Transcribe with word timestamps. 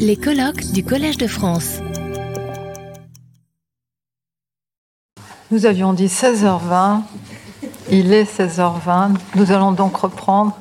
Les 0.00 0.16
colloques 0.16 0.72
du 0.72 0.82
Collège 0.82 1.18
de 1.18 1.28
France. 1.28 1.78
Nous 5.52 5.66
avions 5.66 5.92
dit 5.92 6.06
16h20. 6.06 7.02
Il 7.90 8.12
est 8.12 8.24
16h20. 8.24 9.14
Nous 9.36 9.52
allons 9.52 9.70
donc 9.70 9.96
reprendre 9.98 10.58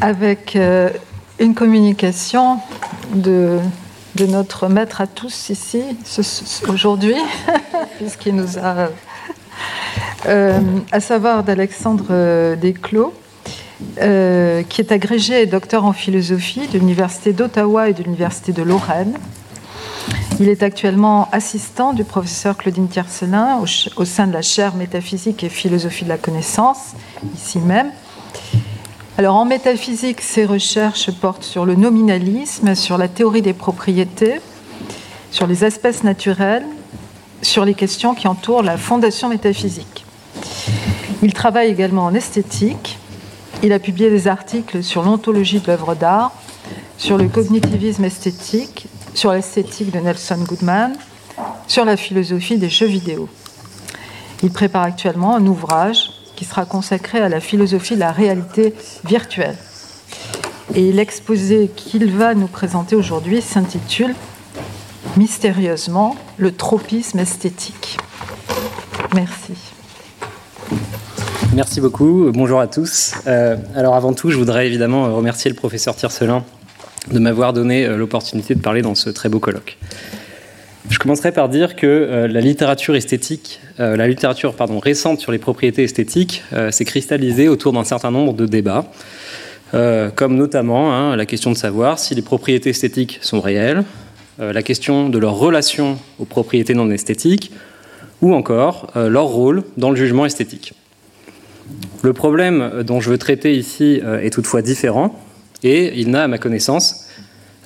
avec 0.00 0.56
euh, 0.56 0.90
une 1.38 1.54
communication 1.54 2.58
de, 3.14 3.60
notre 4.18 4.66
maître 4.66 5.00
à 5.00 5.06
tous 5.06 5.50
ici 5.50 5.84
aujourd'hui, 6.68 7.14
puisqu'il 7.98 8.34
nous 8.34 8.58
a, 8.58 8.88
euh, 10.26 10.60
à 10.90 10.98
savoir 10.98 11.44
d'Alexandre 11.44 12.56
Desclos, 12.56 13.14
euh, 14.00 14.62
qui 14.62 14.80
est 14.80 14.92
agrégé 14.92 15.42
et 15.42 15.46
docteur 15.46 15.84
en 15.84 15.92
philosophie 15.92 16.66
de 16.68 16.78
l'Université 16.78 17.32
d'Ottawa 17.32 17.88
et 17.88 17.92
de 17.92 18.02
l'Université 18.02 18.52
de 18.52 18.62
Lorraine. 18.62 19.14
Il 20.40 20.48
est 20.48 20.62
actuellement 20.62 21.28
assistant 21.30 21.92
du 21.92 22.04
professeur 22.04 22.56
Claudine 22.56 22.88
Tiercelin 22.88 23.58
au, 23.58 23.66
au, 24.00 24.04
sein 24.04 24.26
de 24.26 24.32
la 24.32 24.42
chaire 24.42 24.74
métaphysique 24.74 25.44
et 25.44 25.48
philosophie 25.48 26.04
de 26.04 26.08
la 26.08 26.18
connaissance, 26.18 26.94
ici 27.34 27.58
même. 27.58 27.90
Alors 29.18 29.36
en 29.36 29.44
métaphysique, 29.44 30.20
ses 30.20 30.46
recherches 30.46 31.10
portent 31.10 31.44
sur 31.44 31.66
le 31.66 31.74
nominalisme, 31.74 32.74
sur 32.74 32.96
la 32.96 33.08
théorie 33.08 33.42
des 33.42 33.52
propriétés, 33.52 34.40
sur 35.30 35.46
les 35.46 35.64
espèces 35.64 36.02
naturelles, 36.02 36.66
sur 37.42 37.64
les 37.64 37.74
questions 37.74 38.14
qui 38.14 38.26
entourent 38.26 38.62
la 38.62 38.78
fondation 38.78 39.28
métaphysique. 39.28 40.04
Il 41.22 41.32
travaille 41.34 41.68
également 41.70 42.04
en 42.04 42.14
esthétique. 42.14 42.98
Il 43.62 43.72
a 43.72 43.78
publié 43.78 44.10
des 44.10 44.26
articles 44.26 44.82
sur 44.82 45.02
l'ontologie 45.02 45.60
de 45.60 45.68
l'œuvre 45.68 45.94
d'art, 45.94 46.32
sur 46.98 47.16
le 47.16 47.28
cognitivisme 47.28 48.04
esthétique, 48.04 48.88
sur 49.14 49.32
l'esthétique 49.32 49.92
de 49.92 50.00
Nelson 50.00 50.38
Goodman, 50.48 50.94
sur 51.68 51.84
la 51.84 51.96
philosophie 51.96 52.58
des 52.58 52.68
jeux 52.68 52.86
vidéo. 52.86 53.28
Il 54.42 54.50
prépare 54.50 54.82
actuellement 54.82 55.36
un 55.36 55.46
ouvrage 55.46 56.10
qui 56.34 56.44
sera 56.44 56.64
consacré 56.64 57.20
à 57.20 57.28
la 57.28 57.38
philosophie 57.38 57.94
de 57.94 58.00
la 58.00 58.10
réalité 58.10 58.74
virtuelle. 59.04 59.56
Et 60.74 60.90
l'exposé 60.92 61.70
qu'il 61.74 62.10
va 62.10 62.34
nous 62.34 62.48
présenter 62.48 62.96
aujourd'hui 62.96 63.42
s'intitule 63.42 64.14
mystérieusement 65.16 66.16
le 66.36 66.52
tropisme 66.52 67.20
esthétique. 67.20 67.98
Merci. 69.14 69.71
Merci 71.54 71.82
beaucoup. 71.82 72.30
Bonjour 72.32 72.60
à 72.60 72.66
tous. 72.66 73.12
Euh, 73.26 73.56
alors 73.76 73.94
avant 73.94 74.14
tout, 74.14 74.30
je 74.30 74.38
voudrais 74.38 74.66
évidemment 74.66 75.14
remercier 75.14 75.50
le 75.50 75.54
professeur 75.54 75.94
Tiercelin 75.94 76.44
de 77.12 77.18
m'avoir 77.18 77.52
donné 77.52 77.84
euh, 77.84 77.98
l'opportunité 77.98 78.54
de 78.54 78.60
parler 78.60 78.80
dans 78.80 78.94
ce 78.94 79.10
très 79.10 79.28
beau 79.28 79.38
colloque. 79.38 79.76
Je 80.88 80.98
commencerai 80.98 81.30
par 81.30 81.50
dire 81.50 81.76
que 81.76 81.86
euh, 81.86 82.26
la 82.26 82.40
littérature 82.40 82.96
esthétique, 82.96 83.60
la 83.78 84.08
littérature 84.08 84.54
pardon, 84.54 84.78
récente 84.78 85.20
sur 85.20 85.30
les 85.30 85.38
propriétés 85.38 85.82
esthétiques 85.82 86.42
s'est 86.70 86.84
cristallisée 86.84 87.48
autour 87.48 87.72
d'un 87.72 87.84
certain 87.84 88.10
nombre 88.10 88.32
de 88.34 88.46
débats, 88.46 88.84
comme 89.72 90.36
notamment 90.36 90.94
hein, 90.94 91.16
la 91.16 91.26
question 91.26 91.50
de 91.50 91.56
savoir 91.56 91.98
si 91.98 92.14
les 92.14 92.22
propriétés 92.22 92.70
esthétiques 92.70 93.18
sont 93.22 93.40
réelles, 93.40 93.82
la 94.38 94.62
question 94.62 95.08
de 95.08 95.18
leur 95.18 95.34
relation 95.34 95.98
aux 96.18 96.26
propriétés 96.26 96.74
non 96.74 96.90
esthétiques, 96.90 97.50
ou 98.20 98.34
encore 98.34 98.92
leur 98.94 99.24
rôle 99.24 99.64
dans 99.78 99.90
le 99.90 99.96
jugement 99.96 100.26
esthétique. 100.26 100.74
Le 102.02 102.12
problème 102.12 102.82
dont 102.84 103.00
je 103.00 103.10
veux 103.10 103.18
traiter 103.18 103.54
ici 103.54 104.00
euh, 104.02 104.20
est 104.20 104.30
toutefois 104.30 104.62
différent, 104.62 105.18
et 105.62 106.00
il 106.00 106.10
n'a, 106.10 106.24
à 106.24 106.28
ma 106.28 106.38
connaissance, 106.38 107.06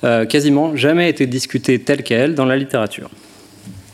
euh, 0.03 0.25
quasiment 0.25 0.75
jamais 0.75 1.09
été 1.09 1.25
discuté 1.25 1.79
tel 1.79 2.03
quel 2.03 2.35
dans 2.35 2.45
la 2.45 2.55
littérature. 2.55 3.09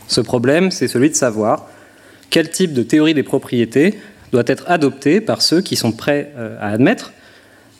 Ce 0.06 0.20
problème, 0.20 0.70
c'est 0.70 0.88
celui 0.88 1.08
de 1.08 1.14
savoir 1.14 1.66
quel 2.28 2.50
type 2.50 2.74
de 2.74 2.82
théorie 2.82 3.14
des 3.14 3.22
propriétés 3.22 3.98
doit 4.32 4.44
être 4.46 4.64
adopté 4.66 5.20
par 5.20 5.40
ceux 5.40 5.62
qui 5.62 5.76
sont 5.76 5.92
prêts 5.92 6.32
euh, 6.36 6.56
à 6.60 6.70
admettre 6.70 7.12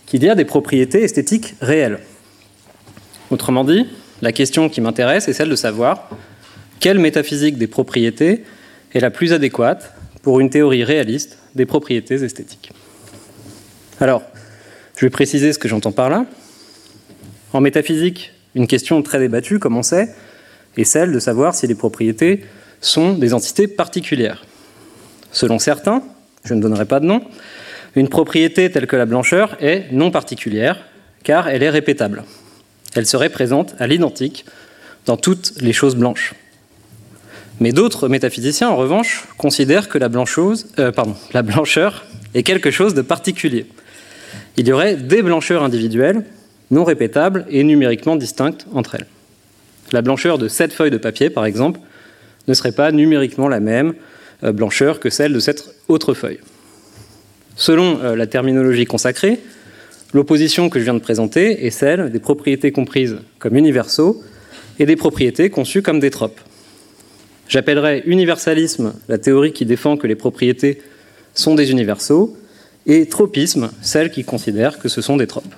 qu'il 0.06 0.22
y 0.24 0.28
a 0.28 0.34
des 0.34 0.44
propriétés 0.44 1.02
esthétiques 1.02 1.54
réelles. 1.60 1.98
Autrement 3.30 3.64
dit, 3.64 3.86
la 4.22 4.32
question 4.32 4.68
qui 4.68 4.80
m'intéresse 4.80 5.28
est 5.28 5.32
celle 5.32 5.48
de 5.48 5.56
savoir 5.56 6.08
quelle 6.80 6.98
métaphysique 6.98 7.58
des 7.58 7.66
propriétés 7.66 8.44
est 8.94 9.00
la 9.00 9.10
plus 9.10 9.32
adéquate 9.32 9.93
pour 10.24 10.40
une 10.40 10.50
théorie 10.50 10.82
réaliste 10.82 11.38
des 11.54 11.66
propriétés 11.66 12.24
esthétiques. 12.24 12.72
Alors, 14.00 14.22
je 14.96 15.04
vais 15.04 15.10
préciser 15.10 15.52
ce 15.52 15.58
que 15.58 15.68
j'entends 15.68 15.92
par 15.92 16.08
là. 16.08 16.26
En 17.52 17.60
métaphysique, 17.60 18.32
une 18.54 18.66
question 18.66 19.02
très 19.02 19.18
débattue, 19.18 19.58
comme 19.58 19.76
on 19.76 19.82
sait, 19.82 20.08
est 20.76 20.84
celle 20.84 21.12
de 21.12 21.18
savoir 21.18 21.54
si 21.54 21.66
les 21.66 21.74
propriétés 21.74 22.44
sont 22.80 23.12
des 23.12 23.34
entités 23.34 23.68
particulières. 23.68 24.44
Selon 25.30 25.58
certains, 25.58 26.02
je 26.44 26.54
ne 26.54 26.62
donnerai 26.62 26.86
pas 26.86 27.00
de 27.00 27.06
nom, 27.06 27.22
une 27.94 28.08
propriété 28.08 28.70
telle 28.70 28.86
que 28.86 28.96
la 28.96 29.06
blancheur 29.06 29.56
est 29.60 29.92
non 29.92 30.10
particulière, 30.10 30.84
car 31.22 31.48
elle 31.48 31.62
est 31.62 31.70
répétable. 31.70 32.24
Elle 32.94 33.06
serait 33.06 33.30
présente 33.30 33.74
à 33.78 33.86
l'identique 33.86 34.46
dans 35.06 35.16
toutes 35.16 35.52
les 35.60 35.72
choses 35.72 35.96
blanches. 35.96 36.34
Mais 37.60 37.72
d'autres 37.72 38.08
métaphysiciens, 38.08 38.68
en 38.68 38.76
revanche, 38.76 39.26
considèrent 39.38 39.88
que 39.88 39.98
la, 39.98 40.08
euh, 40.78 40.92
la 41.32 41.42
blancheur 41.42 42.04
est 42.34 42.42
quelque 42.42 42.70
chose 42.70 42.94
de 42.94 43.02
particulier. 43.02 43.66
Il 44.56 44.66
y 44.66 44.72
aurait 44.72 44.96
des 44.96 45.22
blancheurs 45.22 45.62
individuelles 45.62 46.24
non 46.70 46.84
répétables 46.84 47.46
et 47.50 47.62
numériquement 47.62 48.16
distinctes 48.16 48.66
entre 48.72 48.96
elles. 48.96 49.06
La 49.92 50.02
blancheur 50.02 50.38
de 50.38 50.48
cette 50.48 50.72
feuille 50.72 50.90
de 50.90 50.98
papier, 50.98 51.30
par 51.30 51.44
exemple, 51.44 51.80
ne 52.48 52.54
serait 52.54 52.72
pas 52.72 52.90
numériquement 52.90 53.48
la 53.48 53.60
même 53.60 53.94
euh, 54.42 54.52
blancheur 54.52 54.98
que 55.00 55.10
celle 55.10 55.32
de 55.32 55.40
cette 55.40 55.64
autre 55.88 56.14
feuille. 56.14 56.40
Selon 57.56 58.00
euh, 58.02 58.16
la 58.16 58.26
terminologie 58.26 58.86
consacrée, 58.86 59.38
l'opposition 60.12 60.68
que 60.68 60.78
je 60.78 60.84
viens 60.84 60.94
de 60.94 60.98
présenter 60.98 61.66
est 61.66 61.70
celle 61.70 62.10
des 62.10 62.18
propriétés 62.18 62.72
comprises 62.72 63.18
comme 63.38 63.56
universaux 63.56 64.22
et 64.78 64.86
des 64.86 64.96
propriétés 64.96 65.50
conçues 65.50 65.82
comme 65.82 66.00
des 66.00 66.10
tropes. 66.10 66.40
J'appellerais 67.48 68.02
universalisme 68.06 68.94
la 69.08 69.18
théorie 69.18 69.52
qui 69.52 69.66
défend 69.66 69.96
que 69.96 70.06
les 70.06 70.14
propriétés 70.14 70.80
sont 71.34 71.54
des 71.54 71.70
universaux 71.70 72.36
et 72.86 73.06
tropisme 73.06 73.70
celle 73.82 74.10
qui 74.10 74.24
considère 74.24 74.78
que 74.78 74.88
ce 74.88 75.00
sont 75.00 75.16
des 75.16 75.26
tropes. 75.26 75.54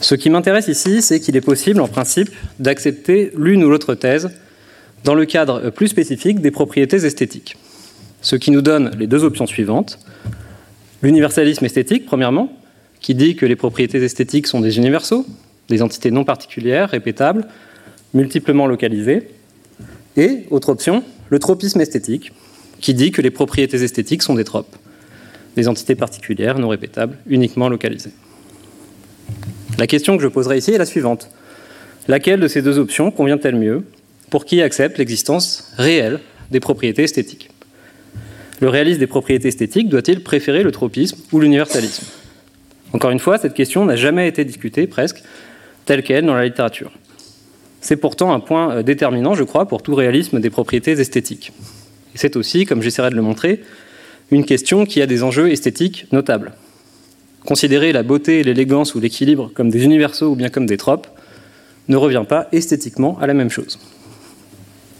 Ce 0.00 0.14
qui 0.14 0.30
m'intéresse 0.30 0.68
ici, 0.68 1.00
c'est 1.00 1.20
qu'il 1.20 1.36
est 1.36 1.40
possible, 1.40 1.80
en 1.80 1.88
principe, 1.88 2.28
d'accepter 2.58 3.32
l'une 3.36 3.64
ou 3.64 3.70
l'autre 3.70 3.94
thèse 3.94 4.30
dans 5.04 5.14
le 5.14 5.24
cadre 5.24 5.70
plus 5.70 5.88
spécifique 5.88 6.40
des 6.40 6.50
propriétés 6.50 7.04
esthétiques. 7.04 7.56
Ce 8.20 8.36
qui 8.36 8.50
nous 8.50 8.60
donne 8.60 8.90
les 8.98 9.06
deux 9.06 9.24
options 9.24 9.46
suivantes. 9.46 9.98
L'universalisme 11.02 11.64
esthétique, 11.64 12.06
premièrement, 12.06 12.52
qui 13.00 13.14
dit 13.14 13.36
que 13.36 13.46
les 13.46 13.56
propriétés 13.56 14.02
esthétiques 14.02 14.46
sont 14.46 14.60
des 14.60 14.78
universaux, 14.78 15.24
des 15.68 15.82
entités 15.82 16.10
non 16.10 16.24
particulières, 16.24 16.90
répétables, 16.90 17.46
multiplement 18.14 18.66
localisées. 18.66 19.28
Et, 20.16 20.44
autre 20.50 20.70
option, 20.70 21.02
le 21.28 21.38
tropisme 21.38 21.80
esthétique, 21.80 22.32
qui 22.80 22.94
dit 22.94 23.10
que 23.10 23.22
les 23.22 23.30
propriétés 23.30 23.82
esthétiques 23.82 24.22
sont 24.22 24.34
des 24.34 24.44
tropes, 24.44 24.76
des 25.56 25.68
entités 25.68 25.94
particulières, 25.94 26.58
non 26.58 26.68
répétables, 26.68 27.18
uniquement 27.26 27.68
localisées. 27.68 28.12
La 29.78 29.86
question 29.86 30.16
que 30.16 30.22
je 30.22 30.28
poserai 30.28 30.58
ici 30.58 30.72
est 30.72 30.78
la 30.78 30.86
suivante. 30.86 31.28
Laquelle 32.08 32.40
de 32.40 32.48
ces 32.48 32.62
deux 32.62 32.78
options 32.78 33.10
convient-elle 33.10 33.56
mieux 33.56 33.84
pour 34.30 34.44
qui 34.44 34.62
accepte 34.62 34.98
l'existence 34.98 35.72
réelle 35.76 36.20
des 36.50 36.60
propriétés 36.60 37.02
esthétiques? 37.02 37.50
Le 38.60 38.68
réaliste 38.68 39.00
des 39.00 39.06
propriétés 39.06 39.48
esthétiques 39.48 39.88
doit-il 39.88 40.22
préférer 40.22 40.62
le 40.62 40.72
tropisme 40.72 41.18
ou 41.32 41.40
l'universalisme? 41.40 42.06
Encore 42.92 43.10
une 43.10 43.18
fois, 43.18 43.36
cette 43.36 43.54
question 43.54 43.84
n'a 43.84 43.96
jamais 43.96 44.28
été 44.28 44.44
discutée 44.44 44.86
presque 44.86 45.22
telle 45.84 46.02
qu'elle 46.02 46.24
dans 46.24 46.34
la 46.34 46.44
littérature. 46.44 46.90
C'est 47.86 47.94
pourtant 47.94 48.32
un 48.32 48.40
point 48.40 48.82
déterminant, 48.82 49.34
je 49.34 49.44
crois, 49.44 49.68
pour 49.68 49.80
tout 49.80 49.94
réalisme 49.94 50.40
des 50.40 50.50
propriétés 50.50 50.90
esthétiques. 50.90 51.52
C'est 52.16 52.34
aussi, 52.34 52.64
comme 52.64 52.82
j'essaierai 52.82 53.10
de 53.10 53.14
le 53.14 53.22
montrer, 53.22 53.62
une 54.32 54.44
question 54.44 54.86
qui 54.86 55.00
a 55.00 55.06
des 55.06 55.22
enjeux 55.22 55.52
esthétiques 55.52 56.08
notables. 56.10 56.54
Considérer 57.44 57.92
la 57.92 58.02
beauté, 58.02 58.42
l'élégance 58.42 58.96
ou 58.96 59.00
l'équilibre 59.00 59.52
comme 59.54 59.70
des 59.70 59.84
universaux 59.84 60.32
ou 60.32 60.34
bien 60.34 60.48
comme 60.48 60.66
des 60.66 60.76
tropes 60.76 61.06
ne 61.86 61.94
revient 61.94 62.24
pas 62.28 62.48
esthétiquement 62.50 63.20
à 63.20 63.28
la 63.28 63.34
même 63.34 63.50
chose. 63.50 63.78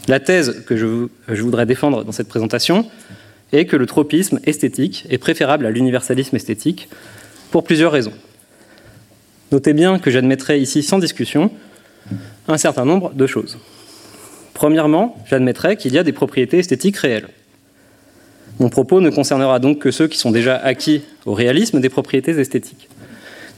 La 0.07 0.21
thèse 0.21 0.63
que 0.65 0.77
je 0.77 1.43
voudrais 1.43 1.67
défendre 1.67 2.05
dans 2.05 2.13
cette 2.13 2.29
présentation 2.29 2.89
est 3.51 3.65
que 3.65 3.75
le 3.75 3.87
tropisme 3.87 4.39
esthétique 4.45 5.07
est 5.11 5.19
préférable 5.19 5.67
à 5.67 5.73
l'universalisme 5.73 6.37
esthétique 6.37 6.89
pour 7.51 7.65
plusieurs 7.65 7.91
raisons. 7.91 8.15
Notez 9.51 9.73
bien 9.73 9.99
que 9.99 10.13
j'admettrai 10.13 10.61
ici 10.61 10.85
sans 10.85 11.01
discussion 11.01 11.51
un 12.49 12.59
certain 12.59 12.85
nombre 12.85 13.13
de 13.13 13.27
choses. 13.27 13.59
Premièrement, 14.55 15.17
j'admettrai 15.27 15.77
qu'il 15.77 15.93
y 15.93 15.99
a 15.99 16.03
des 16.03 16.13
propriétés 16.13 16.59
esthétiques 16.59 16.97
réelles. 16.97 17.29
Mon 18.59 18.71
propos 18.71 19.01
ne 19.01 19.11
concernera 19.11 19.59
donc 19.59 19.81
que 19.81 19.91
ceux 19.91 20.09
qui 20.09 20.17
sont 20.17 20.31
déjà 20.31 20.57
acquis 20.57 21.03
au 21.27 21.35
réalisme 21.35 21.81
des 21.81 21.91
propriétés 21.91 22.39
esthétiques. 22.39 22.89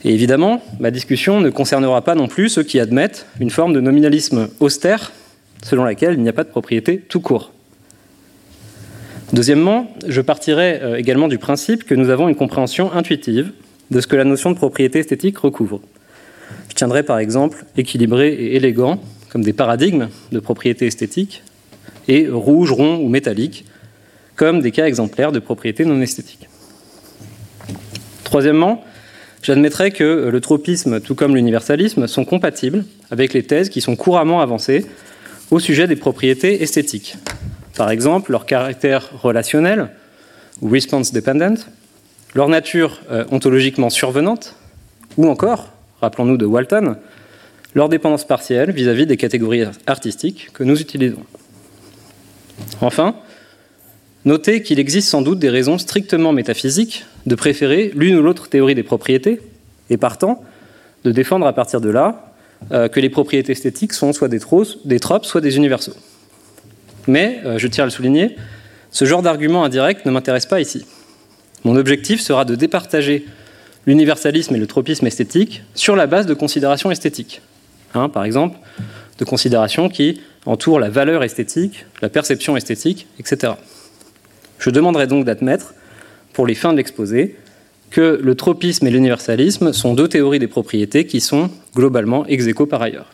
Et 0.04 0.12
évidemment, 0.12 0.62
ma 0.80 0.90
discussion 0.90 1.40
ne 1.40 1.50
concernera 1.50 2.02
pas 2.02 2.14
non 2.14 2.28
plus 2.28 2.48
ceux 2.48 2.62
qui 2.62 2.80
admettent 2.80 3.26
une 3.40 3.50
forme 3.50 3.72
de 3.72 3.80
nominalisme 3.80 4.48
austère 4.60 5.12
selon 5.62 5.84
laquelle 5.84 6.14
il 6.14 6.20
n'y 6.20 6.28
a 6.28 6.32
pas 6.32 6.44
de 6.44 6.48
propriété 6.48 6.98
tout 6.98 7.20
court. 7.20 7.52
Deuxièmement, 9.32 9.92
je 10.06 10.20
partirai 10.20 10.80
euh, 10.82 10.96
également 10.96 11.28
du 11.28 11.38
principe 11.38 11.84
que 11.84 11.94
nous 11.94 12.10
avons 12.10 12.28
une 12.28 12.34
compréhension 12.34 12.92
intuitive 12.92 13.52
de 13.90 14.00
ce 14.00 14.06
que 14.06 14.16
la 14.16 14.24
notion 14.24 14.50
de 14.50 14.56
propriété 14.56 15.00
esthétique 15.00 15.38
recouvre. 15.38 15.80
Je 16.78 16.84
tiendrai 16.84 17.02
par 17.02 17.19
exemple 17.19 17.64
équilibré 17.76 18.28
et 18.28 18.54
élégant 18.54 19.00
comme 19.30 19.42
des 19.42 19.52
paradigmes 19.52 20.10
de 20.30 20.38
propriété 20.38 20.86
esthétique 20.86 21.42
et 22.06 22.28
rouge, 22.28 22.70
rond 22.70 23.00
ou 23.00 23.08
métallique 23.08 23.64
comme 24.36 24.60
des 24.60 24.70
cas 24.70 24.86
exemplaires 24.86 25.32
de 25.32 25.40
propriété 25.40 25.84
non 25.84 26.00
esthétique. 26.00 26.48
Troisièmement, 28.22 28.84
j'admettrai 29.42 29.90
que 29.90 30.28
le 30.30 30.40
tropisme, 30.40 31.00
tout 31.00 31.16
comme 31.16 31.34
l'universalisme, 31.34 32.06
sont 32.06 32.25
compatibles 32.25 32.84
avec 33.10 33.34
les 33.34 33.42
thèses 33.42 33.70
qui 33.70 33.80
sont 33.80 33.96
couramment 33.96 34.40
avancées 34.40 34.86
au 35.50 35.58
sujet 35.58 35.88
des 35.88 35.96
propriétés 35.96 36.62
esthétiques. 36.62 37.16
Par 37.76 37.90
exemple, 37.90 38.30
leur 38.30 38.46
caractère 38.46 39.10
relationnel 39.20 39.88
ou 40.60 40.69
response 40.69 41.12
dependent, 41.12 41.58
leur 42.36 42.48
nature 42.48 43.00
euh, 43.10 43.25
ontologiquement 43.32 43.90
survenante, 43.90 44.54
ou 45.16 45.26
encore, 45.26 45.72
rappelons-nous 46.00 46.36
de 46.36 46.46
Walton, 46.46 46.96
leur 47.74 47.88
dépendance 47.88 48.26
partielle 48.26 48.70
vis-à-vis 48.70 49.04
-vis 49.04 49.06
des 49.06 49.16
catégories 49.16 49.64
artistiques 49.86 50.50
que 50.52 50.64
nous 50.64 50.80
utilisons. 50.80 51.24
Enfin, 52.80 53.14
notez 54.24 54.62
qu'il 54.62 54.78
existe 54.78 55.08
sans 55.08 55.22
doute 55.22 55.38
des 55.38 55.50
raisons 55.50 55.78
strictement 55.78 56.32
métaphysiques 56.32 57.04
de 57.26 57.34
préférer 57.34 57.92
l'une 57.94 58.16
ou 58.16 58.22
l'autre 58.22 58.48
théorie 58.48 58.74
des 58.74 58.82
propriétés, 58.82 59.40
et 59.90 59.96
partant, 59.96 60.42
de 61.04 61.12
défendre 61.12 61.46
à 61.46 61.52
partir 61.52 61.80
de 61.80 61.88
là 61.88 62.34
euh, 62.72 62.88
que 62.88 63.00
les 63.00 63.08
propriétés 63.08 63.52
esthétiques 63.52 63.92
sont 63.92 64.12
soit 64.12 64.28
des, 64.28 64.40
tropes, 64.40 65.24
soit 65.24 65.40
des 65.40 65.56
universaux. 65.56 65.94
Mais, 67.06 67.40
euh, 67.44 67.58
je 67.58 67.68
tiens 67.68 67.84
à 67.84 67.86
le 67.86 67.90
souligner, 67.90 68.36
ce 68.90 69.04
genre 69.04 69.22
d'argument 69.22 69.64
indirect 69.64 70.04
ne 70.06 70.10
m'intéresse 70.10 70.46
pas 70.46 70.60
ici. 70.60 70.84
Mon 71.64 71.76
objectif 71.76 72.20
sera 72.20 72.44
de 72.44 72.54
départager 72.54 73.26
l'universalisme 73.86 74.54
et 74.54 74.58
le 74.58 74.66
tropisme 74.66 75.06
esthétique 75.06 75.62
sur 75.75 75.96
la 75.96 76.06
base 76.06 76.26
de 76.26 76.34
considérations 76.34 76.90
esthétiques. 76.90 77.42
Hein, 77.94 78.08
par 78.08 78.25
exemple, 78.25 78.58
de 79.19 79.25
considérations 79.25 79.88
qui 79.88 80.20
entourent 80.46 80.80
la 80.80 80.90
valeur 80.90 81.22
esthétique, 81.25 81.86
la 82.02 82.08
perception 82.08 82.56
esthétique, 82.56 83.06
etc. 83.19 83.54
Je 84.58 84.70
demanderai 84.70 85.06
donc 85.06 85.25
d'admettre, 85.25 85.75
pour 86.32 86.46
les 86.46 86.54
fins 86.54 86.72
de 86.72 86.76
l'exposé, 86.76 87.36
que 87.90 88.20
le 88.22 88.34
tropisme 88.34 88.86
et 88.86 88.90
l'universalisme 88.90 89.72
sont 89.72 89.94
deux 89.94 90.08
théories 90.08 90.38
des 90.38 90.46
propriétés 90.46 91.06
qui 91.06 91.20
sont 91.20 91.50
globalement 91.75 92.26
ex 92.26 92.46
aequo 92.46 92.66
par 92.66 92.82
ailleurs. 92.82 93.10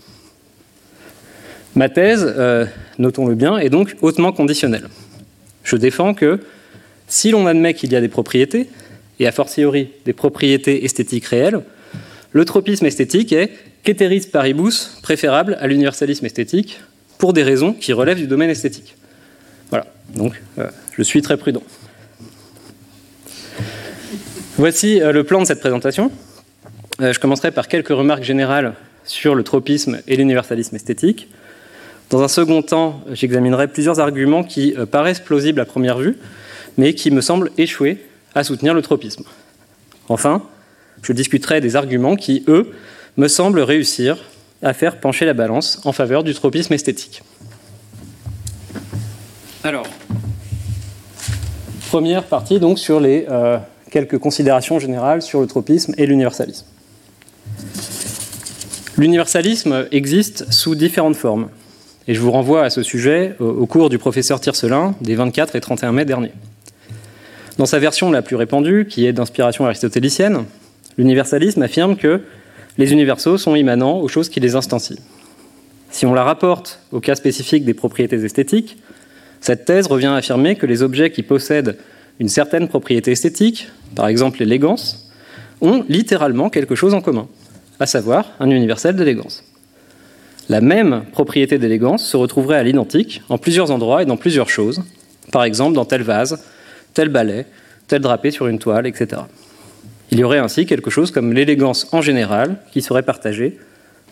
Ma 1.75 1.89
thèse, 1.89 2.25
euh, 2.37 2.67
notons-le 2.99 3.35
bien, 3.35 3.59
est 3.59 3.69
donc 3.69 3.97
hautement 4.01 4.33
conditionnelle. 4.33 4.89
Je 5.63 5.77
défends 5.77 6.15
que 6.15 6.41
si 7.09 7.31
l'on 7.31 7.47
admet 7.47 7.75
qu'il 7.75 7.93
y 7.93 7.97
a 7.97 8.01
des 8.01 8.09
propriétés, 8.09 8.69
et 9.21 9.27
a 9.27 9.33
fortiori 9.33 9.91
des 10.05 10.13
propriétés 10.13 10.85
esthétiques 10.85 11.27
réelles, 11.27 11.61
le 12.33 12.45
tropisme 12.45 12.87
esthétique 12.87 13.33
est 13.33 13.51
qu'eteris 13.85 14.27
paribus 14.33 14.99
préférable 15.03 15.57
à 15.61 15.67
l'universalisme 15.69 16.27
esthétique 16.27 16.81
pour 17.19 17.33
des 17.33 17.45
raisons 17.45 17.73
qui 17.73 17.93
relèvent 17.93 18.19
du 18.19 18.27
domaine 18.27 18.51
esthétique. 18.51 18.97
Voilà, 19.71 19.87
donc 20.15 20.43
euh, 20.59 20.69
je 20.97 21.03
suis 21.03 21.23
très 21.23 21.37
prudent. 21.37 21.63
Voici 24.57 25.01
euh, 25.01 25.13
le 25.13 25.25
plan 25.25 25.41
de 25.41 25.47
cette 25.47 25.61
présentation. 25.61 26.11
Euh, 27.01 27.13
je 27.13 27.21
commencerai 27.21 27.53
par 27.53 27.69
quelques 27.69 27.89
remarques 27.89 28.25
générales 28.25 28.75
sur 29.05 29.35
le 29.35 29.43
tropisme 29.45 30.01
et 30.09 30.17
l'universalisme 30.17 30.75
esthétique. 30.75 31.29
Dans 32.11 32.23
un 32.23 32.29
second 32.29 32.63
temps, 32.63 33.01
j'examinerai 33.13 33.69
plusieurs 33.69 34.01
arguments 34.01 34.45
qui 34.45 34.75
paraissent 34.91 35.21
plausibles 35.21 35.61
à 35.61 35.65
première 35.65 35.99
vue, 35.99 36.17
mais 36.77 36.95
qui 36.95 37.11
me 37.11 37.21
semblent 37.21 37.51
échouer 37.59 37.99
à 38.35 38.45
soutenir 38.45 38.75
le 38.75 38.83
tropisme. 38.83 39.25
Enfin, 40.09 40.43
je 41.03 41.13
discuterai 41.13 41.61
des 41.61 41.77
arguments 41.77 42.17
qui, 42.17 42.45
eux, 42.49 42.73
me 43.17 43.29
semblent 43.29 43.61
réussir 43.61 44.19
à 44.63 44.73
faire 44.73 44.99
pencher 44.99 45.25
la 45.25 45.35
balance 45.35 45.81
en 45.85 45.93
faveur 45.93 46.25
du 46.25 46.35
tropisme 46.35 46.73
esthétique. 46.73 47.23
Alors, 49.63 49.87
première 51.89 52.25
partie 52.25 52.61
donc 52.61 52.79
sur 52.79 53.01
les 53.01 53.27
quelques 53.91 54.19
considérations 54.19 54.79
générales 54.79 55.23
sur 55.23 55.41
le 55.41 55.47
tropisme 55.47 55.95
et 55.97 56.07
l'universalisme. 56.07 56.67
L'universalisme 58.97 59.87
existe 59.91 60.53
sous 60.53 60.75
différentes 60.75 61.17
formes, 61.17 61.49
et 62.07 62.15
je 62.15 62.21
vous 62.21 62.31
renvoie 62.31 62.65
à 62.65 62.71
ce 62.71 62.83
sujet 62.83 63.37
au 63.39 63.67
cours 63.67 63.91
du 63.91 63.99
professeur 63.99 64.41
Tircelin 64.41 64.95
des 65.01 65.15
24 65.15 65.57
et 65.57 65.61
31 65.61 65.93
mai 65.93 66.05
dernier. 66.05 66.33
Dans 67.59 67.67
sa 67.67 67.79
version 67.79 68.11
la 68.11 68.23
plus 68.23 68.35
répandue, 68.35 68.87
qui 68.89 69.07
est 69.07 69.13
d'inspiration 69.13 69.65
aristotélicienne, 69.65 70.45
l'universalisme 70.99 71.63
affirme 71.63 71.97
que 71.97 72.23
les 72.79 72.93
universaux 72.93 73.39
sont 73.39 73.55
immanents 73.55 74.01
aux 74.01 74.09
choses 74.09 74.29
qui 74.29 74.41
les 74.41 74.57
instancient. 74.57 74.99
Si 75.91 76.05
on 76.05 76.15
la 76.15 76.25
rapporte 76.25 76.81
au 76.91 76.99
cas 76.99 77.15
spécifique 77.15 77.65
des 77.65 77.75
propriétés 77.75 78.17
esthétiques, 78.17 78.79
cette 79.41 79.65
thèse 79.67 79.87
revient 79.87 80.07
à 80.07 80.17
affirmer 80.17 80.57
que 80.57 80.67
les 80.67 80.83
objets 80.83 81.13
qui 81.13 81.23
possèdent 81.23 81.77
une 82.19 82.29
certaine 82.29 82.67
propriété 82.67 83.13
esthétique, 83.13 83.69
par 83.95 84.09
exemple 84.09 84.41
l'élégance, 84.41 85.13
ont 85.61 85.85
littéralement 85.89 86.51
quelque 86.51 86.75
chose 86.75 86.95
en 86.95 87.01
commun, 87.01 87.29
à 87.79 87.87
savoir 87.87 88.33
un 88.41 88.51
universel 88.51 88.97
d'élégance. 88.97 89.45
La 90.49 90.61
même 90.61 91.05
propriété 91.13 91.59
d'élégance 91.59 92.05
se 92.05 92.17
retrouverait 92.17 92.59
à 92.59 92.65
l'identique 92.65 93.23
en 93.29 93.39
plusieurs 93.39 93.71
endroits 93.71 94.03
et 94.03 94.07
dans 94.07 94.17
plusieurs 94.17 94.49
choses, 94.49 94.83
par 95.31 95.45
exemple 95.45 95.75
dans 95.75 95.85
tel 95.85 96.03
vase, 96.03 96.43
tel 96.95 97.09
balai, 97.09 97.47
tel 97.89 98.01
drapé 98.01 98.31
sur 98.31 98.47
une 98.47 98.59
toile, 98.59 98.87
etc. 98.87 99.23
Il 100.11 100.19
y 100.19 100.25
aurait 100.25 100.39
ainsi 100.39 100.65
quelque 100.65 100.91
chose 100.91 101.11
comme 101.11 101.33
l'élégance 101.33 101.89
en 101.93 102.01
général 102.01 102.57
qui 102.73 102.83
serait 102.83 103.03
partagée 103.03 103.59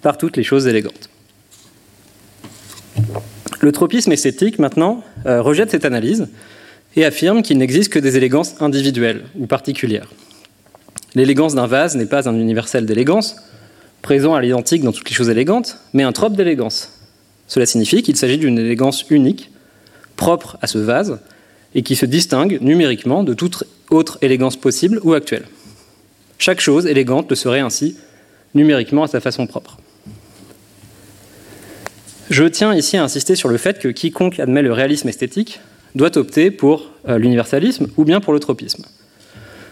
par 0.02 0.18
toutes 0.18 0.36
les 0.36 0.42
choses 0.42 0.66
élégantes. 0.66 1.08
Le 3.60 3.70
tropisme 3.70 4.10
esthétique, 4.10 4.58
maintenant, 4.58 5.04
euh, 5.26 5.40
rejette 5.40 5.70
cette 5.70 5.84
analyse 5.84 6.28
et 6.96 7.04
affirme 7.04 7.42
qu'il 7.42 7.58
n'existe 7.58 7.92
que 7.92 7.98
des 7.98 8.16
élégances 8.16 8.60
individuelles 8.60 9.22
ou 9.38 9.46
particulières. 9.46 10.08
L'élégance 11.14 11.54
d'un 11.54 11.66
vase 11.66 11.94
n'est 11.94 12.06
pas 12.06 12.28
un 12.28 12.34
universel 12.34 12.86
d'élégance, 12.86 13.36
présent 14.02 14.34
à 14.34 14.40
l'identique 14.40 14.82
dans 14.82 14.92
toutes 14.92 15.08
les 15.08 15.14
choses 15.14 15.30
élégantes, 15.30 15.78
mais 15.92 16.02
un 16.02 16.12
trope 16.12 16.34
d'élégance. 16.34 16.98
Cela 17.46 17.66
signifie 17.66 18.02
qu'il 18.02 18.16
s'agit 18.16 18.38
d'une 18.38 18.58
élégance 18.58 19.04
unique, 19.10 19.50
propre 20.16 20.58
à 20.60 20.66
ce 20.66 20.78
vase, 20.78 21.20
et 21.74 21.82
qui 21.82 21.96
se 21.96 22.06
distingue 22.06 22.58
numériquement 22.60 23.24
de 23.24 23.34
toute 23.34 23.64
autre 23.90 24.18
élégance 24.22 24.56
possible 24.56 25.00
ou 25.02 25.14
actuelle. 25.14 25.46
Chaque 26.38 26.60
chose 26.60 26.86
élégante 26.86 27.30
le 27.30 27.36
serait 27.36 27.60
ainsi 27.60 27.96
numériquement 28.54 29.04
à 29.04 29.08
sa 29.08 29.20
façon 29.20 29.46
propre. 29.46 29.78
Je 32.30 32.44
tiens 32.44 32.74
ici 32.74 32.96
à 32.96 33.04
insister 33.04 33.36
sur 33.36 33.48
le 33.48 33.58
fait 33.58 33.78
que 33.78 33.88
quiconque 33.88 34.40
admet 34.40 34.62
le 34.62 34.72
réalisme 34.72 35.08
esthétique 35.08 35.60
doit 35.94 36.16
opter 36.16 36.50
pour 36.50 36.90
euh, 37.08 37.18
l'universalisme 37.18 37.88
ou 37.96 38.04
bien 38.04 38.20
pour 38.20 38.32
le 38.32 38.40
tropisme. 38.40 38.84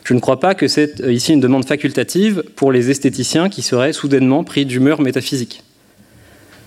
Je 0.04 0.14
ne 0.14 0.20
crois 0.20 0.40
pas 0.40 0.54
que 0.54 0.68
c'est 0.68 1.00
euh, 1.00 1.12
ici 1.12 1.32
une 1.32 1.40
demande 1.40 1.66
facultative 1.66 2.42
pour 2.56 2.72
les 2.72 2.90
esthéticiens 2.90 3.48
qui 3.48 3.62
seraient 3.62 3.92
soudainement 3.92 4.44
pris 4.44 4.66
d'humeur 4.66 5.00
métaphysique. 5.00 5.62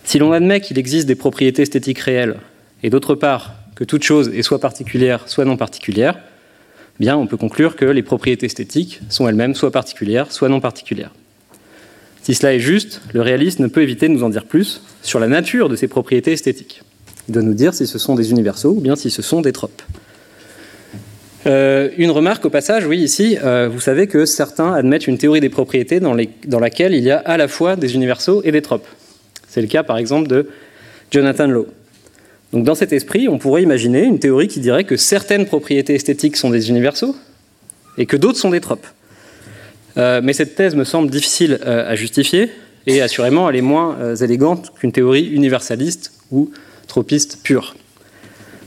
Si 0.03 0.19
l'on 0.19 0.31
admet 0.31 0.61
qu'il 0.61 0.79
existe 0.79 1.07
des 1.07 1.15
propriétés 1.15 1.61
esthétiques 1.61 1.99
réelles, 1.99 2.37
et 2.81 2.89
d'autre 2.89 3.15
part 3.15 3.53
que 3.75 3.83
toute 3.83 4.03
chose 4.03 4.29
est 4.33 4.43
soit 4.43 4.59
particulière, 4.59 5.23
soit 5.27 5.45
non 5.45 5.57
particulière, 5.57 6.19
eh 6.19 7.03
bien 7.03 7.17
on 7.17 7.27
peut 7.27 7.37
conclure 7.37 7.75
que 7.75 7.85
les 7.85 8.03
propriétés 8.03 8.45
esthétiques 8.45 9.01
sont 9.09 9.27
elles-mêmes 9.27 9.55
soit 9.55 9.71
particulières, 9.71 10.31
soit 10.31 10.49
non 10.49 10.59
particulières. 10.59 11.11
Si 12.21 12.35
cela 12.35 12.53
est 12.53 12.59
juste, 12.59 13.01
le 13.13 13.21
réaliste 13.21 13.59
ne 13.59 13.67
peut 13.67 13.81
éviter 13.81 14.07
de 14.07 14.13
nous 14.13 14.23
en 14.23 14.29
dire 14.29 14.45
plus 14.45 14.81
sur 15.01 15.19
la 15.19 15.27
nature 15.27 15.67
de 15.67 15.75
ces 15.75 15.87
propriétés 15.87 16.31
esthétiques. 16.31 16.81
Il 17.27 17.33
doit 17.33 17.43
nous 17.43 17.53
dire 17.53 17.73
si 17.73 17.87
ce 17.87 17.97
sont 17.97 18.15
des 18.15 18.31
universaux 18.31 18.71
ou 18.71 18.79
bien 18.79 18.95
si 18.95 19.11
ce 19.11 19.21
sont 19.21 19.41
des 19.41 19.51
tropes. 19.51 19.81
Euh, 21.45 21.89
une 21.97 22.11
remarque 22.11 22.45
au 22.45 22.49
passage, 22.49 22.85
oui, 22.85 22.99
ici, 22.99 23.37
euh, 23.43 23.67
vous 23.69 23.81
savez 23.81 24.07
que 24.07 24.25
certains 24.25 24.73
admettent 24.73 25.07
une 25.07 25.17
théorie 25.17 25.41
des 25.41 25.49
propriétés 25.49 25.99
dans, 25.99 26.15
dans, 26.47 26.59
laquelle 26.59 26.93
il 26.93 27.03
y 27.03 27.11
a 27.11 27.17
à 27.17 27.35
la 27.35 27.49
fois 27.49 27.75
des 27.75 27.95
universaux 27.95 28.41
et 28.45 28.51
des 28.51 28.61
tropes. 28.61 28.87
C'est 29.49 29.61
le 29.61 29.67
cas, 29.67 29.83
par 29.83 29.97
exemple, 29.97 30.29
de 30.29 30.47
Jonathan 31.11 31.47
Lowe. 31.47 31.67
Donc, 32.53 32.63
dans 32.63 32.75
cet 32.75 32.93
esprit, 32.93 33.27
on 33.27 33.37
pourrait 33.37 33.63
imaginer 33.63 34.03
une 34.03 34.19
théorie 34.19 34.47
qui 34.47 34.59
dirait 34.61 34.85
que 34.85 34.95
certaines 34.95 35.45
propriétés 35.45 35.95
esthétiques 35.95 36.37
sont 36.37 36.49
des 36.49 36.69
universaux 36.69 37.15
et 37.97 38.05
que 38.05 38.15
d'autres 38.15 38.39
sont 38.39 38.51
des 38.51 38.61
tropes. 38.61 38.87
Euh, 39.97 40.21
mais 40.23 40.33
cette 40.33 40.55
thèse 40.55 40.75
me 40.75 40.85
semble 40.85 41.09
difficile 41.09 41.59
à 41.65 41.95
justifier 41.95 42.49
et 42.87 43.01
assurément, 43.01 43.49
elle 43.49 43.55
est 43.55 43.61
moins 43.61 44.15
élégante 44.15 44.71
qu'une 44.77 44.91
théorie 44.91 45.25
universaliste 45.25 46.11
ou 46.31 46.51
tropiste 46.87 47.39
pur. 47.43 47.75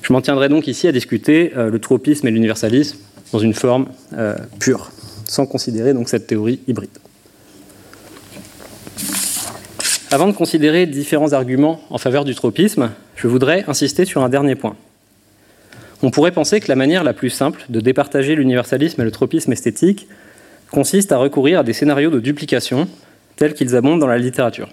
Je 0.07 0.13
m'en 0.13 0.21
tiendrai 0.21 0.49
donc 0.49 0.69
ici 0.69 0.87
à 0.87 0.93
discuter 0.93 1.53
euh, 1.57 1.69
le 1.69 1.81
tropisme 1.81 2.29
et 2.29 2.31
l'universalisme 2.31 2.97
dans 3.33 3.41
une 3.41 3.55
forme 3.55 3.89
euh, 4.13 4.37
pure, 4.61 4.93
sans 5.27 5.47
considérer 5.47 5.95
donc 5.95 6.09
cette 6.09 6.29
théorie 6.29 6.61
hybride. 6.69 6.97
Avant 10.17 10.29
de 10.29 10.33
considérer 10.33 10.87
différents 10.87 11.35
arguments 11.35 11.79
en 11.91 11.99
faveur 11.99 12.25
du 12.25 12.35
tropisme, 12.35 12.91
je 13.17 13.29
voudrais 13.29 13.67
insister 13.69 14.07
sur 14.07 14.25
un 14.25 14.31
dernier 14.31 14.55
point. 14.55 14.75
On 16.03 16.11
pourrait 16.11 16.33
penser 16.33 16.59
que 16.59 16.69
la 16.69 16.75
manière 16.75 17.05
la 17.05 17.13
plus 17.13 17.29
simple 17.29 17.67
de 17.69 17.81
départager 17.81 18.35
l'universalisme 18.35 19.03
et 19.03 19.05
le 19.05 19.11
tropisme 19.11 19.53
esthétique 19.53 20.09
consiste 20.71 21.13
à 21.13 21.19
recourir 21.19 21.59
à 21.59 21.65
des 21.65 21.75
scénarios 21.75 22.09
de 22.09 22.19
duplication 22.19 22.89
tels 23.37 23.53
qu'ils 23.53 23.77
abondent 23.77 24.01
dans 24.01 24.07
la 24.07 24.17
littérature. 24.17 24.71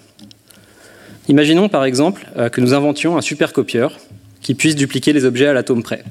Imaginons 1.28 1.68
par 1.68 1.84
exemple 1.84 2.26
euh, 2.38 2.48
que 2.48 2.62
nous 2.62 2.74
inventions 2.74 3.18
un 3.18 3.22
supercopieur 3.22 3.98
qui 4.40 4.56
puisse 4.56 4.78
dupliquer 4.78 5.12
les 5.12 5.26
objets 5.26 5.48
à 5.48 5.54
l'atome 5.54 5.84
près. 5.84 6.06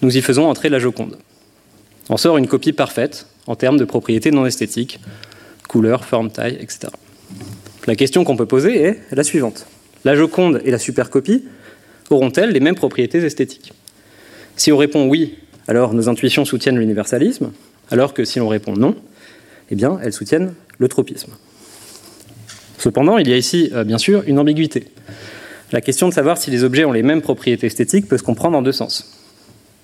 Nous 0.00 0.16
y 0.16 0.22
faisons 0.22 0.48
entrer 0.48 0.70
la 0.70 0.78
Joconde. 0.78 1.18
En 2.08 2.16
sort 2.16 2.38
une 2.38 2.48
copie 2.48 2.72
parfaite 2.72 3.26
en 3.46 3.54
termes 3.54 3.76
de 3.76 3.84
propriétés 3.84 4.30
non 4.30 4.46
esthétiques, 4.46 4.98
couleur, 5.68 6.06
forme, 6.06 6.30
taille, 6.30 6.56
etc. 6.58 6.88
La 7.86 7.96
question 7.96 8.24
qu'on 8.24 8.36
peut 8.36 8.46
poser 8.46 8.80
est 8.82 9.00
la 9.12 9.24
suivante. 9.24 9.66
La 10.04 10.14
Joconde 10.14 10.60
et 10.64 10.70
la 10.70 10.78
supercopie 10.78 11.44
auront-elles 12.10 12.50
les 12.50 12.60
mêmes 12.60 12.74
propriétés 12.74 13.18
esthétiques? 13.18 13.72
Si 14.56 14.72
on 14.72 14.76
répond 14.76 15.06
oui, 15.06 15.38
alors 15.68 15.92
nos 15.92 16.08
intuitions 16.08 16.44
soutiennent 16.44 16.78
l'universalisme, 16.78 17.52
alors 17.90 18.14
que 18.14 18.24
si 18.24 18.38
l'on 18.38 18.48
répond 18.48 18.74
non, 18.74 18.94
eh 19.70 19.74
bien, 19.74 19.98
elles 20.02 20.12
soutiennent 20.12 20.54
le 20.78 20.88
tropisme. 20.88 21.32
Cependant, 22.78 23.18
il 23.18 23.28
y 23.28 23.32
a 23.32 23.36
ici, 23.36 23.70
euh, 23.72 23.84
bien 23.84 23.98
sûr, 23.98 24.24
une 24.26 24.38
ambiguïté. 24.38 24.86
La 25.72 25.80
question 25.80 26.08
de 26.08 26.14
savoir 26.14 26.38
si 26.38 26.50
les 26.50 26.64
objets 26.64 26.84
ont 26.84 26.92
les 26.92 27.02
mêmes 27.02 27.22
propriétés 27.22 27.66
esthétiques 27.66 28.08
peut 28.08 28.18
se 28.18 28.22
comprendre 28.22 28.56
en 28.56 28.62
deux 28.62 28.72
sens. 28.72 29.20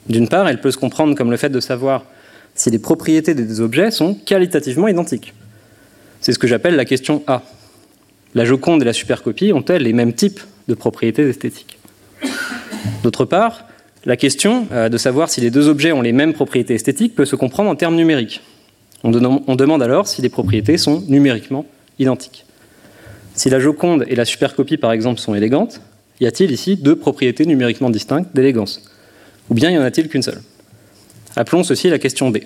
D'une 0.08 0.28
part, 0.28 0.48
elle 0.48 0.60
peut 0.60 0.70
se 0.70 0.76
comprendre 0.76 1.14
comme 1.14 1.30
le 1.30 1.36
fait 1.36 1.48
de 1.48 1.60
savoir 1.60 2.04
si 2.54 2.70
les 2.70 2.78
propriétés 2.78 3.34
des 3.34 3.60
objets 3.60 3.90
sont 3.90 4.14
qualitativement 4.14 4.88
identiques. 4.88 5.34
C'est 6.20 6.32
ce 6.32 6.38
que 6.38 6.46
j'appelle 6.46 6.76
la 6.76 6.84
question 6.84 7.22
A. 7.26 7.42
La 8.34 8.44
Joconde 8.44 8.82
et 8.82 8.84
la 8.84 8.92
supercopie 8.92 9.52
ont-elles 9.52 9.82
les 9.82 9.92
mêmes 9.92 10.12
types 10.12 10.40
de 10.68 10.74
propriétés 10.74 11.28
esthétiques 11.28 11.78
D'autre 13.02 13.24
part, 13.24 13.66
la 14.04 14.16
question 14.16 14.66
euh, 14.72 14.88
de 14.88 14.96
savoir 14.96 15.28
si 15.28 15.40
les 15.40 15.50
deux 15.50 15.68
objets 15.68 15.92
ont 15.92 16.02
les 16.02 16.12
mêmes 16.12 16.32
propriétés 16.32 16.74
esthétiques 16.74 17.14
peut 17.14 17.24
se 17.24 17.36
comprendre 17.36 17.70
en 17.70 17.76
termes 17.76 17.96
numériques. 17.96 18.40
On, 19.02 19.10
demande 19.10 19.82
alors 19.82 20.06
si 20.06 20.20
les 20.20 20.28
propriétés 20.28 20.76
sont 20.76 21.02
numériquement 21.08 21.64
identiques. 21.98 22.44
Si 23.34 23.48
la 23.48 23.58
Joconde 23.58 24.04
et 24.08 24.14
la 24.14 24.26
supercopie, 24.26 24.76
par 24.76 24.92
exemple, 24.92 25.18
sont 25.18 25.34
élégantes, 25.34 25.80
y 26.20 26.26
a-t-il 26.26 26.50
ici 26.50 26.76
deux 26.76 26.96
propriétés 26.96 27.46
numériquement 27.46 27.88
distinctes 27.88 28.28
d'élégance? 28.34 28.82
Ou 29.48 29.54
bien 29.54 29.70
y 29.70 29.78
en 29.78 29.82
a-t-il 29.82 30.08
qu'une 30.08 30.22
seule? 30.22 30.42
Appelons 31.34 31.64
ceci 31.64 31.88
la 31.88 31.98
question 31.98 32.30
B. 32.30 32.38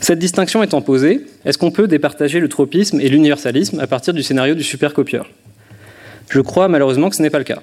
Cette 0.00 0.18
distinction 0.18 0.62
étant 0.62 0.80
posée, 0.80 1.26
est-ce 1.44 1.58
qu'on 1.58 1.70
peut 1.70 1.88
départager 1.88 2.40
le 2.40 2.48
tropisme 2.48 3.00
et 3.00 3.08
l'universalisme 3.08 3.80
à 3.80 3.86
partir 3.86 4.14
du 4.14 4.22
scénario 4.22 4.54
du 4.54 4.62
supercopieur? 4.62 5.28
Je 6.30 6.40
crois 6.40 6.68
malheureusement 6.68 7.10
que 7.10 7.16
ce 7.16 7.22
n'est 7.22 7.30
pas 7.30 7.38
le 7.38 7.44
cas. 7.44 7.60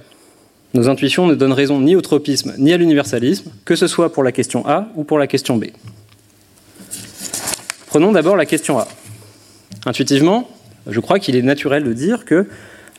Nos 0.74 0.90
intuitions 0.90 1.28
ne 1.28 1.36
donnent 1.36 1.54
raison 1.54 1.80
ni 1.80 1.96
au 1.96 2.02
tropisme 2.02 2.54
ni 2.58 2.74
à 2.74 2.78
l'universalisme, 2.78 3.52
que 3.64 3.76
ce 3.76 3.88
soit 3.88 4.12
pour 4.12 4.24
la 4.24 4.34
question 4.34 4.68
A 4.68 4.90
ou 4.96 5.06
pour 5.06 5.18
la 5.18 5.28
question 5.28 5.56
B. 5.56 5.66
Prenons 7.88 8.12
d'abord 8.12 8.36
la 8.36 8.46
question 8.46 8.80
A. 8.80 8.88
Intuitivement, 9.86 10.50
je 10.88 11.00
crois 11.00 11.20
qu'il 11.20 11.38
est 11.38 11.42
naturel 11.42 11.84
de 11.86 11.94
dire 11.94 12.26
que 12.26 12.48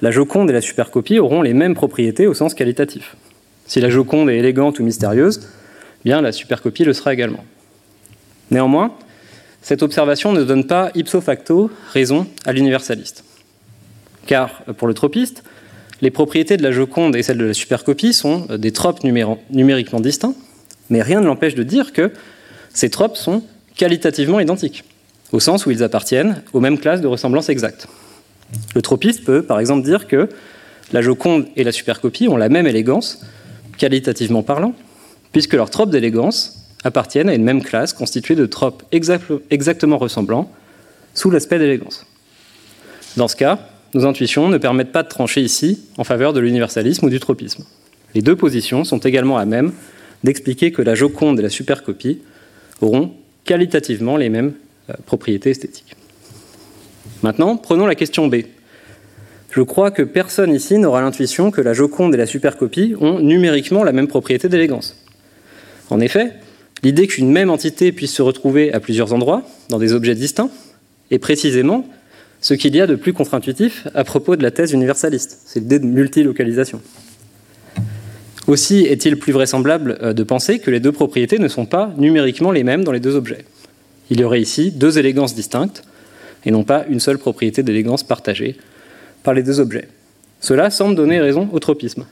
la 0.00 0.10
Joconde 0.10 0.48
et 0.48 0.52
la 0.54 0.62
supercopie 0.62 1.18
auront 1.18 1.42
les 1.42 1.52
mêmes 1.52 1.74
propriétés 1.74 2.26
au 2.26 2.32
sens 2.32 2.54
qualitatif. 2.54 3.16
Si 3.66 3.80
la 3.80 3.90
Joconde 3.90 4.30
est 4.30 4.38
élégante 4.38 4.78
ou 4.78 4.82
mystérieuse, 4.82 5.46
bien 6.04 6.22
la 6.22 6.32
supercopie 6.32 6.84
le 6.84 6.94
sera 6.94 7.12
également. 7.12 7.44
Néanmoins, 8.50 8.92
cette 9.66 9.82
observation 9.82 10.32
ne 10.32 10.44
donne 10.44 10.64
pas 10.64 10.92
ipso 10.94 11.20
facto 11.20 11.72
raison 11.92 12.28
à 12.44 12.52
l'universaliste. 12.52 13.24
Car 14.24 14.62
pour 14.76 14.86
le 14.86 14.94
tropiste, 14.94 15.42
les 16.00 16.12
propriétés 16.12 16.56
de 16.56 16.62
la 16.62 16.70
Joconde 16.70 17.16
et 17.16 17.24
celles 17.24 17.38
de 17.38 17.46
la 17.46 17.52
supercopie 17.52 18.12
sont 18.12 18.46
des 18.46 18.70
tropes 18.70 19.02
numériquement 19.02 19.98
distincts, 19.98 20.36
mais 20.88 21.02
rien 21.02 21.20
ne 21.20 21.26
l'empêche 21.26 21.56
de 21.56 21.64
dire 21.64 21.92
que 21.92 22.12
ces 22.72 22.90
tropes 22.90 23.16
sont 23.16 23.42
qualitativement 23.74 24.38
identiques 24.38 24.84
au 25.32 25.40
sens 25.40 25.66
où 25.66 25.72
ils 25.72 25.82
appartiennent 25.82 26.44
aux 26.52 26.60
mêmes 26.60 26.78
classes 26.78 27.00
de 27.00 27.08
ressemblance 27.08 27.48
exacte. 27.48 27.88
Le 28.76 28.82
tropiste 28.82 29.24
peut 29.24 29.42
par 29.42 29.58
exemple 29.58 29.84
dire 29.84 30.06
que 30.06 30.28
la 30.92 31.02
Joconde 31.02 31.46
et 31.56 31.64
la 31.64 31.72
supercopie 31.72 32.28
ont 32.28 32.36
la 32.36 32.48
même 32.48 32.68
élégance, 32.68 33.20
qualitativement 33.78 34.44
parlant, 34.44 34.74
puisque 35.32 35.54
leurs 35.54 35.70
tropes 35.70 35.90
d'élégance 35.90 36.65
appartiennent 36.86 37.28
à 37.28 37.34
une 37.34 37.42
même 37.42 37.62
classe 37.62 37.92
constituée 37.92 38.36
de 38.36 38.46
tropes 38.46 38.84
exactement 38.92 39.98
ressemblants 39.98 40.50
sous 41.14 41.30
l'aspect 41.30 41.58
d'élégance. 41.58 42.06
Dans 43.16 43.28
ce 43.28 43.36
cas, 43.36 43.58
nos 43.94 44.06
intuitions 44.06 44.48
ne 44.48 44.58
permettent 44.58 44.92
pas 44.92 45.02
de 45.02 45.08
trancher 45.08 45.40
ici 45.40 45.82
en 45.98 46.04
faveur 46.04 46.32
de 46.32 46.40
l'universalisme 46.40 47.06
ou 47.06 47.10
du 47.10 47.18
tropisme. 47.18 47.64
Les 48.14 48.22
deux 48.22 48.36
positions 48.36 48.84
sont 48.84 48.98
également 48.98 49.36
à 49.36 49.44
même 49.44 49.72
d'expliquer 50.22 50.70
que 50.70 50.82
la 50.82 50.94
Joconde 50.94 51.40
et 51.40 51.42
la 51.42 51.50
supercopie 51.50 52.20
auront 52.80 53.12
qualitativement 53.44 54.16
les 54.16 54.28
mêmes 54.28 54.52
euh, 54.90 54.94
propriété 55.06 55.50
esthétique. 55.50 55.96
Maintenant, 57.22 57.56
prenons 57.56 57.86
la 57.86 57.94
question 57.94 58.28
B. 58.28 58.36
Je 59.50 59.62
crois 59.62 59.90
que 59.90 60.02
personne 60.02 60.54
ici 60.54 60.78
n'aura 60.78 61.00
l'intuition 61.00 61.50
que 61.50 61.60
la 61.60 61.72
Joconde 61.72 62.14
et 62.14 62.18
la 62.18 62.26
supercopie 62.26 62.94
ont 63.00 63.20
numériquement 63.20 63.82
la 63.82 63.92
même 63.92 64.08
propriété 64.08 64.48
d'élégance. 64.48 64.96
En 65.90 66.00
effet, 66.00 66.34
l'idée 66.86 67.08
qu'une 67.08 67.32
même 67.32 67.50
entité 67.50 67.90
puisse 67.90 68.14
se 68.14 68.22
retrouver 68.22 68.72
à 68.72 68.78
plusieurs 68.78 69.12
endroits, 69.12 69.42
dans 69.70 69.80
des 69.80 69.92
objets 69.92 70.14
distincts, 70.14 70.50
est 71.10 71.18
précisément 71.18 71.84
ce 72.40 72.54
qu'il 72.54 72.76
y 72.76 72.80
a 72.80 72.86
de 72.86 72.94
plus 72.94 73.12
contre-intuitif 73.12 73.88
à 73.92 74.04
propos 74.04 74.36
de 74.36 74.44
la 74.44 74.52
thèse 74.52 74.70
universaliste. 74.70 75.40
C'est 75.46 75.58
l'idée 75.58 75.80
de 75.80 75.86
multilocalisation. 75.86 76.80
Aussi 78.46 78.86
est-il 78.86 79.18
plus 79.18 79.32
vraisemblable 79.32 79.98
euh, 80.00 80.12
de 80.12 80.22
penser 80.22 80.60
que 80.60 80.70
les 80.70 80.78
deux 80.78 80.92
propriétés 80.92 81.40
ne 81.40 81.48
sont 81.48 81.66
pas 81.66 81.92
numériquement 81.96 82.52
les 82.52 82.62
mêmes 82.62 82.84
dans 82.84 82.92
les 82.92 83.00
deux 83.00 83.16
objets 83.16 83.44
il 84.10 84.20
y 84.20 84.24
aurait 84.24 84.40
ici 84.40 84.70
deux 84.70 84.98
élégances 84.98 85.34
distinctes 85.34 85.82
et 86.44 86.52
non 86.52 86.62
pas 86.62 86.84
une 86.88 87.00
seule 87.00 87.18
propriété 87.18 87.64
d'élégance 87.64 88.04
partagée 88.04 88.56
par 89.24 89.34
les 89.34 89.42
deux 89.42 89.58
objets. 89.58 89.88
Cela 90.40 90.70
semble 90.70 90.94
donner 90.94 91.18
raison 91.18 91.48
au 91.52 91.58
tropisme. 91.58 92.06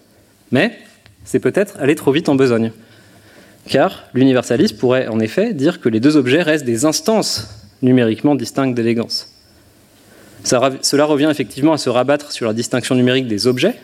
Mais 0.50 0.76
c'est 1.24 1.38
peut-être 1.38 1.76
aller 1.78 1.94
trop 1.94 2.10
vite 2.10 2.28
en 2.28 2.34
besogne. 2.34 2.72
Car 3.68 4.04
l'universaliste 4.12 4.78
pourrait 4.78 5.08
en 5.08 5.20
effet 5.20 5.54
dire 5.54 5.80
que 5.80 5.88
les 5.88 6.00
deux 6.00 6.16
objets 6.16 6.42
restent 6.42 6.64
des 6.64 6.84
instances 6.84 7.48
numériquement 7.82 8.34
distinctes 8.34 8.74
d'élégance. 8.74 9.30
Cela 10.44 11.06
revient 11.06 11.28
effectivement 11.30 11.72
à 11.72 11.78
se 11.78 11.88
rabattre 11.88 12.32
sur 12.32 12.46
la 12.46 12.52
distinction 12.52 12.94
numérique 12.94 13.26
des 13.26 13.46
objets, 13.46 13.76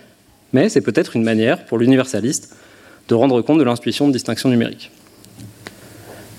mais 0.52 0.68
c'est 0.68 0.82
peut-être 0.82 1.16
une 1.16 1.22
manière 1.22 1.64
pour 1.64 1.78
l'universaliste 1.78 2.54
de 3.08 3.14
rendre 3.14 3.40
compte 3.40 3.58
de 3.58 3.64
l'intuition 3.64 4.08
de 4.08 4.12
distinction 4.12 4.50
numérique. 4.50 4.90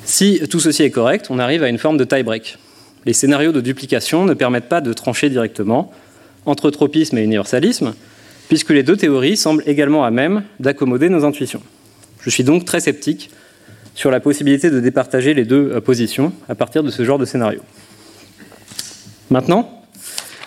Si 0.06 0.42
tout 0.50 0.60
ceci 0.60 0.84
est 0.84 0.92
correct, 0.92 1.28
on 1.30 1.40
arrive 1.40 1.64
à 1.64 1.70
une 1.70 1.78
forme 1.78 1.98
de 1.98 2.04
tie-break. 2.04 2.58
Les 3.06 3.14
scénarios 3.14 3.52
de 3.52 3.62
duplication 3.62 4.26
ne 4.26 4.34
permettent 4.36 4.70
pas 4.70 4.82
de 4.82 4.94
trancher 4.94 5.30
directement 5.30 5.92
entre 6.46 6.70
tropisme 6.70 7.18
et 7.18 7.24
universalisme, 7.24 7.96
puisque 8.48 8.70
les 8.70 8.84
deux 8.84 8.98
théories 8.98 9.38
semblent 9.38 9.64
également 9.66 10.04
à 10.04 10.12
même 10.12 10.44
d'accommoder 10.60 11.10
nos 11.10 11.26
intuitions. 11.26 11.62
Je 12.22 12.30
suis 12.30 12.44
donc 12.44 12.66
très 12.66 12.80
sceptique 12.80 13.32
sur 13.96 14.12
la 14.12 14.20
possibilité 14.20 14.70
de 14.70 14.80
départager 14.80 15.34
les 15.34 15.44
deux 15.44 15.72
euh, 15.74 15.82
positions 15.82 16.32
à 16.48 16.56
partir 16.56 16.84
de 16.84 16.92
ce 16.92 17.04
genre 17.04 17.18
de 17.18 17.26
scénario. 17.26 17.62
Maintenant, 19.30 19.84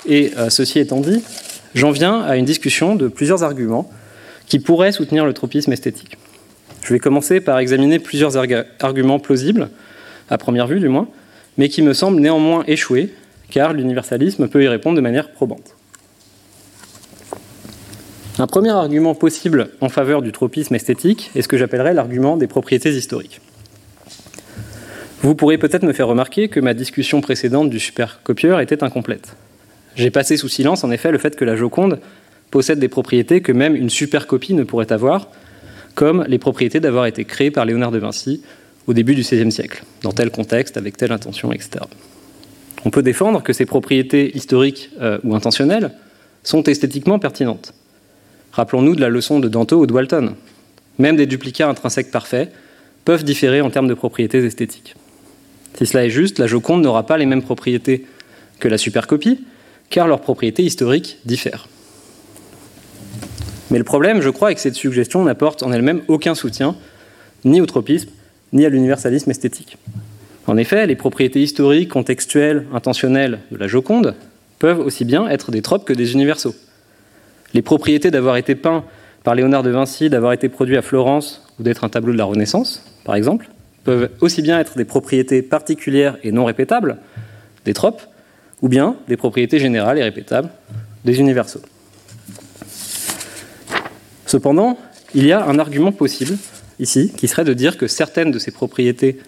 et 0.07 0.33
euh, 0.37 0.51
ceci 0.51 0.79
étant 0.79 1.01
dit, 1.01 1.23
j'en 1.75 1.91
viens 1.91 2.23
à 2.23 2.37
une 2.37 2.45
discussion 2.45 2.95
de 2.95 3.09
plusieurs 3.09 3.43
arguments 3.43 3.91
qui 4.47 4.59
pourraient 4.59 4.93
soutenir 4.93 5.25
le 5.25 5.33
tropisme 5.33 5.73
esthétique. 5.73 6.17
Je 6.83 6.93
vais 6.93 6.99
commencer 6.99 7.41
par 7.41 7.59
examiner 7.59 7.99
plusieurs 7.99 8.37
arguments 8.81 9.19
plausibles, 9.19 9.71
à 10.29 10.39
première 10.39 10.67
vue 10.67 10.81
du 10.81 10.89
moins, 10.89 11.09
mais 11.57 11.69
qui 11.69 11.83
me 11.83 11.95
semblent 11.95 12.21
néanmoins 12.21 12.63
échouer, 12.67 13.15
car 13.51 13.73
l'universalisme 13.73 14.49
peut 14.49 14.63
y 14.63 14.69
répondre 14.69 14.97
de 14.97 15.01
manière 15.01 15.33
probante. 15.33 15.74
Un 18.37 18.49
premier 18.49 18.71
argument 18.71 19.15
possible 19.15 19.71
en 19.81 19.89
faveur 19.89 20.21
du 20.21 20.33
tropisme 20.33 20.75
esthétique 20.75 21.31
est 21.37 21.43
ce 21.43 21.47
que 21.47 21.57
j'appellerais 21.57 21.95
l'argument 21.95 22.37
des 22.37 22.49
propriétés 22.49 22.91
historiques. 22.91 23.41
Vous 25.23 25.37
pourrez 25.37 25.57
peut-être 25.57 25.85
me 25.85 25.93
faire 25.93 26.09
remarquer 26.09 26.49
que 26.49 26.59
ma 26.59 26.75
discussion 26.75 27.21
précédente 27.21 27.71
du 27.71 27.79
supercopieur 27.79 28.59
était 28.59 28.83
incomplète. 28.83 29.37
J'ai 29.95 30.11
passé 30.11 30.37
sous 30.37 30.49
silence 30.49 30.83
en 30.83 30.91
effet 30.91 31.13
le 31.13 31.19
fait 31.19 31.37
que 31.37 31.45
la 31.45 31.55
Joconde 31.55 32.01
possède 32.51 32.81
des 32.81 32.89
propriétés 32.89 33.41
que 33.41 33.53
même 33.53 33.77
une 33.77 33.89
supercopie 33.89 34.55
ne 34.55 34.65
pourrait 34.65 34.91
avoir, 34.91 35.29
comme 35.95 36.25
les 36.27 36.39
propriétés 36.39 36.81
d'avoir 36.81 37.07
été 37.07 37.25
créées 37.25 37.53
par 37.53 37.65
Léonard 37.65 37.93
de 37.93 37.99
Vinci 37.99 38.43
au 38.89 38.95
début 38.95 39.15
du 39.15 39.21
XVIe 39.21 39.53
siècle, 39.53 39.85
dans 40.03 40.13
tel 40.13 40.33
contexte, 40.33 40.77
avec 40.77 40.97
telle 40.97 41.13
intention, 41.13 41.53
etc. 41.53 41.85
On 42.85 42.91
peut 42.91 43.03
défendre 43.03 43.45
que 43.45 43.53
ces 43.53 43.65
propriétés 43.65 44.37
historiques 44.37 44.91
euh, 45.01 45.19
ou 45.23 45.37
intentionnelles 45.37 45.93
sont 46.43 46.65
esthétiquement 46.65 47.21
pertinentes. 47.21 47.73
Rappelons-nous 48.55 48.95
de 48.95 49.01
la 49.01 49.09
leçon 49.09 49.41
de 49.41 49.49
Danto 49.49 49.81
ou 49.81 49.87
de 49.87 49.93
Walton. 49.93 50.37
Même 51.01 51.17
des 51.17 51.27
duplicats 51.27 51.69
intrinsèques 51.69 52.13
parfaits 52.13 52.53
peuvent 53.05 53.25
différer 53.25 53.61
en 53.61 53.69
termes 53.69 53.89
de 53.89 53.95
propriétés 53.95 54.39
esthétiques. 54.45 54.95
Si 55.77 55.87
cela 55.87 56.07
est 56.07 56.11
juste, 56.11 56.39
la 56.39 56.47
Joconde 56.47 56.83
n'aura 56.83 57.05
pas 57.05 57.19
les 57.19 57.27
mêmes 57.27 57.43
propriétés 57.43 58.07
que 58.61 58.69
la 58.69 58.79
supercopie, 58.79 59.41
car 59.91 60.07
leurs 60.07 60.21
propriétés 60.21 60.63
historiques 60.63 61.19
diffèrent. 61.25 61.67
Mais 63.73 63.79
le 63.79 63.85
problème, 63.85 64.21
je 64.21 64.31
crois, 64.31 64.53
est 64.53 64.55
que 64.55 64.61
cette 64.61 64.77
suggestion 64.77 65.25
n'apporte 65.25 65.65
en 65.65 65.73
elle-même 65.73 66.03
aucun 66.07 66.37
soutien, 66.37 66.77
ni 67.45 67.61
au 67.61 67.67
tropisme, 67.67 68.11
ni 68.53 68.65
à 68.65 68.69
l'universalisme 68.69 69.33
esthétique. 69.33 69.79
En 70.47 70.57
effet, 70.57 70.87
les 70.87 70.95
propriétés 70.95 71.43
historiques, 71.43 71.89
contextuelles, 71.89 72.67
intentionnelles 72.73 73.41
de 73.51 73.57
la 73.57 73.67
Joconde 73.67 74.15
peuvent 74.61 74.79
aussi 74.79 75.05
bien 75.05 75.27
être 75.27 75.51
des 75.51 75.61
tropes 75.61 75.85
que 75.85 75.93
des 75.93 76.13
universaux. 76.13 76.55
Les 77.55 77.63
propriétés 77.63 78.11
d'avoir 78.11 78.37
été 78.37 78.55
peint 78.55 78.85
par 79.23 79.35
Léonard 79.35 79.63
de 79.63 79.71
Vinci, 79.71 80.11
d'avoir 80.11 80.33
été 80.33 80.49
produit 80.49 80.77
à 80.77 80.83
Florence 80.83 81.47
ou 81.59 81.63
d'être 81.63 81.85
un 81.85 81.89
tableau 81.89 82.13
de 82.13 82.19
la 82.19 82.25
Renaissance, 82.25 82.85
par 83.05 83.15
exemple, 83.15 83.49
peuvent 83.85 84.11
aussi 84.21 84.43
bien 84.43 84.59
être 84.59 84.77
des 84.77 84.85
propriétés 84.85 85.41
particulières 85.41 86.19
et 86.23 86.33
non 86.33 86.45
répétables, 86.45 86.99
des 87.65 87.75
tropes, 87.75 88.03
ou 88.61 88.69
bien 88.69 88.97
des 89.09 89.17
propriétés 89.17 89.59
générales 89.59 89.99
et 89.99 90.03
répétables, 90.03 90.49
des 91.05 91.21
universaux. 91.21 91.61
Cependant, 94.27 94.79
il 95.15 95.27
y 95.27 95.33
a 95.33 95.45
un 95.45 95.59
argument 95.59 95.93
possible 95.93 96.37
ici, 96.81 97.13
qui 97.17 97.29
serait 97.29 97.45
de 97.45 97.53
dire 97.53 97.79
que 97.79 97.87
certaines 97.87 98.31
de 98.31 98.39
ces 98.39 98.51
propriétés 98.51 99.21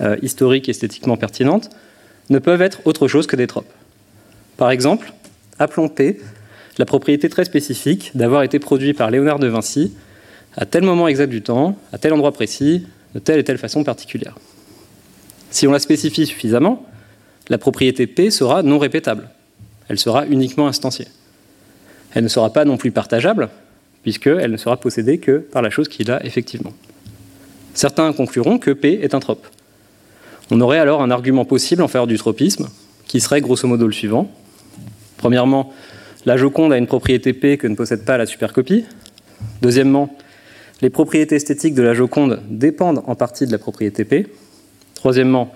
euh, 0.00 0.16
historiques 0.22 0.68
et 0.68 0.72
esthétiquement 0.72 1.16
pertinentes 1.16 1.70
ne 2.30 2.38
peuvent 2.38 2.62
être 2.62 2.80
autre 2.86 3.06
chose 3.06 3.26
que 3.26 3.36
des 3.36 3.46
tropes. 3.46 3.70
Par 4.56 4.70
exemple, 4.70 5.12
appelons 5.58 5.88
la 6.80 6.86
propriété 6.86 7.28
très 7.28 7.44
spécifique 7.44 8.10
d'avoir 8.14 8.42
été 8.42 8.58
produit 8.58 8.94
par 8.94 9.10
Léonard 9.10 9.38
de 9.38 9.48
Vinci 9.48 9.92
à 10.56 10.64
tel 10.64 10.82
moment 10.82 11.08
exact 11.08 11.28
du 11.28 11.42
temps, 11.42 11.76
à 11.92 11.98
tel 11.98 12.14
endroit 12.14 12.32
précis, 12.32 12.86
de 13.14 13.18
telle 13.18 13.38
et 13.38 13.44
telle 13.44 13.58
façon 13.58 13.84
particulière. 13.84 14.38
Si 15.50 15.66
on 15.66 15.72
la 15.72 15.78
spécifie 15.78 16.24
suffisamment, 16.24 16.86
la 17.50 17.58
propriété 17.58 18.06
P 18.06 18.30
sera 18.30 18.62
non 18.62 18.78
répétable. 18.78 19.28
Elle 19.90 19.98
sera 19.98 20.24
uniquement 20.26 20.68
instanciée. 20.68 21.08
Elle 22.14 22.24
ne 22.24 22.28
sera 22.28 22.50
pas 22.50 22.64
non 22.64 22.78
plus 22.78 22.92
partageable, 22.92 23.50
puisqu'elle 24.02 24.50
ne 24.50 24.56
sera 24.56 24.78
possédée 24.78 25.18
que 25.18 25.36
par 25.36 25.60
la 25.60 25.68
chose 25.68 25.86
qu'il 25.86 26.10
a 26.10 26.24
effectivement. 26.24 26.72
Certains 27.74 28.10
concluront 28.14 28.58
que 28.58 28.70
P 28.70 29.00
est 29.02 29.14
un 29.14 29.20
trope. 29.20 29.46
On 30.50 30.62
aurait 30.62 30.78
alors 30.78 31.02
un 31.02 31.10
argument 31.10 31.44
possible 31.44 31.82
en 31.82 31.88
faveur 31.88 32.06
du 32.06 32.16
tropisme, 32.16 32.70
qui 33.06 33.20
serait 33.20 33.42
grosso 33.42 33.68
modo 33.68 33.86
le 33.86 33.92
suivant. 33.92 34.30
Premièrement, 35.18 35.74
la 36.26 36.36
Joconde 36.36 36.72
a 36.72 36.78
une 36.78 36.86
propriété 36.86 37.32
P 37.32 37.56
que 37.56 37.66
ne 37.66 37.74
possède 37.74 38.04
pas 38.04 38.18
la 38.18 38.26
supercopie. 38.26 38.84
Deuxièmement, 39.62 40.14
les 40.82 40.90
propriétés 40.90 41.36
esthétiques 41.36 41.74
de 41.74 41.82
la 41.82 41.94
Joconde 41.94 42.42
dépendent 42.48 43.02
en 43.06 43.14
partie 43.14 43.46
de 43.46 43.52
la 43.52 43.58
propriété 43.58 44.04
P. 44.04 44.26
Troisièmement, 44.94 45.54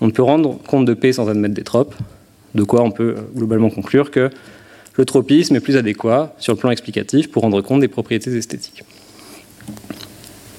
on 0.00 0.06
ne 0.06 0.12
peut 0.12 0.22
rendre 0.22 0.58
compte 0.62 0.84
de 0.84 0.94
P 0.94 1.12
sans 1.12 1.28
admettre 1.28 1.54
des 1.54 1.64
tropes, 1.64 1.94
de 2.54 2.62
quoi 2.62 2.82
on 2.82 2.90
peut 2.90 3.16
globalement 3.34 3.70
conclure 3.70 4.10
que 4.10 4.30
le 4.96 5.04
tropisme 5.04 5.56
est 5.56 5.60
plus 5.60 5.76
adéquat 5.76 6.34
sur 6.38 6.52
le 6.52 6.58
plan 6.58 6.70
explicatif 6.70 7.30
pour 7.30 7.42
rendre 7.42 7.60
compte 7.60 7.80
des 7.80 7.88
propriétés 7.88 8.36
esthétiques. 8.36 8.84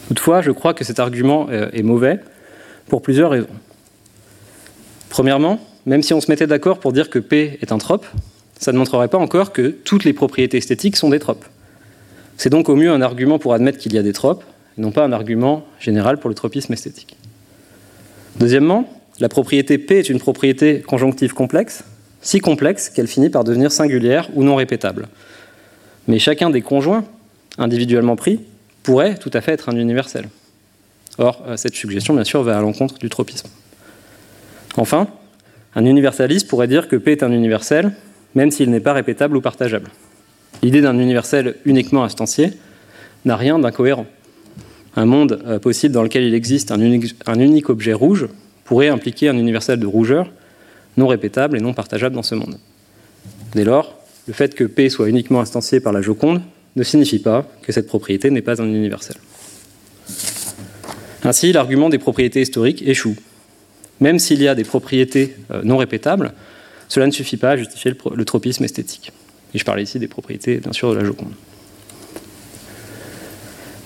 Toutefois, 0.09 0.41
je 0.41 0.51
crois 0.51 0.73
que 0.73 0.83
cet 0.83 0.99
argument 0.99 1.47
euh, 1.49 1.69
est 1.71 1.83
mauvais 1.83 2.19
pour 2.87 3.01
plusieurs 3.01 3.31
raisons. 3.31 3.47
Premièrement, 5.09 5.59
même 5.85 6.03
si 6.03 6.13
on 6.13 6.19
se 6.19 6.29
mettait 6.29 6.47
d'accord 6.47 6.79
pour 6.79 6.91
dire 6.91 7.09
que 7.09 7.19
P 7.19 7.57
est 7.61 7.71
un 7.71 7.77
trope, 7.77 8.05
ça 8.65 8.71
ne 8.71 8.79
montrerait 8.79 9.09
pas 9.09 9.19
encore 9.19 9.53
que 9.53 9.67
toutes 9.67 10.05
les 10.05 10.13
propriétés 10.13 10.57
esthétiques 10.57 10.95
sont 10.95 11.11
des 11.11 11.19
tropes. 11.19 11.45
C'est 12.35 12.49
donc 12.49 12.67
au 12.67 12.75
mieux 12.75 12.89
un 12.89 12.99
argument 13.03 13.37
pour 13.37 13.53
admettre 13.53 13.77
qu'il 13.77 13.93
y 13.93 13.99
a 13.99 14.01
des 14.01 14.11
tropes, 14.11 14.43
et 14.75 14.81
non 14.81 14.89
pas 14.89 15.05
un 15.05 15.11
argument 15.11 15.63
général 15.79 16.19
pour 16.19 16.29
le 16.29 16.35
tropisme 16.35 16.73
esthétique. 16.73 17.15
Deuxièmement, 18.39 18.91
la 19.19 19.29
propriété 19.29 19.77
P 19.77 19.99
est 19.99 20.09
une 20.09 20.17
propriété 20.17 20.81
conjonctive 20.81 21.35
complexe, 21.35 21.83
si 22.23 22.39
complexe 22.39 22.89
qu'elle 22.89 23.05
finit 23.05 23.29
par 23.29 23.43
devenir 23.43 23.71
singulière 23.71 24.31
ou 24.33 24.43
non 24.43 24.55
répétable. 24.55 25.09
Mais 26.07 26.17
chacun 26.17 26.49
des 26.49 26.63
conjoints, 26.63 27.05
individuellement 27.59 28.15
pris, 28.15 28.39
pourrait 28.81 29.13
tout 29.13 29.29
à 29.33 29.41
fait 29.41 29.51
être 29.51 29.69
un 29.69 29.75
universel. 29.75 30.27
Or, 31.19 31.43
euh, 31.45 31.55
cette 31.55 31.75
suggestion, 31.75 32.15
bien 32.15 32.23
sûr, 32.23 32.41
va 32.41 32.57
à 32.57 32.61
l'encontre 32.61 32.97
du 32.97 33.11
tropisme. 33.11 33.47
Enfin, 34.75 35.07
un 35.75 35.85
universaliste 35.85 36.47
pourrait 36.47 36.67
dire 36.67 36.87
que 36.87 36.95
P 36.95 37.11
est 37.11 37.21
un 37.21 37.31
universel, 37.31 37.91
même 38.35 38.51
s'il 38.51 38.69
n'est 38.69 38.79
pas 38.79 38.93
répétable 38.93 39.35
ou 39.37 39.41
partageable. 39.41 39.89
L'idée 40.61 40.81
d'un 40.81 40.97
universel 40.99 41.55
uniquement 41.65 42.03
instancié 42.03 42.51
n'a 43.23 43.35
rien 43.35 43.57
d'incohérent. 43.59 44.05
Un 44.95 45.05
monde 45.05 45.41
euh, 45.45 45.59
possible 45.59 45.93
dans 45.93 46.03
lequel 46.03 46.23
il 46.23 46.33
existe 46.33 46.71
un 46.71 46.79
unique, 46.79 47.69
objet 47.69 47.93
rouge 47.93 48.27
pourrait 48.63 48.89
impliquer 48.89 49.29
un 49.29 49.37
universel 49.37 49.79
de 49.79 49.87
rougeur 49.87 50.29
non 50.97 51.07
répétable 51.07 51.57
et 51.57 51.59
non 51.59 51.73
partageable 51.73 52.15
dans 52.15 52.23
ce 52.23 52.35
monde. 52.35 52.57
Dès 53.53 53.65
lors, 53.65 53.97
le 54.27 54.33
fait 54.33 54.55
que 54.55 54.63
P 54.63 54.89
soit 54.89 55.09
uniquement 55.09 55.41
instancié 55.41 55.79
par 55.79 55.91
la 55.91 56.01
Joconde 56.01 56.41
ne 56.75 56.83
signifie 56.83 57.19
pas 57.19 57.45
que 57.61 57.71
cette 57.71 57.87
propriété 57.87 58.31
n'est 58.31 58.41
pas 58.41 58.61
un 58.61 58.65
universel. 58.65 59.17
Ainsi, 61.23 61.51
l'argument 61.51 61.89
des 61.89 61.97
propriétés 61.97 62.41
historiques 62.41 62.83
échoue. 62.87 63.15
Même 63.99 64.19
s'il 64.19 64.41
y 64.41 64.47
a 64.47 64.55
des 64.55 64.63
propriétés 64.63 65.35
euh, 65.51 65.61
non 65.63 65.77
répétables, 65.77 66.33
cela 66.87 67.07
ne 67.07 67.11
suffit 67.11 67.37
pas 67.37 67.51
à 67.51 67.57
justifier 67.57 67.93
le 68.15 68.25
tropisme 68.25 68.63
esthétique. 68.63 69.11
Et 69.53 69.57
je 69.57 69.65
parlais 69.65 69.83
ici 69.83 69.99
des 69.99 70.07
propriétés, 70.07 70.57
bien 70.57 70.73
sûr, 70.73 70.91
de 70.91 70.97
la 70.97 71.05
Joconde. 71.05 71.33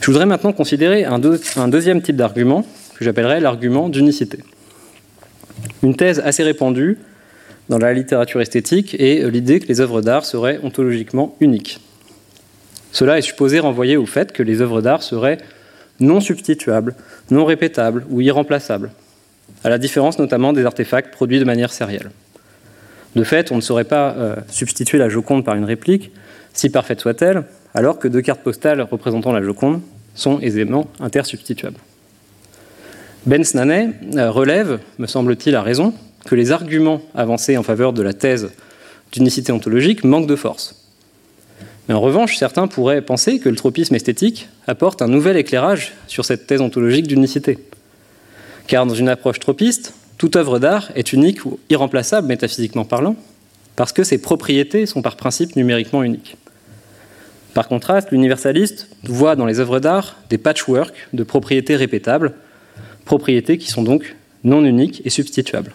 Je 0.02 0.08
voudrais 0.08 0.26
maintenant 0.26 0.54
considérer 0.54 1.06
un, 1.06 1.20
deuxième 1.20 2.02
type 2.02 2.16
d'argument 2.16 2.66
que 2.96 3.06
j'appellerais 3.06 3.40
l'argument 3.40 3.90
d'unicité. 3.90 4.40
Une 5.84 5.96
thèse 5.96 6.20
assez 6.26 6.42
répandue 6.42 6.98
dans 7.70 7.78
la 7.78 7.94
littérature 7.94 8.42
esthétique 8.42 8.96
est 9.00 9.30
l'idée 9.30 9.60
que 9.60 9.68
les 9.68 9.82
œuvres 9.82 10.02
d'art 10.02 10.26
seraient 10.26 10.60
ontologiquement 10.64 11.36
uniques. 11.42 11.80
Cela 12.92 13.18
est 13.20 13.22
supposé 13.22 13.60
renvoyer 13.60 13.98
au 13.98 14.06
fait 14.06 14.32
que 14.32 14.42
les 14.42 14.62
œuvres 14.62 14.82
d'art 14.82 15.04
seraient 15.04 15.38
non 16.00 16.22
substituables, 16.22 16.96
non 17.30 17.46
répétables 17.46 18.06
ou 18.10 18.22
irremplaçables, 18.22 18.92
à 19.64 19.70
la 19.70 19.78
différence 19.78 20.18
notamment 20.18 20.54
des 20.54 20.66
artefacts 20.66 21.14
produits 21.14 21.40
de 21.40 21.46
manière 21.46 21.72
sérielle. 21.72 22.10
De 23.16 23.24
fait, 23.24 23.52
on 23.52 23.56
ne 23.56 23.62
saurait 23.62 23.86
pas 23.86 24.12
euh, 24.12 24.36
substituer 24.50 24.98
la 24.98 25.10
Joconde 25.10 25.44
par 25.44 25.56
une 25.56 25.66
réplique, 25.66 26.12
si 26.54 26.70
parfaite 26.70 27.00
soit-elle, 27.00 27.44
alors 27.74 28.00
que 28.00 28.08
deux 28.08 28.22
cartes 28.22 28.42
postales 28.42 28.82
représentant 28.82 29.32
la 29.32 29.42
Joconde 29.42 29.82
sont 30.16 30.40
aisément 30.40 30.88
intersubstituables. 31.00 31.80
Ben 33.26 33.44
Snaney 33.44 33.92
euh, 34.16 34.32
relève, 34.32 34.80
me 34.98 35.08
semble-t-il 35.08 35.56
à 35.56 35.62
raison, 35.62 35.94
que 36.26 36.36
les 36.36 36.52
arguments 36.52 37.02
avancés 37.16 37.58
en 37.58 37.64
faveur 37.64 37.94
de 37.94 38.02
la 38.02 38.14
thèse 38.14 38.52
d'unicité 39.12 39.52
ontologique 39.52 40.04
manquent 40.04 40.28
de 40.28 40.36
force. 40.36 40.76
Mais 41.88 41.96
en 41.96 42.02
revanche, 42.02 42.38
certains 42.38 42.68
pourraient 42.68 43.02
penser 43.02 43.40
que 43.40 43.50
le 43.50 43.56
tropisme 43.56 43.96
esthétique 43.96 44.48
apporte 44.68 45.02
un 45.02 45.08
nouvel 45.08 45.38
éclairage 45.38 45.94
sur 46.08 46.24
cette 46.24 46.46
thèse 46.46 46.62
ontologique 46.62 47.08
d'unicité. 47.08 47.58
Car 48.68 48.86
dans 48.86 48.94
une 48.94 49.10
approche 49.10 49.40
tropiste, 49.40 49.94
toute 50.20 50.36
œuvre 50.36 50.60
d'art 50.60 50.92
est 50.96 51.14
unique 51.14 51.46
ou 51.46 51.60
irremplaçable 51.70 52.28
métaphysiquement 52.28 52.84
parlant, 52.84 53.16
parce 53.78 53.94
que 53.94 54.04
ses 54.04 54.22
propriétés 54.22 54.86
sont 54.86 55.02
par 55.02 55.16
principe 55.16 55.56
numériquement 55.56 56.04
uniques. 56.04 56.36
Par 57.54 57.70
contraste, 57.70 58.12
l'universaliste 58.12 58.90
voit 59.04 59.38
dans 59.38 59.46
les 59.46 59.62
œuvres 59.62 59.80
d'art 59.80 60.18
des 60.30 60.38
patchworks 60.38 61.08
de 61.14 61.24
propriétés 61.24 61.78
répétables, 61.78 62.34
propriétés 63.06 63.58
qui 63.58 63.70
sont 63.70 63.82
donc 63.82 64.18
non 64.44 64.64
uniques 64.66 65.02
et 65.06 65.10
substituables. 65.10 65.74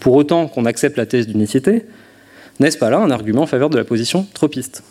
Pour 0.00 0.14
autant 0.14 0.48
qu'on 0.48 0.64
accepte 0.64 0.96
la 0.96 1.06
thèse 1.06 1.28
d'unicité, 1.28 1.86
n'est-ce 2.58 2.76
pas 2.76 2.90
là 2.90 2.98
un 2.98 3.12
argument 3.12 3.42
en 3.42 3.46
faveur 3.46 3.70
de 3.70 3.78
la 3.78 3.84
position 3.84 4.26
tropiste? 4.34 4.82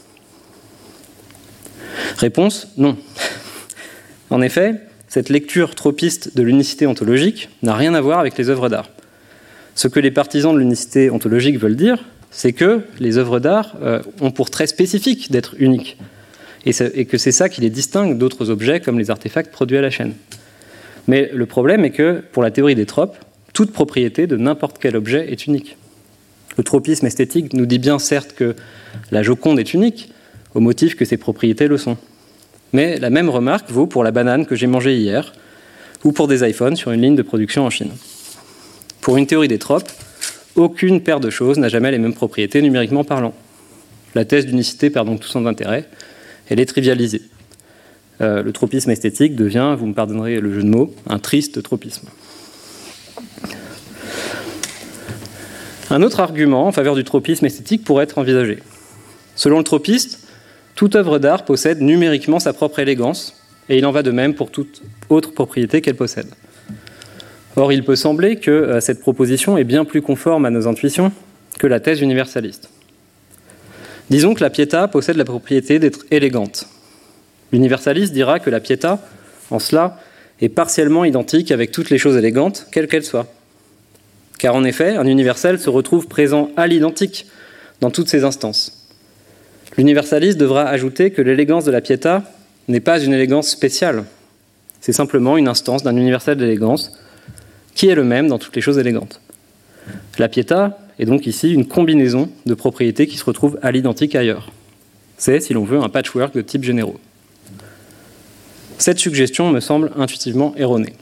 Réponse 2.18 2.70
non. 2.78 2.96
En 4.30 4.42
effet, 4.42 4.76
cette 5.08 5.30
lecture 5.30 5.76
tropiste 5.76 6.36
de 6.36 6.44
l'unicité 6.44 6.88
ontologique 6.88 7.50
n'a 7.64 7.76
rien 7.76 7.94
à 7.94 8.02
voir 8.02 8.20
avec 8.20 8.38
les 8.38 8.50
œuvres 8.50 8.70
d'art. 8.70 8.90
Ce 9.76 9.88
que 9.88 10.00
les 10.00 10.12
partisans 10.12 10.54
de 10.54 10.60
l'unicité 10.60 11.10
ontologique 11.10 11.60
veulent 11.60 11.76
dire, 11.76 12.04
c'est 12.32 12.54
que 12.54 12.82
les 13.00 13.18
œuvres 13.18 13.40
d'art 13.40 13.76
euh, 13.82 14.02
ont 14.22 14.32
pour 14.32 14.50
trait 14.50 14.68
spécifique 14.68 15.32
d'être 15.32 15.56
uniques, 15.60 15.98
et, 16.66 16.72
et 16.94 17.06
que 17.06 17.18
c'est 17.18 17.32
ça 17.32 17.50
qui 17.50 17.62
les 17.62 17.70
distingue 17.70 18.18
d'autres 18.18 18.50
objets 18.50 18.80
comme 18.80 19.00
les 19.00 19.12
artefacts 19.12 19.52
produits 19.52 19.78
à 19.78 19.82
la 19.82 19.90
chaîne. 19.90 20.14
Mais 21.08 21.30
le 21.34 21.46
problème 21.46 21.86
est 21.86 21.92
que, 21.92 22.24
pour 22.32 22.42
la 22.42 22.52
théorie 22.52 22.76
des 22.76 22.86
tropes, 22.86 23.18
toute 23.54 23.72
propriété 23.72 24.28
de 24.28 24.36
n'importe 24.36 24.78
quel 24.80 24.96
objet 24.96 25.32
est 25.32 25.48
unique. 25.48 25.78
Le 26.58 26.64
tropisme 26.64 27.06
esthétique 27.06 27.54
nous 27.54 27.66
dit 27.66 27.80
bien 27.80 28.00
certes 28.00 28.34
que 28.34 28.56
la 29.12 29.24
Joconde 29.24 29.60
est 29.60 29.74
unique, 29.74 30.12
au 30.54 30.60
motif 30.60 30.96
que 30.96 31.06
ses 31.06 31.18
propriétés 31.18 31.68
le 31.68 31.78
sont. 31.78 31.98
Mais 32.76 33.00
la 33.00 33.10
même 33.10 33.30
remarque 33.30 33.72
vaut 33.72 33.88
pour 33.88 34.04
la 34.04 34.12
banane 34.12 34.46
que 34.46 34.54
j'ai 34.54 34.68
mangée 34.68 34.98
hier, 34.98 35.32
ou 36.04 36.12
pour 36.12 36.28
des 36.28 36.46
iPhones 36.46 36.76
sur 36.76 36.92
une 36.92 37.02
ligne 37.02 37.16
de 37.16 37.22
production 37.22 37.66
en 37.66 37.70
Chine. 37.70 37.92
Pour 39.00 39.16
une 39.16 39.28
théorie 39.28 39.48
des 39.48 39.60
tropes, 39.60 39.90
aucune 40.58 41.00
paire 41.00 41.22
de 41.22 41.30
choses 41.30 41.58
n'a 41.58 41.70
jamais 41.70 41.90
les 41.90 42.00
mêmes 42.00 42.14
propriétés 42.14 42.62
numériquement 42.62 43.06
parlant. 43.06 43.34
La 44.14 44.26
thèse 44.26 44.46
d'unicité 44.46 44.90
perd 44.90 45.08
donc 45.08 45.22
tout 45.22 45.30
son 45.30 45.46
intérêt, 45.46 45.88
elle 46.50 46.60
est 46.60 46.66
trivialisée. 46.66 47.22
Euh, 48.20 48.44
le 48.44 48.52
tropisme 48.52 48.92
esthétique 48.92 49.38
devient, 49.38 49.74
vous 49.80 49.86
me 49.86 49.94
pardonnerez 49.94 50.42
le 50.42 50.54
jeu 50.54 50.62
de 50.62 50.68
mots, 50.68 50.94
un 51.08 51.20
triste 51.20 51.64
tropisme. 51.64 52.10
Un 55.90 56.02
autre 56.02 56.20
argument 56.20 56.68
en 56.68 56.74
faveur 56.74 56.96
du 56.96 57.06
tropisme 57.06 57.46
esthétique 57.46 57.86
pourrait 57.86 58.04
être 58.04 58.18
envisagé. 58.18 58.60
Selon 59.38 59.60
le 59.60 59.64
tropiste, 59.64 60.25
toute 60.76 60.96
œuvre 60.96 61.20
d'art 61.20 61.46
possède 61.46 61.82
numériquement 61.82 62.40
sa 62.40 62.54
propre 62.54 62.80
élégance, 62.80 63.34
et 63.70 63.78
il 63.78 63.86
en 63.86 63.92
va 63.92 64.04
de 64.04 64.12
même 64.12 64.36
pour 64.36 64.52
toute 64.52 64.82
autre 65.10 65.34
propriété 65.34 65.82
qu'elle 65.82 65.96
possède. 65.96 66.28
Or, 67.56 67.72
il 67.72 67.84
peut 67.84 67.96
sembler 67.96 68.36
que 68.36 68.52
euh, 68.52 68.82
cette 68.82 69.00
proposition 69.00 69.58
est 69.58 69.64
bien 69.64 69.86
plus 69.86 70.02
conforme 70.02 70.46
à 70.46 70.50
nos 70.50 70.68
intuitions 70.68 71.14
que 71.58 71.68
la 71.68 71.80
thèse 71.80 72.02
universaliste. 72.02 72.70
Disons 74.10 74.34
que 74.34 74.44
la 74.44 74.50
pietà 74.50 74.88
possède 74.90 75.16
la 75.16 75.24
propriété 75.24 75.80
d'être 75.80 76.06
élégante. 76.12 76.68
L'universaliste 77.54 78.14
dira 78.14 78.40
que 78.40 78.50
la 78.50 78.60
pietà, 78.60 79.00
en 79.50 79.60
cela, 79.60 80.00
est 80.42 80.50
partiellement 80.50 81.06
identique 81.06 81.52
avec 81.52 81.72
toutes 81.72 81.90
les 81.90 81.98
choses 81.98 82.18
élégantes, 82.18 82.68
quelles 82.72 82.88
qu'elles 82.88 83.06
soient. 83.06 83.28
Car 84.38 84.54
en 84.54 84.66
effet, 84.66 84.98
un 84.98 85.08
universel 85.08 85.58
se 85.58 85.70
retrouve 85.70 86.08
présent 86.08 86.52
à 86.58 86.68
l'identique 86.68 87.28
dans 87.80 87.90
toutes 87.90 88.10
ses 88.10 88.26
instances. 88.26 88.85
L'universaliste 89.78 90.38
devra 90.38 90.68
ajouter 90.68 91.12
que 91.12 91.22
l'élégance 91.22 91.66
de 91.66 91.72
la 91.72 91.82
pietà 91.82 92.24
n'est 92.68 92.80
pas 92.80 93.00
une 93.00 93.14
élégance 93.14 93.50
spéciale, 93.50 94.06
c'est 94.86 94.94
simplement 94.94 95.36
une 95.36 95.48
instance 95.48 95.82
d'un 95.82 95.96
universel 95.96 96.38
d'élégance 96.38 96.92
qui 97.74 97.88
est 97.88 97.96
le 97.96 98.04
même 98.04 98.28
dans 98.28 98.38
toutes 98.38 98.56
les 98.56 98.62
choses 98.62 98.78
élégantes. 98.78 99.20
La 100.20 100.30
pietà 100.30 100.78
est 101.00 101.06
donc 101.06 101.26
ici 101.26 101.52
une 101.52 101.68
combinaison 101.68 102.30
de 102.46 102.54
propriétés 102.54 103.08
qui 103.08 103.18
se 103.18 103.26
retrouvent 103.26 103.58
à 103.64 103.72
l'identique 103.72 104.14
ailleurs. 104.14 104.52
C'est, 105.18 105.40
si 105.40 105.54
l'on 105.54 105.64
veut, 105.64 105.80
un 105.80 105.90
patchwork 105.90 106.36
de 106.36 106.42
types 106.42 106.64
généraux. 106.64 107.00
Cette 108.78 109.00
suggestion 109.00 109.50
me 109.50 109.60
semble 109.60 109.92
intuitivement 109.98 110.54
erronée. 110.56 110.94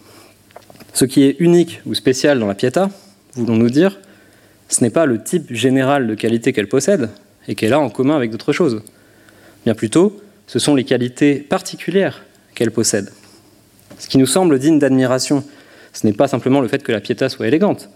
Ce 0.93 1.03
qui 1.03 1.23
est 1.23 1.35
unique 1.39 1.81
ou 1.85 1.93
spécial 1.93 2.39
dans 2.39 2.47
la 2.47 2.55
pietà, 2.55 2.89
voulons-nous 3.33 3.69
dire, 3.69 3.99
ce 4.69 4.81
n'est 4.81 4.91
pas 4.91 5.05
le 5.05 5.21
type 5.21 5.53
général 5.53 6.07
de 6.07 6.15
qualité 6.15 6.53
qu'elle 6.53 6.69
possède 6.69 7.09
et 7.47 7.55
qu'elle 7.55 7.73
a 7.73 7.79
en 7.79 7.89
commun 7.89 8.15
avec 8.15 8.31
d'autres 8.31 8.53
choses. 8.53 8.81
Bien 9.65 9.75
plutôt, 9.75 10.21
ce 10.47 10.59
sont 10.59 10.75
les 10.75 10.83
qualités 10.83 11.35
particulières 11.35 12.23
qu'elle 12.55 12.71
possède. 12.71 13.11
Ce 13.99 14.07
qui 14.07 14.17
nous 14.17 14.25
semble 14.25 14.59
digne 14.59 14.79
d'admiration 14.79 15.43
ce 15.93 16.07
n'est 16.07 16.13
pas 16.13 16.27
simplement 16.27 16.59
le 16.59 16.67
fait 16.67 16.83
que 16.83 16.91
la 16.91 16.99
pietà 16.99 17.29
soit 17.29 17.47
élégante, 17.47 17.89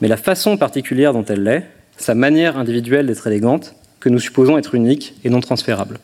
mais 0.00 0.08
la 0.08 0.16
façon 0.16 0.56
particulière 0.56 1.12
dont 1.12 1.24
elle 1.24 1.42
l'est, 1.42 1.66
sa 1.96 2.14
manière 2.14 2.56
individuelle 2.56 3.06
d'être 3.06 3.26
élégante, 3.26 3.74
que 4.00 4.08
nous 4.08 4.20
supposons 4.20 4.56
être 4.58 4.74
unique 4.74 5.14
et 5.24 5.30
non 5.30 5.40
transférable. 5.40 5.98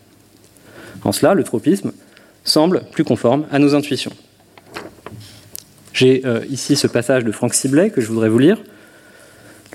En 1.05 1.12
cela, 1.12 1.35
le 1.35 1.44
tropisme 1.44 1.92
semble 2.44 2.83
plus 2.92 3.05
conforme 3.05 3.46
à 3.51 3.59
nos 3.59 3.74
intuitions. 3.74 4.12
J'ai 5.92 6.22
euh, 6.24 6.44
ici 6.51 6.77
ce 6.77 6.87
passage 6.87 7.24
de 7.24 7.33
Franck 7.33 7.55
Sibley 7.55 7.90
que 7.90 8.01
je 8.01 8.07
voudrais 8.07 8.29
vous 8.29 8.38
lire. 8.38 8.59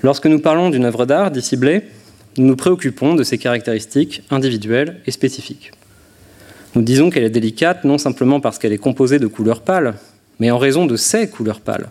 Lorsque 0.02 0.26
nous 0.26 0.38
parlons 0.38 0.70
d'une 0.70 0.84
œuvre 0.84 1.06
d'art, 1.06 1.30
dit 1.30 1.42
Sibley, 1.42 1.86
nous 2.36 2.46
nous 2.46 2.56
préoccupons 2.56 3.14
de 3.14 3.22
ses 3.22 3.38
caractéristiques 3.38 4.22
individuelles 4.30 5.00
et 5.06 5.10
spécifiques. 5.10 5.72
Nous 6.74 6.82
disons 6.82 7.10
qu'elle 7.10 7.24
est 7.24 7.30
délicate 7.30 7.84
non 7.84 7.98
simplement 7.98 8.40
parce 8.40 8.58
qu'elle 8.58 8.72
est 8.72 8.78
composée 8.78 9.18
de 9.18 9.26
couleurs 9.26 9.62
pâles, 9.62 9.94
mais 10.40 10.50
en 10.50 10.58
raison 10.58 10.86
de 10.86 10.96
ses 10.96 11.28
couleurs 11.28 11.60
pâles. 11.60 11.88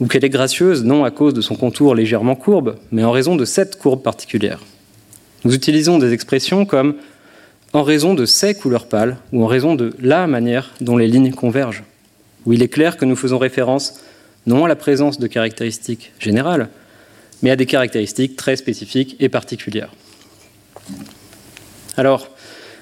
Ou 0.00 0.06
qu'elle 0.06 0.24
est 0.24 0.30
gracieuse 0.30 0.84
non 0.84 1.04
à 1.04 1.10
cause 1.10 1.34
de 1.34 1.42
son 1.42 1.56
contour 1.56 1.94
légèrement 1.94 2.34
courbe, 2.34 2.76
mais 2.90 3.04
en 3.04 3.10
raison 3.10 3.36
de 3.36 3.44
cette 3.44 3.78
courbe 3.78 4.02
particulière. 4.02 4.60
Nous 5.44 5.54
utilisons 5.54 5.98
des 5.98 6.12
expressions 6.12 6.64
comme 6.64 6.94
en 7.72 7.82
raison 7.82 8.14
de 8.14 8.24
ses 8.24 8.54
couleurs 8.54 8.88
pâles 8.88 9.16
ou 9.32 9.44
en 9.44 9.46
raison 9.46 9.74
de 9.74 9.92
la 10.00 10.26
manière 10.26 10.70
dont 10.80 10.96
les 10.96 11.06
lignes 11.06 11.32
convergent, 11.32 11.84
où 12.46 12.54
il 12.54 12.62
est 12.62 12.68
clair 12.68 12.96
que 12.96 13.04
nous 13.04 13.16
faisons 13.16 13.38
référence 13.38 14.00
non 14.46 14.64
à 14.64 14.68
la 14.68 14.76
présence 14.76 15.18
de 15.18 15.26
caractéristiques 15.26 16.12
générales, 16.18 16.70
mais 17.42 17.50
à 17.50 17.56
des 17.56 17.66
caractéristiques 17.66 18.36
très 18.36 18.56
spécifiques 18.56 19.16
et 19.20 19.28
particulières. 19.28 19.92
Alors, 21.96 22.28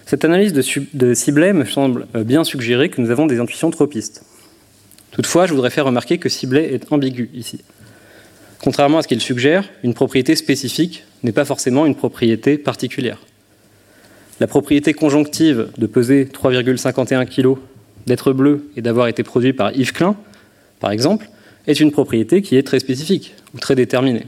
cette 0.06 0.24
analyse 0.24 0.52
de, 0.52 0.62
de 0.94 1.14
Sibley 1.14 1.52
me 1.52 1.64
semble 1.64 2.06
bien 2.14 2.44
suggérer 2.44 2.88
que 2.88 3.00
nous 3.00 3.10
avons 3.10 3.26
des 3.26 3.40
intuitions 3.40 3.70
tropistes. 3.70 4.22
Toutefois, 5.10 5.46
je 5.46 5.52
voudrais 5.52 5.70
faire 5.70 5.84
remarquer 5.84 6.18
que 6.18 6.28
ciblé 6.28 6.60
est 6.72 6.92
ambigu 6.92 7.30
ici. 7.34 7.60
Contrairement 8.62 8.98
à 8.98 9.02
ce 9.02 9.08
qu'il 9.08 9.20
suggère, 9.20 9.68
une 9.82 9.94
propriété 9.94 10.36
spécifique 10.36 11.04
n'est 11.22 11.32
pas 11.32 11.44
forcément 11.44 11.86
une 11.86 11.94
propriété 11.94 12.58
particulière. 12.58 13.18
La 14.40 14.46
propriété 14.46 14.94
conjonctive 14.94 15.68
de 15.76 15.86
peser 15.86 16.24
3,51 16.26 17.26
kg, 17.26 17.58
d'être 18.06 18.32
bleu 18.32 18.70
et 18.76 18.82
d'avoir 18.82 19.08
été 19.08 19.22
produit 19.22 19.52
par 19.52 19.76
Yves 19.76 19.92
Klein, 19.92 20.16
par 20.80 20.92
exemple, 20.92 21.28
est 21.66 21.80
une 21.80 21.90
propriété 21.90 22.40
qui 22.40 22.56
est 22.56 22.62
très 22.62 22.78
spécifique 22.78 23.34
ou 23.54 23.58
très 23.58 23.74
déterminée. 23.74 24.26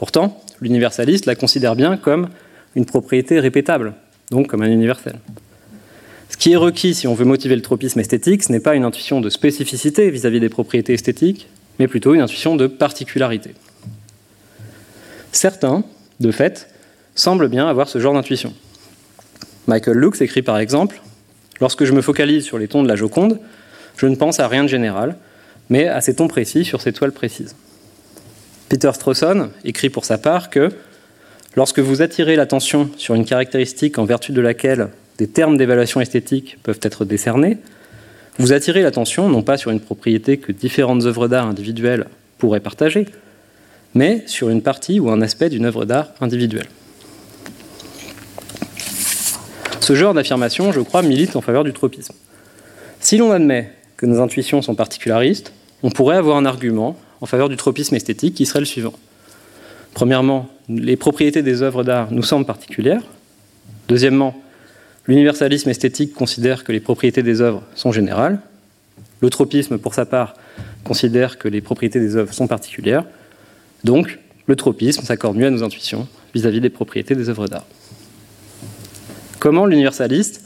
Pourtant, 0.00 0.42
l'universaliste 0.62 1.26
la 1.26 1.34
considère 1.34 1.76
bien 1.76 1.98
comme 1.98 2.30
une 2.74 2.86
propriété 2.86 3.38
répétable, 3.38 3.92
donc 4.30 4.46
comme 4.46 4.62
un 4.62 4.70
universel. 4.70 5.16
Ce 6.30 6.38
qui 6.38 6.52
est 6.52 6.56
requis 6.56 6.94
si 6.94 7.06
on 7.06 7.12
veut 7.12 7.26
motiver 7.26 7.54
le 7.54 7.60
tropisme 7.60 8.00
esthétique, 8.00 8.42
ce 8.42 8.50
n'est 8.50 8.60
pas 8.60 8.76
une 8.76 8.84
intuition 8.84 9.20
de 9.20 9.28
spécificité 9.28 10.08
vis-à-vis 10.08 10.40
des 10.40 10.48
propriétés 10.48 10.94
esthétiques, 10.94 11.48
mais 11.78 11.86
plutôt 11.86 12.14
une 12.14 12.22
intuition 12.22 12.56
de 12.56 12.66
particularité. 12.66 13.50
Certains, 15.32 15.84
de 16.18 16.30
fait, 16.30 16.70
semblent 17.14 17.48
bien 17.48 17.68
avoir 17.68 17.86
ce 17.86 17.98
genre 17.98 18.14
d'intuition. 18.14 18.54
Michael 19.66 19.98
Lux 19.98 20.22
écrit 20.22 20.40
par 20.40 20.56
exemple 20.56 21.02
Lorsque 21.60 21.84
je 21.84 21.92
me 21.92 22.00
focalise 22.00 22.46
sur 22.46 22.56
les 22.56 22.68
tons 22.68 22.82
de 22.82 22.88
la 22.88 22.96
Joconde, 22.96 23.38
je 23.98 24.06
ne 24.06 24.16
pense 24.16 24.40
à 24.40 24.48
rien 24.48 24.62
de 24.62 24.68
général, 24.68 25.18
mais 25.68 25.88
à 25.88 26.00
ces 26.00 26.16
tons 26.16 26.28
précis 26.28 26.64
sur 26.64 26.80
ces 26.80 26.94
toiles 26.94 27.12
précises. 27.12 27.54
Peter 28.70 28.92
Strawson 28.94 29.50
écrit 29.64 29.90
pour 29.90 30.04
sa 30.04 30.16
part 30.16 30.48
que 30.48 30.68
lorsque 31.56 31.80
vous 31.80 32.02
attirez 32.02 32.36
l'attention 32.36 32.88
sur 32.96 33.16
une 33.16 33.24
caractéristique 33.24 33.98
en 33.98 34.04
vertu 34.04 34.30
de 34.30 34.40
laquelle 34.40 34.90
des 35.18 35.26
termes 35.26 35.56
d'évaluation 35.56 36.00
esthétique 36.00 36.56
peuvent 36.62 36.78
être 36.82 37.04
décernés, 37.04 37.58
vous 38.38 38.52
attirez 38.52 38.82
l'attention 38.82 39.28
non 39.28 39.42
pas 39.42 39.56
sur 39.56 39.72
une 39.72 39.80
propriété 39.80 40.38
que 40.38 40.52
différentes 40.52 41.04
œuvres 41.04 41.26
d'art 41.26 41.48
individuelles 41.48 42.06
pourraient 42.38 42.60
partager, 42.60 43.06
mais 43.94 44.22
sur 44.26 44.50
une 44.50 44.62
partie 44.62 45.00
ou 45.00 45.10
un 45.10 45.20
aspect 45.20 45.50
d'une 45.50 45.64
œuvre 45.64 45.84
d'art 45.84 46.10
individuelle. 46.20 46.68
Ce 49.80 49.96
genre 49.96 50.14
d'affirmation, 50.14 50.70
je 50.70 50.80
crois, 50.80 51.02
milite 51.02 51.34
en 51.34 51.40
faveur 51.40 51.64
du 51.64 51.72
tropisme. 51.72 52.14
Si 53.00 53.16
l'on 53.16 53.32
admet 53.32 53.72
que 53.96 54.06
nos 54.06 54.20
intuitions 54.20 54.62
sont 54.62 54.76
particularistes, 54.76 55.52
on 55.82 55.90
pourrait 55.90 56.16
avoir 56.16 56.36
un 56.36 56.46
argument 56.46 56.96
en 57.20 57.26
faveur 57.26 57.48
du 57.48 57.56
tropisme 57.56 57.94
esthétique 57.94 58.34
qui 58.34 58.46
serait 58.46 58.60
le 58.60 58.66
suivant. 58.66 58.94
Premièrement, 59.94 60.48
les 60.68 60.96
propriétés 60.96 61.42
des 61.42 61.62
œuvres 61.62 61.84
d'art 61.84 62.12
nous 62.12 62.22
semblent 62.22 62.46
particulières. 62.46 63.02
Deuxièmement, 63.88 64.40
L'universalisme 65.10 65.70
esthétique 65.70 66.14
considère 66.14 66.62
que 66.62 66.70
les 66.70 66.78
propriétés 66.78 67.24
des 67.24 67.40
œuvres 67.40 67.62
sont 67.74 67.90
générales. 67.90 68.38
Le 69.20 69.28
tropisme, 69.28 69.76
pour 69.76 69.92
sa 69.92 70.06
part, 70.06 70.34
considère 70.84 71.36
que 71.36 71.48
les 71.48 71.60
propriétés 71.60 71.98
des 71.98 72.14
œuvres 72.14 72.32
sont 72.32 72.46
particulières. 72.46 73.04
Donc, 73.82 74.20
le 74.46 74.56
tropisme 74.56 75.02
s'accorde 75.02 75.36
mieux 75.36 75.46
à 75.46 75.50
nos 75.50 75.64
intuitions 75.64 76.06
vis-à-vis 76.32 76.60
des 76.60 76.70
propriétés 76.70 77.16
des 77.16 77.28
œuvres 77.28 77.48
d'art. 77.48 77.66
Comment 79.40 79.66
l'universaliste, 79.66 80.44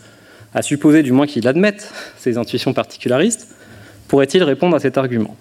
à 0.54 0.62
supposer 0.62 1.02
du 1.02 1.12
moins 1.12 1.26
qu'il 1.26 1.46
admette 1.48 1.92
ces 2.16 2.38
intuitions 2.38 2.72
particularistes, 2.72 3.48
pourrait-il 4.08 4.42
répondre 4.44 4.76
à 4.76 4.80
cet 4.80 4.96
argument? 4.96 5.36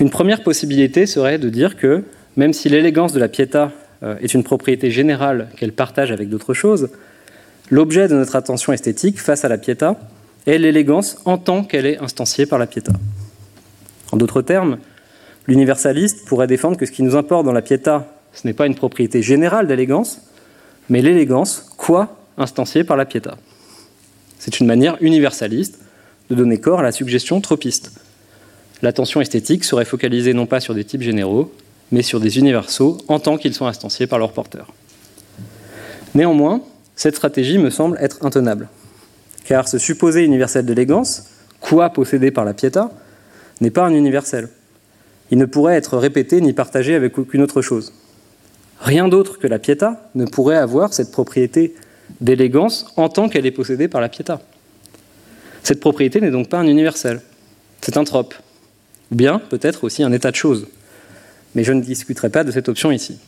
Une 0.00 0.10
première 0.10 0.44
possibilité 0.44 1.06
serait 1.06 1.38
de 1.38 1.48
dire 1.48 1.76
que, 1.76 2.04
même 2.36 2.52
si 2.52 2.68
l'élégance 2.68 3.12
de 3.12 3.18
la 3.18 3.28
pietà 3.28 3.72
euh, 4.04 4.16
est 4.20 4.32
une 4.32 4.44
propriété 4.44 4.92
générale 4.92 5.48
qu'elle 5.56 5.72
partage 5.72 6.12
avec 6.12 6.28
d'autres 6.28 6.54
choses, 6.54 6.90
l'objet 7.68 8.06
de 8.06 8.14
notre 8.14 8.36
attention 8.36 8.72
esthétique 8.72 9.20
face 9.20 9.44
à 9.44 9.48
la 9.48 9.58
pietà 9.58 9.96
est 10.46 10.58
l'élégance 10.58 11.18
en 11.24 11.36
tant 11.36 11.64
qu'elle 11.64 11.84
est 11.84 11.98
instanciée 11.98 12.46
par 12.46 12.60
la 12.60 12.68
pietà. 12.68 12.92
En 14.12 14.16
d'autres 14.16 14.40
termes, 14.40 14.78
l'universaliste 15.48 16.26
pourrait 16.26 16.46
défendre 16.46 16.76
que 16.76 16.86
ce 16.86 16.92
qui 16.92 17.02
nous 17.02 17.16
importe 17.16 17.44
dans 17.44 17.52
la 17.52 17.62
pietà, 17.62 18.06
ce 18.32 18.46
n'est 18.46 18.54
pas 18.54 18.66
une 18.66 18.76
propriété 18.76 19.20
générale 19.20 19.66
d'élégance, 19.66 20.22
mais 20.88 21.02
l'élégance, 21.02 21.72
quoi, 21.76 22.16
instanciée 22.38 22.84
par 22.84 22.96
la 22.96 23.04
pietà. 23.04 23.36
C'est 24.38 24.60
une 24.60 24.66
manière 24.68 24.96
universaliste 25.00 25.80
de 26.30 26.36
donner 26.36 26.58
corps 26.58 26.78
à 26.78 26.82
la 26.84 26.92
suggestion 26.92 27.40
tropiste. 27.40 28.00
L'attention 28.82 29.20
esthétique 29.20 29.64
serait 29.64 29.84
focalisée 29.84 30.34
non 30.34 30.46
pas 30.46 30.60
sur 30.60 30.74
des 30.74 30.84
types 30.84 31.02
généraux, 31.02 31.52
mais 31.90 32.02
sur 32.02 32.20
des 32.20 32.38
universaux 32.38 32.98
en 33.08 33.18
tant 33.18 33.36
qu'ils 33.36 33.54
sont 33.54 33.66
instanciés 33.66 34.06
par 34.06 34.18
leurs 34.18 34.32
porteurs. 34.32 34.72
Néanmoins, 36.14 36.62
cette 36.94 37.16
stratégie 37.16 37.58
me 37.58 37.70
semble 37.70 37.98
être 38.00 38.24
intenable, 38.24 38.68
car 39.44 39.68
ce 39.68 39.78
supposé 39.78 40.24
universel 40.24 40.64
d'élégance, 40.64 41.24
quoi 41.60 41.90
possédé 41.90 42.30
par 42.30 42.44
la 42.44 42.54
pietà, 42.54 42.90
n'est 43.60 43.70
pas 43.70 43.84
un 43.84 43.94
universel. 43.94 44.48
Il 45.30 45.38
ne 45.38 45.44
pourrait 45.44 45.76
être 45.76 45.96
répété 45.98 46.40
ni 46.40 46.52
partagé 46.52 46.94
avec 46.94 47.18
aucune 47.18 47.42
autre 47.42 47.62
chose. 47.62 47.92
Rien 48.80 49.08
d'autre 49.08 49.38
que 49.38 49.46
la 49.46 49.58
pietà 49.58 50.08
ne 50.14 50.24
pourrait 50.24 50.56
avoir 50.56 50.94
cette 50.94 51.10
propriété 51.10 51.74
d'élégance 52.20 52.86
en 52.96 53.08
tant 53.08 53.28
qu'elle 53.28 53.46
est 53.46 53.50
possédée 53.50 53.88
par 53.88 54.00
la 54.00 54.08
pietà. 54.08 54.40
Cette 55.62 55.80
propriété 55.80 56.20
n'est 56.20 56.30
donc 56.30 56.48
pas 56.48 56.58
un 56.58 56.66
universel, 56.66 57.20
c'est 57.80 57.96
un 57.96 58.04
trope, 58.04 58.34
ou 59.10 59.14
bien 59.14 59.38
peut-être 59.38 59.84
aussi 59.84 60.02
un 60.02 60.12
état 60.12 60.30
de 60.30 60.36
choses 60.36 60.66
mais 61.54 61.64
je 61.64 61.72
ne 61.72 61.80
discuterai 61.80 62.30
pas 62.30 62.44
de 62.44 62.50
cette 62.50 62.68
option 62.68 62.90
ici. 62.92 63.18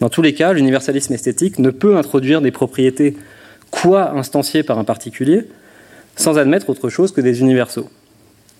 Dans 0.00 0.08
tous 0.08 0.22
les 0.22 0.34
cas, 0.34 0.52
l'universalisme 0.52 1.14
esthétique 1.14 1.58
ne 1.58 1.70
peut 1.70 1.96
introduire 1.96 2.40
des 2.40 2.50
propriétés 2.50 3.16
quoi 3.70 4.12
instanciées 4.12 4.62
par 4.62 4.78
un 4.78 4.84
particulier 4.84 5.46
sans 6.16 6.38
admettre 6.38 6.68
autre 6.68 6.90
chose 6.90 7.12
que 7.12 7.20
des 7.20 7.40
universaux. 7.40 7.88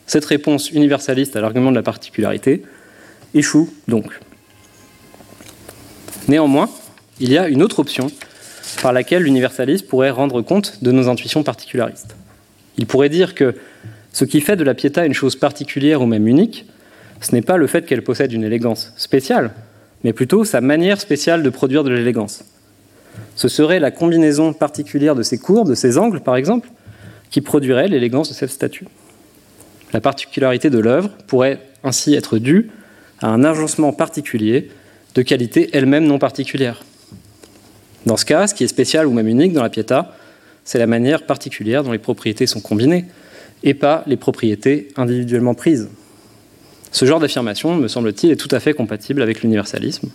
Cette 0.07 0.25
réponse 0.25 0.71
universaliste 0.71 1.37
à 1.37 1.41
l'argument 1.41 1.71
de 1.71 1.77
la 1.77 1.83
particularité 1.83 2.63
échoue 3.35 3.73
donc. 3.89 4.19
Néanmoins, 6.29 6.71
il 7.21 7.31
y 7.31 7.39
a 7.39 7.49
une 7.49 7.63
autre 7.63 7.81
option 7.81 8.11
par 8.81 8.93
laquelle 8.93 9.25
l'universalisme 9.25 9.87
pourrait 9.87 10.11
rendre 10.11 10.41
compte 10.41 10.83
de 10.83 10.93
nos 10.93 11.09
intuitions 11.09 11.43
particularistes. 11.43 12.17
Il 12.79 12.87
pourrait 12.87 13.11
dire 13.11 13.35
que 13.35 13.55
ce 14.13 14.25
qui 14.25 14.41
fait 14.41 14.57
de 14.57 14.65
la 14.65 14.75
piéta 14.75 15.07
une 15.07 15.15
chose 15.15 15.37
particulière 15.37 16.03
ou 16.03 16.07
même 16.07 16.29
unique, 16.29 16.67
ce 17.21 17.35
n'est 17.35 17.43
pas 17.43 17.57
le 17.57 17.67
fait 17.67 17.87
qu'elle 17.87 18.03
possède 18.03 18.33
une 18.33 18.45
élégance 18.45 18.93
spéciale, 18.97 19.53
mais 20.05 20.13
plutôt 20.13 20.45
sa 20.45 20.61
manière 20.61 21.01
spéciale 21.01 21.43
de 21.43 21.51
produire 21.51 21.85
de 21.85 21.91
l'élégance. 21.91 22.45
Ce 23.37 23.49
serait 23.49 23.81
la 23.81 23.91
combinaison 23.91 24.53
particulière 24.53 25.15
de 25.15 25.23
ses 25.23 25.39
courbes, 25.39 25.69
de 25.69 25.75
ses 25.75 25.99
angles 25.99 26.21
par 26.21 26.37
exemple, 26.37 26.69
qui 27.31 27.41
produirait 27.41 27.89
l'élégance 27.89 28.29
de 28.29 28.35
cette 28.35 28.51
statue. 28.51 28.87
La 29.93 30.01
particularité 30.01 30.71
de 30.71 30.79
l'œuvre 30.79 31.11
pourrait 31.27 31.61
ainsi 31.85 32.15
être 32.15 32.39
due 32.39 32.71
à 33.21 33.29
un 33.29 33.45
agencement 33.45 33.93
particulier 33.93 34.71
de 35.15 35.23
qualité 35.23 35.71
elle-même 35.73 36.05
non 36.05 36.19
particulière. 36.19 36.85
Dans 38.07 38.17
ce 38.17 38.25
cas, 38.25 38.47
ce 38.47 38.55
qui 38.55 38.65
est 38.65 38.69
spécial 38.69 39.07
ou 39.07 39.13
même 39.13 39.29
unique 39.29 39.53
dans 39.53 39.63
la 39.63 39.71
Pietà, 39.71 40.17
c'est 40.65 40.79
la 40.79 40.87
manière 40.87 41.25
particulière 41.25 41.85
dont 41.85 41.93
les 41.93 41.99
propriétés 41.99 42.47
sont 42.47 42.61
combinées, 42.61 43.07
et 43.65 43.75
pas 43.75 44.03
les 44.07 44.17
propriétés 44.17 44.89
individuellement 44.97 45.55
prises. 45.55 45.89
Ce 46.91 47.05
genre 47.05 47.21
d'affirmation, 47.21 47.75
me 47.75 47.89
semble-t-il, 47.89 48.33
est 48.33 48.37
tout 48.37 48.49
à 48.51 48.61
fait 48.61 48.75
compatible 48.75 49.23
avec 49.23 49.43
l'universalisme, 49.43 50.11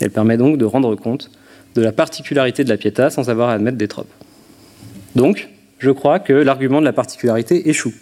elle 0.00 0.10
permet 0.10 0.36
donc 0.36 0.56
de 0.56 0.64
rendre 0.64 0.94
compte 0.96 1.30
de 1.74 1.82
la 1.82 1.92
particularité 1.92 2.64
de 2.64 2.68
la 2.68 2.76
Pietà 2.76 3.10
sans 3.10 3.28
avoir 3.28 3.50
à 3.50 3.54
admettre 3.54 3.76
des 3.76 3.88
tropes. 3.88 4.12
Donc, 5.14 5.48
je 5.78 5.90
crois 5.90 6.18
que 6.18 6.32
l'argument 6.32 6.80
de 6.80 6.86
la 6.86 6.92
particularité 6.92 7.68
échoue. 7.68 7.92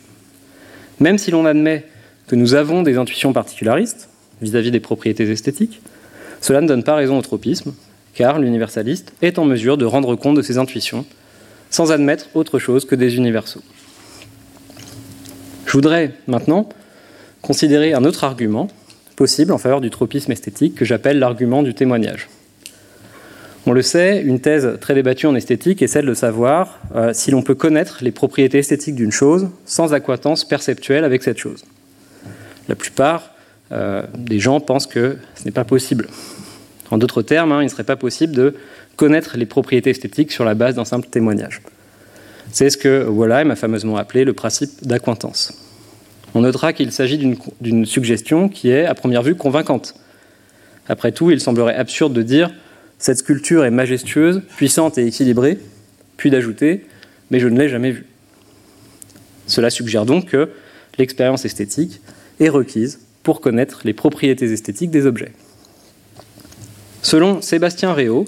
Même 1.00 1.18
si 1.18 1.30
l'on 1.30 1.44
admet 1.44 1.84
que 2.26 2.36
nous 2.36 2.54
avons 2.54 2.82
des 2.82 2.98
intuitions 2.98 3.32
particularistes 3.32 4.08
vis-à-vis 4.40 4.68
-vis 4.68 4.72
des 4.72 4.80
propriétés 4.80 5.28
esthétiques, 5.30 5.80
cela 6.40 6.60
ne 6.60 6.68
donne 6.68 6.84
pas 6.84 6.94
raison 6.94 7.18
au 7.18 7.22
tropisme, 7.22 7.74
car 8.14 8.38
l'universaliste 8.38 9.12
est 9.22 9.38
en 9.38 9.44
mesure 9.44 9.76
de 9.76 9.84
rendre 9.84 10.14
compte 10.16 10.36
de 10.36 10.42
ses 10.42 10.58
intuitions 10.58 11.04
sans 11.70 11.92
admettre 11.92 12.26
autre 12.34 12.58
chose 12.58 12.84
que 12.84 12.94
des 12.94 13.16
universaux. 13.16 13.62
Je 15.68 15.74
voudrais 15.74 16.12
maintenant 16.26 16.66
considérer 17.42 17.92
un 17.92 18.04
autre 18.04 18.24
argument 18.24 18.68
possible 19.16 19.52
en 19.52 19.58
faveur 19.58 19.82
du 19.82 19.90
tropisme 19.90 20.32
esthétique 20.32 20.74
que 20.74 20.86
j'appelle 20.86 21.18
l'argument 21.18 21.62
du 21.62 21.74
témoignage. 21.74 22.30
On 23.66 23.72
le 23.72 23.82
sait, 23.82 24.22
une 24.22 24.40
thèse 24.40 24.78
très 24.80 24.94
débattue 24.94 25.26
en 25.26 25.34
esthétique 25.34 25.82
est 25.82 25.86
celle 25.86 26.06
de 26.06 26.14
savoir 26.14 26.78
euh, 26.94 27.12
si 27.12 27.30
l'on 27.30 27.42
peut 27.42 27.54
connaître 27.54 27.98
les 28.00 28.12
propriétés 28.12 28.60
esthétiques 28.60 28.94
d'une 28.94 29.12
chose 29.12 29.50
sans 29.66 29.92
acquaintance 29.92 30.48
perceptuelle 30.48 31.04
avec 31.04 31.22
cette 31.22 31.36
chose. 31.36 31.66
La 32.70 32.74
plupart 32.74 33.34
euh, 33.70 34.04
des 34.16 34.38
gens 34.38 34.60
pensent 34.60 34.86
que 34.86 35.18
ce 35.34 35.44
n'est 35.44 35.50
pas 35.50 35.64
possible. 35.64 36.08
En 36.90 36.96
d'autres 36.96 37.20
termes, 37.20 37.52
hein, 37.52 37.60
il 37.60 37.66
ne 37.66 37.70
serait 37.70 37.84
pas 37.84 37.96
possible 37.96 38.34
de 38.34 38.54
connaître 38.96 39.36
les 39.36 39.44
propriétés 39.44 39.90
esthétiques 39.90 40.32
sur 40.32 40.46
la 40.46 40.54
base 40.54 40.76
d'un 40.76 40.86
simple 40.86 41.08
témoignage. 41.10 41.60
C'est 42.52 42.70
ce 42.70 42.76
que 42.76 43.04
Wolheim 43.04 43.50
a 43.50 43.56
fameusement 43.56 43.96
appelé 43.96 44.24
le 44.24 44.32
principe 44.32 44.86
d'acquaintance. 44.86 45.52
On 46.34 46.40
notera 46.40 46.72
qu'il 46.72 46.92
s'agit 46.92 47.18
d'une 47.60 47.86
suggestion 47.86 48.48
qui 48.48 48.70
est, 48.70 48.84
à 48.84 48.94
première 48.94 49.22
vue, 49.22 49.34
convaincante. 49.34 49.94
Après 50.88 51.12
tout, 51.12 51.30
il 51.30 51.40
semblerait 51.40 51.74
absurde 51.74 52.12
de 52.12 52.22
dire 52.22 52.50
cette 52.98 53.18
sculpture 53.18 53.64
est 53.64 53.70
majestueuse, 53.70 54.42
puissante 54.56 54.98
et 54.98 55.06
équilibrée, 55.06 55.58
puis 56.16 56.30
d'ajouter 56.30 56.84
mais 57.30 57.40
je 57.40 57.48
ne 57.48 57.58
l'ai 57.58 57.68
jamais 57.68 57.90
vue. 57.90 58.06
Cela 59.46 59.70
suggère 59.70 60.06
donc 60.06 60.26
que 60.26 60.50
l'expérience 60.98 61.44
esthétique 61.44 62.00
est 62.40 62.48
requise 62.48 63.00
pour 63.22 63.40
connaître 63.40 63.82
les 63.84 63.92
propriétés 63.92 64.52
esthétiques 64.52 64.90
des 64.90 65.06
objets. 65.06 65.32
Selon 67.02 67.40
Sébastien 67.42 67.92
Réau, 67.92 68.26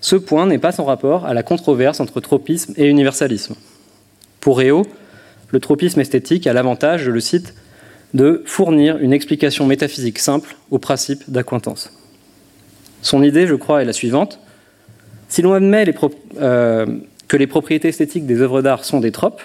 ce 0.00 0.16
point 0.16 0.46
n'est 0.46 0.58
pas 0.58 0.72
sans 0.72 0.84
rapport 0.84 1.26
à 1.26 1.34
la 1.34 1.42
controverse 1.42 2.00
entre 2.00 2.20
tropisme 2.20 2.74
et 2.76 2.86
universalisme. 2.86 3.54
Pour 4.40 4.58
Réau, 4.58 4.86
le 5.50 5.60
tropisme 5.60 6.00
esthétique 6.00 6.46
a 6.46 6.52
l'avantage, 6.52 7.02
je 7.04 7.10
le 7.10 7.20
cite, 7.20 7.54
de 8.14 8.42
fournir 8.46 8.98
une 8.98 9.12
explication 9.12 9.66
métaphysique 9.66 10.18
simple 10.18 10.56
au 10.70 10.78
principe 10.78 11.22
d'acquaintance. 11.28 11.92
Son 13.02 13.22
idée, 13.22 13.46
je 13.46 13.54
crois, 13.54 13.82
est 13.82 13.84
la 13.84 13.92
suivante. 13.92 14.38
Si 15.28 15.42
l'on 15.42 15.52
admet 15.52 15.92
euh, 16.40 16.86
que 17.28 17.36
les 17.36 17.46
propriétés 17.46 17.88
esthétiques 17.88 18.26
des 18.26 18.40
œuvres 18.40 18.62
d'art 18.62 18.84
sont 18.84 19.00
des 19.00 19.12
tropes, 19.12 19.42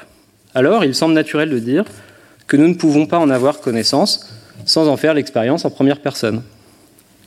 alors 0.54 0.86
il 0.86 0.94
semble 0.94 1.14
naturel 1.14 1.50
de 1.50 1.60
dire 1.60 1.86
que 2.48 2.58
nous 2.58 2.68
ne 2.68 2.76
pouvons 2.76 3.08
pas 3.08 3.20
en 3.20 3.30
avoir 3.30 3.62
connaissance 3.62 4.30
sans 4.66 4.88
en 4.88 4.98
faire 4.98 5.14
l'expérience 5.14 5.66
en 5.66 5.72
première 5.72 6.00
personne 6.00 6.44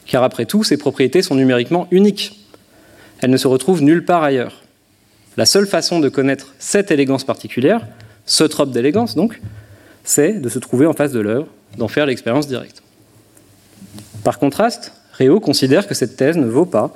car 0.07 0.23
après 0.23 0.47
tout, 0.47 0.65
ces 0.65 0.77
propriétés 0.77 1.23
sont 1.23 1.35
numériquement 1.35 1.89
uniques. 1.91 2.44
Elles 3.25 3.31
ne 3.31 3.39
se 3.39 3.49
retrouvent 3.49 3.81
nulle 3.81 4.05
part 4.05 4.23
ailleurs. 4.23 4.61
La 5.39 5.47
seule 5.47 5.67
façon 5.67 5.99
de 5.99 6.11
connaître 6.11 6.55
cette 6.59 6.91
élégance 6.91 7.25
particulière, 7.25 7.87
ce 8.27 8.45
trope 8.45 8.71
d'élégance 8.71 9.15
donc, 9.15 9.41
c'est 10.05 10.35
de 10.35 10.49
se 10.51 10.59
trouver 10.59 10.85
en 10.85 10.93
face 10.93 11.13
de 11.13 11.21
l'œuvre, 11.21 11.47
d'en 11.79 11.89
faire 11.89 12.05
l'expérience 12.05 12.47
directe. 12.47 12.83
Par 14.25 14.39
contraste, 14.39 14.93
Réau 15.15 15.41
considère 15.41 15.89
que 15.89 15.95
cette 15.95 16.17
thèse 16.17 16.37
ne 16.37 16.45
vaut 16.45 16.67
pas 16.67 16.93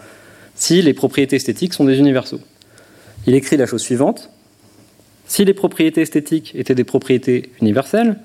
si 0.54 0.82
les 0.82 0.92
propriétés 0.92 1.36
esthétiques 1.36 1.72
sont 1.72 1.86
des 1.86 1.98
universaux. 1.98 2.40
Il 3.26 3.34
écrit 3.34 3.56
la 3.56 3.64
chose 3.64 3.80
suivante. 3.80 4.28
Si 5.26 5.46
les 5.46 5.54
propriétés 5.54 6.02
esthétiques 6.02 6.54
étaient 6.54 6.74
des 6.74 6.84
propriétés 6.84 7.52
universelles, 7.62 8.18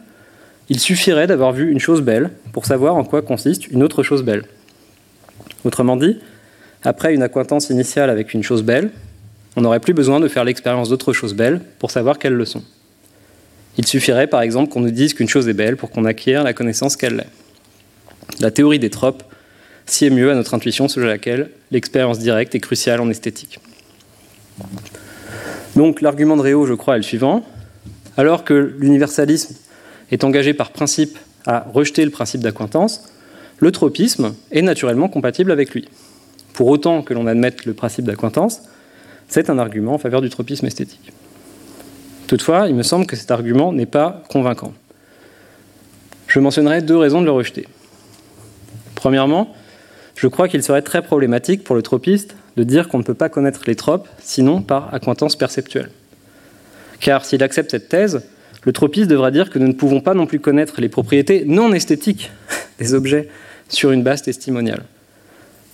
il 0.67 0.81
suffirait 0.81 1.27
d'avoir 1.27 1.53
vu 1.53 1.71
une 1.71 1.79
chose 1.79 2.01
belle 2.01 2.31
pour 2.51 2.65
savoir 2.65 2.97
en 2.97 3.05
quoi 3.05 3.21
consiste 3.21 3.69
une 3.69 3.81
autre 3.81 4.03
chose 4.03 4.23
belle. 4.23 4.43
Autrement 5.63 5.95
dit, 5.95 6.17
après 6.83 7.13
une 7.13 7.23
acquaintance 7.23 7.69
initiale 7.69 8.09
avec 8.09 8.33
une 8.33 8.43
chose 8.43 8.63
belle, 8.63 8.91
on 9.55 9.61
n'aurait 9.61 9.79
plus 9.79 9.93
besoin 9.93 10.19
de 10.19 10.27
faire 10.27 10.43
l'expérience 10.43 10.89
d'autres 10.89 11.13
choses 11.13 11.33
belles 11.33 11.61
pour 11.79 11.91
savoir 11.91 12.19
quelles 12.19 12.33
le 12.33 12.45
sont. 12.45 12.63
Il 13.77 13.87
suffirait 13.87 14.27
par 14.27 14.41
exemple 14.41 14.71
qu'on 14.71 14.81
nous 14.81 14.91
dise 14.91 15.13
qu'une 15.13 15.29
chose 15.29 15.47
est 15.47 15.53
belle 15.53 15.77
pour 15.77 15.89
qu'on 15.91 16.05
acquiert 16.05 16.43
la 16.43 16.53
connaissance 16.53 16.95
qu'elle 16.95 17.15
l'est. 17.15 17.27
La 18.39 18.51
théorie 18.51 18.79
des 18.79 18.89
tropes 18.89 19.23
sied 19.85 20.09
mieux 20.09 20.31
à 20.31 20.35
notre 20.35 20.53
intuition 20.53 20.87
selon 20.87 21.07
laquelle 21.07 21.49
l'expérience 21.71 22.19
directe 22.19 22.55
est 22.55 22.59
cruciale 22.59 23.01
en 23.01 23.09
esthétique. 23.09 23.59
Donc 25.75 26.01
l'argument 26.01 26.37
de 26.37 26.41
Réau, 26.41 26.65
je 26.65 26.73
crois, 26.73 26.95
est 26.95 26.99
le 26.99 27.03
suivant. 27.03 27.43
Alors 28.15 28.43
que 28.43 28.75
l'universalisme 28.77 29.55
est 30.11 30.23
engagé 30.23 30.53
par 30.53 30.71
principe 30.71 31.17
à 31.45 31.65
rejeter 31.73 32.05
le 32.05 32.11
principe 32.11 32.41
d'acquaintance, 32.41 33.09
le 33.57 33.71
tropisme 33.71 34.35
est 34.51 34.61
naturellement 34.61 35.09
compatible 35.09 35.51
avec 35.51 35.73
lui. 35.73 35.87
Pour 36.53 36.67
autant 36.67 37.01
que 37.01 37.13
l'on 37.13 37.27
admette 37.27 37.65
le 37.65 37.73
principe 37.73 38.05
d'acquaintance, 38.05 38.61
c'est 39.27 39.49
un 39.49 39.57
argument 39.57 39.95
en 39.95 39.97
faveur 39.97 40.21
du 40.21 40.29
tropisme 40.29 40.67
esthétique. 40.67 41.11
Toutefois, 42.27 42.67
il 42.67 42.75
me 42.75 42.83
semble 42.83 43.05
que 43.05 43.15
cet 43.15 43.31
argument 43.31 43.73
n'est 43.73 43.85
pas 43.85 44.23
convaincant. 44.29 44.73
Je 46.27 46.39
mentionnerai 46.39 46.81
deux 46.81 46.97
raisons 46.97 47.21
de 47.21 47.25
le 47.25 47.31
rejeter. 47.31 47.67
Premièrement, 48.95 49.53
je 50.15 50.27
crois 50.27 50.47
qu'il 50.47 50.63
serait 50.63 50.81
très 50.81 51.01
problématique 51.01 51.63
pour 51.63 51.75
le 51.75 51.81
tropiste 51.81 52.35
de 52.55 52.63
dire 52.63 52.87
qu'on 52.87 52.99
ne 52.99 53.03
peut 53.03 53.13
pas 53.13 53.29
connaître 53.29 53.61
les 53.67 53.75
tropes 53.75 54.07
sinon 54.19 54.61
par 54.61 54.93
acquaintance 54.93 55.35
perceptuelle. 55.35 55.89
Car 56.99 57.25
s'il 57.25 57.43
accepte 57.43 57.71
cette 57.71 57.89
thèse, 57.89 58.23
le 58.63 58.71
tropiste 58.71 59.09
devra 59.09 59.31
dire 59.31 59.49
que 59.49 59.59
nous 59.59 59.67
ne 59.67 59.73
pouvons 59.73 59.99
pas 59.99 60.13
non 60.13 60.25
plus 60.25 60.39
connaître 60.39 60.79
les 60.79 60.89
propriétés 60.89 61.43
non 61.45 61.73
esthétiques 61.73 62.31
des 62.79 62.93
objets 62.93 63.27
sur 63.67 63.91
une 63.91 64.03
base 64.03 64.21
testimoniale. 64.21 64.83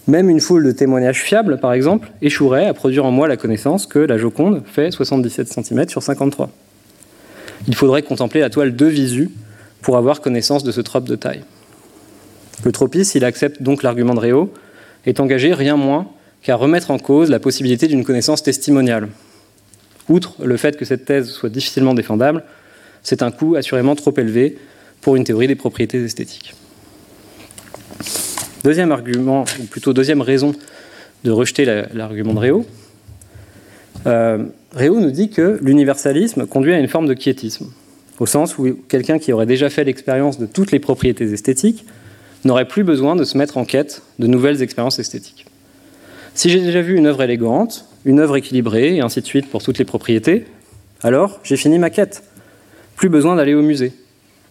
Même 0.10 0.32
une 0.32 0.40
foule 0.40 0.66
de 0.66 0.72
témoignages 0.72 1.22
fiables, 1.22 1.60
par 1.60 1.72
exemple, 1.72 2.10
échouerait 2.24 2.66
à 2.66 2.74
produire 2.74 3.06
en 3.06 3.12
moi 3.12 3.28
la 3.28 3.38
connaissance 3.38 3.86
que 3.86 4.00
la 4.00 4.18
Joconde 4.18 4.64
fait 4.66 4.90
77 4.90 5.48
cm 5.48 5.88
sur 5.88 6.02
53. 6.02 6.50
Il 7.68 7.76
faudrait 7.76 8.02
contempler 8.02 8.42
la 8.42 8.50
toile 8.50 8.76
de 8.76 8.86
visu 8.88 9.30
pour 9.84 9.98
avoir 9.98 10.22
connaissance 10.22 10.64
de 10.64 10.72
ce 10.72 10.82
trope 10.82 11.04
de 11.04 11.16
taille. 11.16 11.44
Le 12.64 12.72
tropiste, 12.72 13.12
s'il 13.12 13.24
accepte 13.24 13.62
donc 13.62 13.84
l'argument 13.84 14.16
de 14.16 14.20
Réau, 14.20 14.52
est 15.06 15.20
engagé 15.20 15.54
rien 15.54 15.78
moins 15.78 16.08
qu'à 16.42 16.56
remettre 16.56 16.90
en 16.90 16.98
cause 16.98 17.30
la 17.30 17.40
possibilité 17.40 17.86
d'une 17.86 18.04
connaissance 18.04 18.42
testimoniale. 18.42 19.10
Outre 20.10 20.44
le 20.44 20.58
fait 20.58 20.76
que 20.76 20.86
cette 20.86 21.06
thèse 21.06 21.30
soit 21.30 21.50
difficilement 21.50 21.94
défendable, 21.94 22.46
c'est 23.04 23.22
un 23.22 23.30
coût 23.30 23.58
assurément 23.58 23.96
trop 23.96 24.14
élevé 24.18 24.58
pour 25.02 25.18
une 25.18 25.24
théorie 25.24 25.48
des 25.48 25.56
propriétés 25.56 26.04
esthétiques. 26.04 26.56
Deuxième 28.64 28.92
argument, 28.92 29.46
ou 29.62 29.64
plutôt 29.64 29.94
deuxième 29.94 30.22
raison 30.22 30.54
de 31.24 31.32
rejeter 31.32 31.66
l'argument 31.94 32.34
de 32.34 32.40
Réau. 32.40 32.66
Euh, 34.06 34.46
Réau 34.74 35.00
nous 35.00 35.12
dit 35.12 35.30
que 35.30 35.60
l'universalisme 35.62 36.46
conduit 36.46 36.74
à 36.74 36.80
une 36.80 36.90
forme 36.90 37.08
de 37.08 37.14
quiétisme, 37.14 37.72
au 38.20 38.26
sens 38.26 38.58
où 38.58 38.78
quelqu'un 38.88 39.18
qui 39.18 39.32
aurait 39.32 39.46
déjà 39.46 39.70
fait 39.70 39.86
l'expérience 39.86 40.40
de 40.40 40.46
toutes 40.46 40.72
les 40.72 40.80
propriétés 40.80 41.32
esthétiques 41.32 41.86
n'aurait 42.44 42.68
plus 42.68 42.84
besoin 42.84 43.16
de 43.16 43.24
se 43.24 43.38
mettre 43.38 43.58
en 43.58 43.64
quête 43.64 44.02
de 44.20 44.28
nouvelles 44.28 44.62
expériences 44.62 45.00
esthétiques. 45.00 45.46
Si 46.34 46.50
j'ai 46.50 46.60
déjà 46.60 46.82
vu 46.82 46.98
une 46.98 47.08
œuvre 47.08 47.22
élégante, 47.22 47.86
une 48.06 48.20
œuvre 48.20 48.36
équilibrée, 48.36 48.96
et 48.96 49.02
ainsi 49.02 49.22
de 49.22 49.26
suite 49.26 49.50
pour 49.50 49.64
toutes 49.64 49.78
les 49.78 49.86
propriétés, 49.86 50.46
alors 51.02 51.40
j'ai 51.44 51.58
fini 51.58 51.80
ma 51.80 51.90
quête. 51.90 52.24
Plus 52.98 53.10
besoin 53.10 53.38
d'aller 53.38 53.54
au 53.54 53.62
musée. 53.62 53.94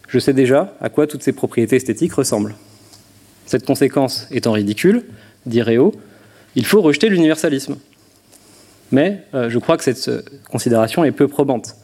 Je 0.07 0.17
sais 0.17 0.33
déjà 0.33 0.75
à 0.81 0.89
quoi 0.89 1.05
toutes 1.05 1.21
ces 1.21 1.31
propriétés 1.31 1.75
esthétiques 1.75 2.13
ressemblent. 2.13 2.55
Cette 3.49 3.65
conséquence 3.65 4.27
étant 4.29 4.51
ridicule, 4.51 5.05
dit 5.47 5.63
Réau, 5.63 5.91
il 6.53 6.67
faut 6.67 6.83
rejeter 6.83 7.09
l'universalisme. 7.09 7.77
Mais 8.91 9.23
euh, 9.33 9.49
je 9.49 9.57
crois 9.57 9.75
que 9.75 9.83
cette 9.83 10.07
euh, 10.07 10.21
considération 10.51 11.03
est 11.03 11.11
peu 11.11 11.27
probante. 11.27 11.75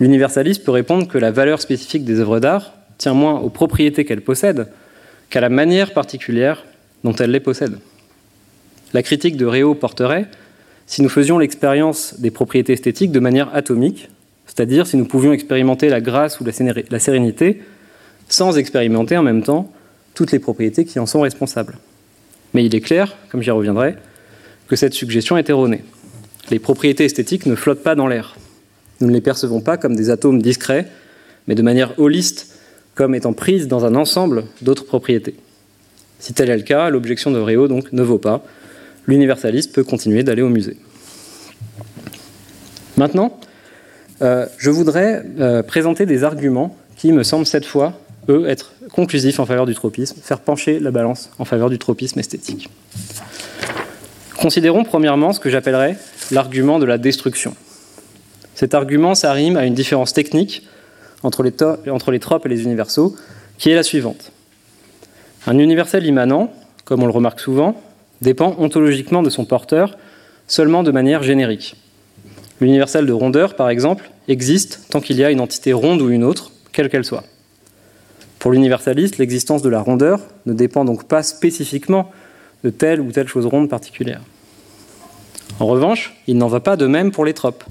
L'universalisme 0.00 0.62
peut 0.62 0.70
répondre 0.70 1.06
que 1.06 1.18
la 1.18 1.30
valeur 1.30 1.60
spécifique 1.60 2.06
des 2.06 2.20
œuvres 2.20 2.40
d'art 2.40 2.72
tient 2.96 3.12
moins 3.12 3.38
aux 3.40 3.50
propriétés 3.50 4.06
qu'elles 4.06 4.22
possèdent 4.22 4.66
qu'à 5.28 5.42
la 5.42 5.50
manière 5.50 5.92
particulière 5.92 6.64
dont 7.04 7.12
elles 7.16 7.32
les 7.32 7.40
possèdent. 7.40 7.78
La 8.94 9.02
critique 9.02 9.36
de 9.36 9.44
Réau 9.44 9.74
porterait 9.74 10.26
si 10.86 11.02
nous 11.02 11.10
faisions 11.10 11.38
l'expérience 11.38 12.18
des 12.18 12.30
propriétés 12.30 12.72
esthétiques 12.72 13.12
de 13.12 13.20
manière 13.20 13.54
atomique, 13.54 14.08
c'est-à-dire 14.46 14.86
si 14.86 14.96
nous 14.96 15.04
pouvions 15.04 15.34
expérimenter 15.34 15.90
la 15.90 16.00
grâce 16.00 16.40
ou 16.40 16.46
la 16.46 16.98
sérénité 16.98 17.60
sans 18.30 18.56
expérimenter 18.56 19.18
en 19.18 19.22
même 19.22 19.42
temps 19.42 19.70
toutes 20.14 20.32
les 20.32 20.38
propriétés 20.38 20.84
qui 20.84 20.98
en 20.98 21.06
sont 21.06 21.20
responsables. 21.20 21.78
Mais 22.54 22.64
il 22.64 22.74
est 22.74 22.80
clair, 22.80 23.16
comme 23.30 23.42
j'y 23.42 23.50
reviendrai, 23.50 23.96
que 24.68 24.76
cette 24.76 24.94
suggestion 24.94 25.36
est 25.36 25.48
erronée. 25.48 25.84
Les 26.50 26.58
propriétés 26.58 27.04
esthétiques 27.04 27.46
ne 27.46 27.54
flottent 27.54 27.82
pas 27.82 27.94
dans 27.94 28.06
l'air. 28.06 28.36
Nous 29.00 29.08
ne 29.08 29.12
les 29.12 29.20
percevons 29.20 29.60
pas 29.60 29.76
comme 29.76 29.96
des 29.96 30.10
atomes 30.10 30.42
discrets, 30.42 30.86
mais 31.48 31.54
de 31.54 31.62
manière 31.62 31.98
holiste, 31.98 32.58
comme 32.94 33.14
étant 33.14 33.32
prises 33.32 33.68
dans 33.68 33.84
un 33.84 33.94
ensemble 33.94 34.44
d'autres 34.60 34.84
propriétés. 34.84 35.34
Si 36.18 36.34
tel 36.34 36.50
est 36.50 36.56
le 36.56 36.62
cas, 36.62 36.90
l'objection 36.90 37.30
de 37.30 37.38
Réau 37.38 37.68
donc 37.68 37.92
ne 37.92 38.02
vaut 38.02 38.18
pas, 38.18 38.44
l'universaliste 39.06 39.72
peut 39.72 39.82
continuer 39.82 40.22
d'aller 40.22 40.42
au 40.42 40.48
musée. 40.48 40.76
Maintenant, 42.96 43.40
euh, 44.20 44.46
je 44.58 44.70
voudrais 44.70 45.24
euh, 45.40 45.62
présenter 45.62 46.06
des 46.06 46.22
arguments 46.22 46.76
qui 46.96 47.12
me 47.12 47.22
semblent 47.22 47.46
cette 47.46 47.64
fois, 47.64 47.98
eux, 48.28 48.48
être 48.48 48.72
conclusifs 48.92 49.40
en 49.40 49.46
faveur 49.46 49.66
du 49.66 49.74
tropisme, 49.74 50.20
faire 50.22 50.40
pencher 50.40 50.78
la 50.78 50.90
balance 50.90 51.30
en 51.38 51.44
faveur 51.44 51.70
du 51.70 51.78
tropisme 51.78 52.18
esthétique. 52.18 52.68
Considérons 54.38 54.84
premièrement 54.84 55.32
ce 55.32 55.40
que 55.40 55.50
j'appellerais 55.50 55.96
l'argument 56.30 56.78
de 56.78 56.84
la 56.84 56.98
destruction. 56.98 57.54
Cet 58.54 58.74
argument, 58.74 59.14
ça 59.14 59.32
rime 59.32 59.56
à 59.56 59.64
une 59.66 59.74
différence 59.74 60.12
technique 60.12 60.66
entre 61.22 61.42
les, 61.42 61.52
entre 61.90 62.10
les 62.10 62.18
tropes 62.18 62.46
et 62.46 62.48
les 62.48 62.64
universaux, 62.64 63.16
qui 63.58 63.70
est 63.70 63.74
la 63.74 63.82
suivante. 63.82 64.32
Un 65.46 65.58
universel 65.58 66.06
immanent, 66.06 66.52
comme 66.84 67.02
on 67.02 67.06
le 67.06 67.12
remarque 67.12 67.40
souvent, 67.40 67.80
dépend 68.20 68.54
ontologiquement 68.58 69.22
de 69.22 69.30
son 69.30 69.44
porteur 69.44 69.96
seulement 70.46 70.82
de 70.82 70.90
manière 70.90 71.22
générique. 71.22 71.76
L'universel 72.60 73.06
de 73.06 73.12
rondeur, 73.12 73.56
par 73.56 73.70
exemple, 73.70 74.10
existe 74.28 74.86
tant 74.90 75.00
qu'il 75.00 75.16
y 75.16 75.24
a 75.24 75.30
une 75.30 75.40
entité 75.40 75.72
ronde 75.72 76.00
ou 76.00 76.10
une 76.10 76.24
autre, 76.24 76.52
quelle 76.72 76.88
qu'elle 76.88 77.04
soit. 77.04 77.24
Pour 78.42 78.50
l'universaliste, 78.50 79.18
l'existence 79.18 79.62
de 79.62 79.68
la 79.68 79.80
rondeur 79.80 80.18
ne 80.46 80.52
dépend 80.52 80.84
donc 80.84 81.04
pas 81.04 81.22
spécifiquement 81.22 82.10
de 82.64 82.70
telle 82.70 83.00
ou 83.00 83.12
telle 83.12 83.28
chose 83.28 83.46
ronde 83.46 83.68
particulière. 83.68 84.20
En 85.60 85.66
revanche, 85.66 86.20
il 86.26 86.38
n'en 86.38 86.48
va 86.48 86.58
pas 86.58 86.76
de 86.76 86.88
même 86.88 87.12
pour 87.12 87.24
les 87.24 87.34
tropes. 87.34 87.62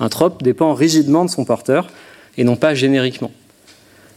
Un 0.00 0.08
trope 0.08 0.42
dépend 0.42 0.72
rigidement 0.72 1.26
de 1.26 1.28
son 1.28 1.44
porteur 1.44 1.90
et 2.38 2.44
non 2.44 2.56
pas 2.56 2.72
génériquement. 2.72 3.30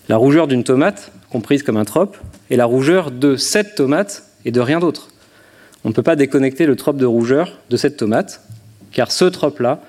La 0.07 0.15
rougeur 0.15 0.47
d'une 0.47 0.63
tomate, 0.63 1.11
comprise 1.29 1.63
comme 1.63 1.75
un 1.75 1.83
trope, 1.83 2.15
est 2.49 2.55
la 2.55 2.63
rougeur 2.63 3.11
de 3.11 3.35
cette 3.35 3.75
tomate 3.75 4.23
et 4.45 4.51
de 4.51 4.61
rien 4.61 4.79
d'autre. 4.79 5.09
On 5.83 5.89
ne 5.89 5.93
peut 5.93 6.01
pas 6.01 6.15
déconnecter 6.15 6.65
le 6.65 6.77
trope 6.77 6.95
de 6.95 7.05
rougeur 7.05 7.59
de 7.69 7.75
cette 7.75 7.97
tomate, 7.97 8.39
car 8.93 9.11
ce 9.11 9.25
trope-là 9.25 9.81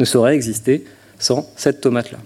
ne 0.00 0.04
saurait 0.04 0.34
exister 0.34 0.84
sans 1.20 1.48
cette 1.54 1.80
tomate-là. 1.80 2.18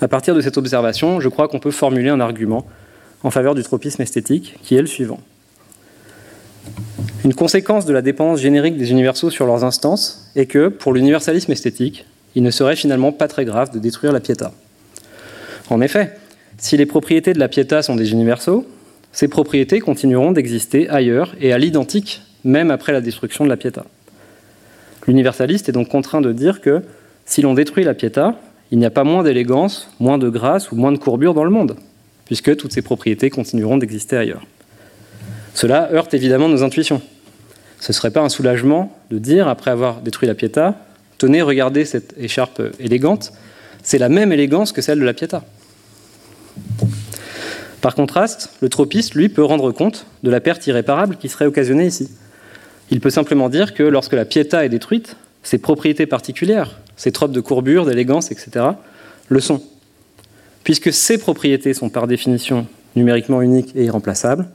À 0.00 0.08
partir 0.08 0.34
de 0.34 0.40
cette 0.40 0.56
observation, 0.56 1.20
je 1.20 1.28
crois 1.28 1.48
qu'on 1.48 1.58
peut 1.58 1.70
formuler 1.70 2.08
un 2.08 2.20
argument 2.20 2.66
en 3.22 3.30
faveur 3.30 3.54
du 3.54 3.62
tropisme 3.62 4.00
esthétique, 4.00 4.56
qui 4.62 4.74
est 4.74 4.80
le 4.80 4.86
suivant. 4.86 5.20
Une 7.24 7.34
conséquence 7.34 7.84
de 7.84 7.92
la 7.92 8.00
dépendance 8.00 8.40
générique 8.40 8.78
des 8.78 8.92
universaux 8.92 9.28
sur 9.28 9.44
leurs 9.44 9.62
instances 9.62 10.30
est 10.36 10.46
que, 10.46 10.68
pour 10.68 10.94
l'universalisme 10.94 11.52
esthétique, 11.52 12.06
il 12.34 12.42
ne 12.42 12.50
serait 12.50 12.76
finalement 12.76 13.12
pas 13.12 13.28
très 13.28 13.44
grave 13.44 13.72
de 13.72 13.78
détruire 13.78 14.12
la 14.12 14.20
piéta. 14.20 14.52
En 15.68 15.82
effet, 15.82 16.16
si 16.56 16.78
les 16.78 16.86
propriétés 16.86 17.34
de 17.34 17.38
la 17.38 17.48
piéta 17.48 17.82
sont 17.82 17.96
des 17.96 18.12
universaux, 18.12 18.66
ces 19.12 19.28
propriétés 19.28 19.80
continueront 19.80 20.32
d'exister 20.32 20.88
ailleurs 20.88 21.34
et 21.40 21.52
à 21.52 21.58
l'identique, 21.58 22.22
même 22.44 22.70
après 22.70 22.92
la 22.92 23.02
destruction 23.02 23.44
de 23.44 23.50
la 23.50 23.56
piéta. 23.56 23.84
L'universaliste 25.06 25.68
est 25.68 25.72
donc 25.72 25.88
contraint 25.88 26.20
de 26.20 26.32
dire 26.32 26.60
que 26.60 26.82
si 27.26 27.42
l'on 27.42 27.54
détruit 27.54 27.84
la 27.84 27.94
piéta, 27.94 28.36
il 28.70 28.78
n'y 28.78 28.86
a 28.86 28.90
pas 28.90 29.04
moins 29.04 29.22
d'élégance, 29.22 29.90
moins 29.98 30.18
de 30.18 30.28
grâce 30.28 30.70
ou 30.70 30.76
moins 30.76 30.92
de 30.92 30.98
courbure 30.98 31.34
dans 31.34 31.44
le 31.44 31.50
monde, 31.50 31.76
puisque 32.26 32.56
toutes 32.56 32.72
ces 32.72 32.82
propriétés 32.82 33.30
continueront 33.30 33.78
d'exister 33.78 34.16
ailleurs. 34.16 34.46
Cela 35.54 35.92
heurte 35.92 36.14
évidemment 36.14 36.48
nos 36.48 36.62
intuitions. 36.62 37.02
Ce 37.80 37.92
ne 37.92 37.94
serait 37.94 38.10
pas 38.10 38.20
un 38.20 38.28
soulagement 38.28 38.96
de 39.10 39.18
dire, 39.18 39.48
après 39.48 39.70
avoir 39.70 40.00
détruit 40.00 40.28
la 40.28 40.34
piéta, 40.34 40.76
tenez, 41.18 41.42
regardez 41.42 41.84
cette 41.84 42.14
écharpe 42.18 42.62
élégante, 42.78 43.32
c'est 43.82 43.98
la 43.98 44.08
même 44.08 44.32
élégance 44.32 44.72
que 44.72 44.82
celle 44.82 45.00
de 45.00 45.04
la 45.04 45.14
piéta. 45.14 45.42
Par 47.80 47.94
contraste, 47.94 48.50
le 48.60 48.68
tropiste, 48.68 49.14
lui, 49.14 49.30
peut 49.30 49.42
rendre 49.42 49.72
compte 49.72 50.06
de 50.22 50.30
la 50.30 50.40
perte 50.40 50.66
irréparable 50.66 51.16
qui 51.16 51.28
serait 51.30 51.46
occasionnée 51.46 51.86
ici. 51.86 52.10
Il 52.90 53.00
peut 53.00 53.10
simplement 53.10 53.48
dire 53.48 53.72
que 53.72 53.82
lorsque 53.82 54.12
la 54.12 54.26
piéta 54.26 54.64
est 54.64 54.68
détruite, 54.68 55.16
ses 55.42 55.58
propriétés 55.58 56.06
particulières, 56.06 56.80
ses 56.96 57.12
tropes 57.12 57.32
de 57.32 57.40
courbure, 57.40 57.86
d'élégance, 57.86 58.30
etc., 58.30 58.66
le 59.28 59.40
sont. 59.40 59.62
Puisque 60.64 60.92
ces 60.92 61.18
propriétés 61.18 61.72
sont 61.74 61.88
par 61.88 62.06
définition 62.06 62.66
numériquement 62.96 63.42
uniques 63.42 63.74
et 63.74 63.84
irremplaçables, 63.84 64.48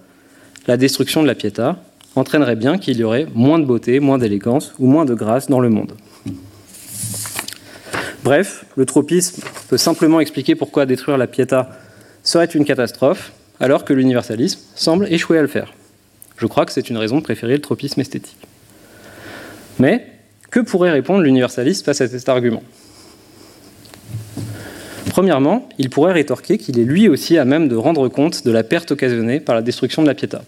la 0.67 0.78
destruction 0.78 1.21
de 1.21 1.28
la 1.28 1.36
piéta 1.36 1.78
entraînerait 2.15 2.56
bien 2.56 2.78
qu'il 2.78 2.98
y 2.98 3.04
aurait 3.04 3.28
moins 3.34 3.60
de 3.60 3.65
beauté, 3.65 4.00
moins 4.00 4.17
d'élégance 4.17 4.74
ou 4.80 4.88
moins 4.88 5.06
de 5.06 5.13
grâce 5.13 5.48
dans 5.48 5.60
le 5.60 5.69
monde. 5.69 5.93
Bref, 8.24 8.65
le 8.76 8.86
tropisme 8.86 9.43
peut 9.69 9.78
simplement 9.78 10.19
expliquer 10.19 10.56
pourquoi 10.56 10.86
détruire 10.86 11.17
la 11.17 11.28
piéta 11.28 11.69
serait 12.24 12.45
une 12.45 12.65
catastrophe, 12.65 13.34
alors 13.60 13.86
que 13.86 13.93
l'universalisme 13.93 14.60
semble 14.74 15.12
échouer 15.13 15.38
à 15.38 15.41
le 15.41 15.48
faire. 15.48 15.74
Je 16.38 16.48
crois 16.48 16.65
que 16.65 16.71
c'est 16.71 16.89
une 16.89 16.98
raison 16.98 17.17
de 17.17 17.24
préférer 17.24 17.54
le 17.54 17.62
tropisme 17.62 18.02
esthétique. 18.02 18.48
Mais 19.78 20.14
que 20.51 20.60
pourrait 20.60 20.91
répondre 20.91 21.23
l'universaliste 21.23 21.86
face 21.86 22.01
à 22.01 22.08
cet 22.08 22.29
argument? 22.29 22.63
Premièrement, 25.10 25.69
il 25.77 25.89
pourrait 25.89 26.13
rétorquer 26.13 26.58
qu'il 26.58 26.77
est 26.79 26.84
lui 26.84 27.08
aussi 27.08 27.38
à 27.38 27.45
même 27.45 27.69
de 27.69 27.75
rendre 27.75 28.10
compte 28.10 28.45
de 28.45 28.51
la 28.51 28.63
perte 28.63 28.91
occasionnée 28.91 29.39
par 29.39 29.55
la 29.55 29.62
destruction 29.62 30.01
de 30.01 30.08
la 30.08 30.13
piéta. 30.13 30.43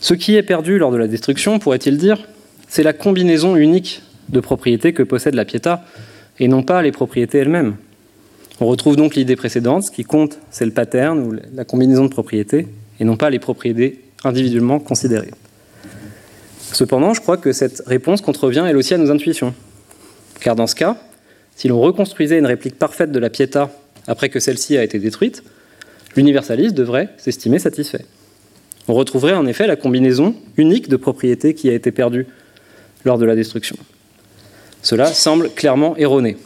Ce 0.00 0.14
qui 0.14 0.36
est 0.36 0.44
perdu 0.44 0.78
lors 0.78 0.92
de 0.92 0.96
la 0.96 1.08
destruction, 1.08 1.58
pourrait-il 1.58 1.98
dire, 1.98 2.28
c'est 2.68 2.84
la 2.84 2.92
combinaison 2.92 3.56
unique 3.56 4.02
de 4.28 4.38
propriétés 4.38 4.92
que 4.92 5.02
possède 5.02 5.34
la 5.34 5.44
piéta, 5.44 5.84
et 6.38 6.46
non 6.46 6.62
pas 6.62 6.82
les 6.82 6.92
propriétés 6.92 7.38
elles-mêmes. 7.38 7.74
On 8.60 8.66
retrouve 8.66 8.94
donc 8.94 9.16
l'idée 9.16 9.34
précédente, 9.34 9.84
ce 9.84 9.90
qui 9.90 10.04
compte, 10.04 10.38
c'est 10.50 10.64
le 10.64 10.70
pattern 10.70 11.18
ou 11.18 11.34
la 11.52 11.64
combinaison 11.64 12.04
de 12.04 12.10
propriétés, 12.10 12.68
et 13.00 13.04
non 13.04 13.16
pas 13.16 13.30
les 13.30 13.38
propriétés 13.38 14.04
individuellement 14.24 14.78
considérées. 14.78 15.30
Cependant, 16.72 17.14
je 17.14 17.20
crois 17.20 17.36
que 17.36 17.52
cette 17.52 17.82
réponse 17.86 18.20
contrevient 18.20 18.64
elle 18.68 18.76
aussi 18.76 18.94
à 18.94 18.98
nos 18.98 19.10
intuitions. 19.10 19.54
Car 20.40 20.54
dans 20.54 20.66
ce 20.66 20.74
cas, 20.74 20.96
si 21.56 21.68
l'on 21.68 21.80
reconstruisait 21.80 22.38
une 22.38 22.46
réplique 22.46 22.78
parfaite 22.78 23.10
de 23.10 23.18
la 23.18 23.30
Pietà 23.30 23.70
après 24.06 24.28
que 24.28 24.40
celle-ci 24.40 24.76
a 24.76 24.82
été 24.82 24.98
détruite, 24.98 25.42
l'universaliste 26.16 26.74
devrait 26.74 27.10
s'estimer 27.16 27.58
satisfait. 27.58 28.04
On 28.86 28.94
retrouverait 28.94 29.34
en 29.34 29.46
effet 29.46 29.66
la 29.66 29.76
combinaison 29.76 30.34
unique 30.56 30.88
de 30.88 30.96
propriétés 30.96 31.54
qui 31.54 31.68
a 31.68 31.74
été 31.74 31.90
perdue 31.90 32.26
lors 33.04 33.18
de 33.18 33.26
la 33.26 33.34
destruction. 33.34 33.76
Cela 34.82 35.06
semble 35.06 35.50
clairement 35.50 35.96
erroné. 35.96 36.36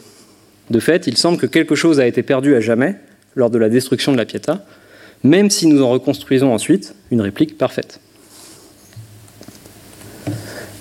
De 0.69 0.79
fait, 0.79 1.07
il 1.07 1.17
semble 1.17 1.37
que 1.37 1.45
quelque 1.45 1.75
chose 1.75 1.99
a 1.99 2.07
été 2.07 2.23
perdu 2.23 2.55
à 2.55 2.59
jamais 2.59 2.95
lors 3.35 3.49
de 3.49 3.57
la 3.57 3.69
destruction 3.69 4.11
de 4.11 4.17
la 4.17 4.25
Pietà, 4.25 4.65
même 5.23 5.49
si 5.49 5.67
nous 5.67 5.81
en 5.81 5.89
reconstruisons 5.89 6.53
ensuite 6.53 6.95
une 7.11 7.21
réplique 7.21 7.57
parfaite. 7.57 7.99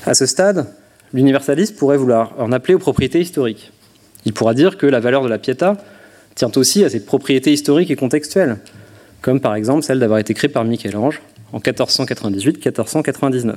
À 0.05 0.15
ce 0.15 0.27
stade, 0.27 0.67
l'universaliste 1.13 1.77
pourrait 1.77 1.97
vouloir 1.97 2.35
en 2.39 2.51
appeler 2.51 2.75
aux 2.75 2.81
propriétés 2.81 3.21
historiques. 3.21 3.71
Il 4.25 4.33
pourra 4.33 4.55
dire 4.55 4.77
que 4.77 4.87
la 4.87 5.01
valeur 5.01 5.23
de 5.23 5.29
la 5.29 5.39
Pietà 5.39 5.77
tient 6.35 6.51
aussi 6.57 6.85
à 6.85 6.91
ses 6.91 7.05
propriétés 7.05 7.53
historiques 7.53 7.91
et 7.91 7.97
contextuelles, 7.97 8.59
comme 9.21 9.41
par 9.41 9.55
exemple 9.55 9.85
celle 9.85 10.01
d'avoir 10.01 10.19
été 10.19 10.35
créée 10.35 10.51
par 10.51 10.65
Michel-Ange 10.65 11.21
en 11.53 11.59
1498-1499. 11.59 13.55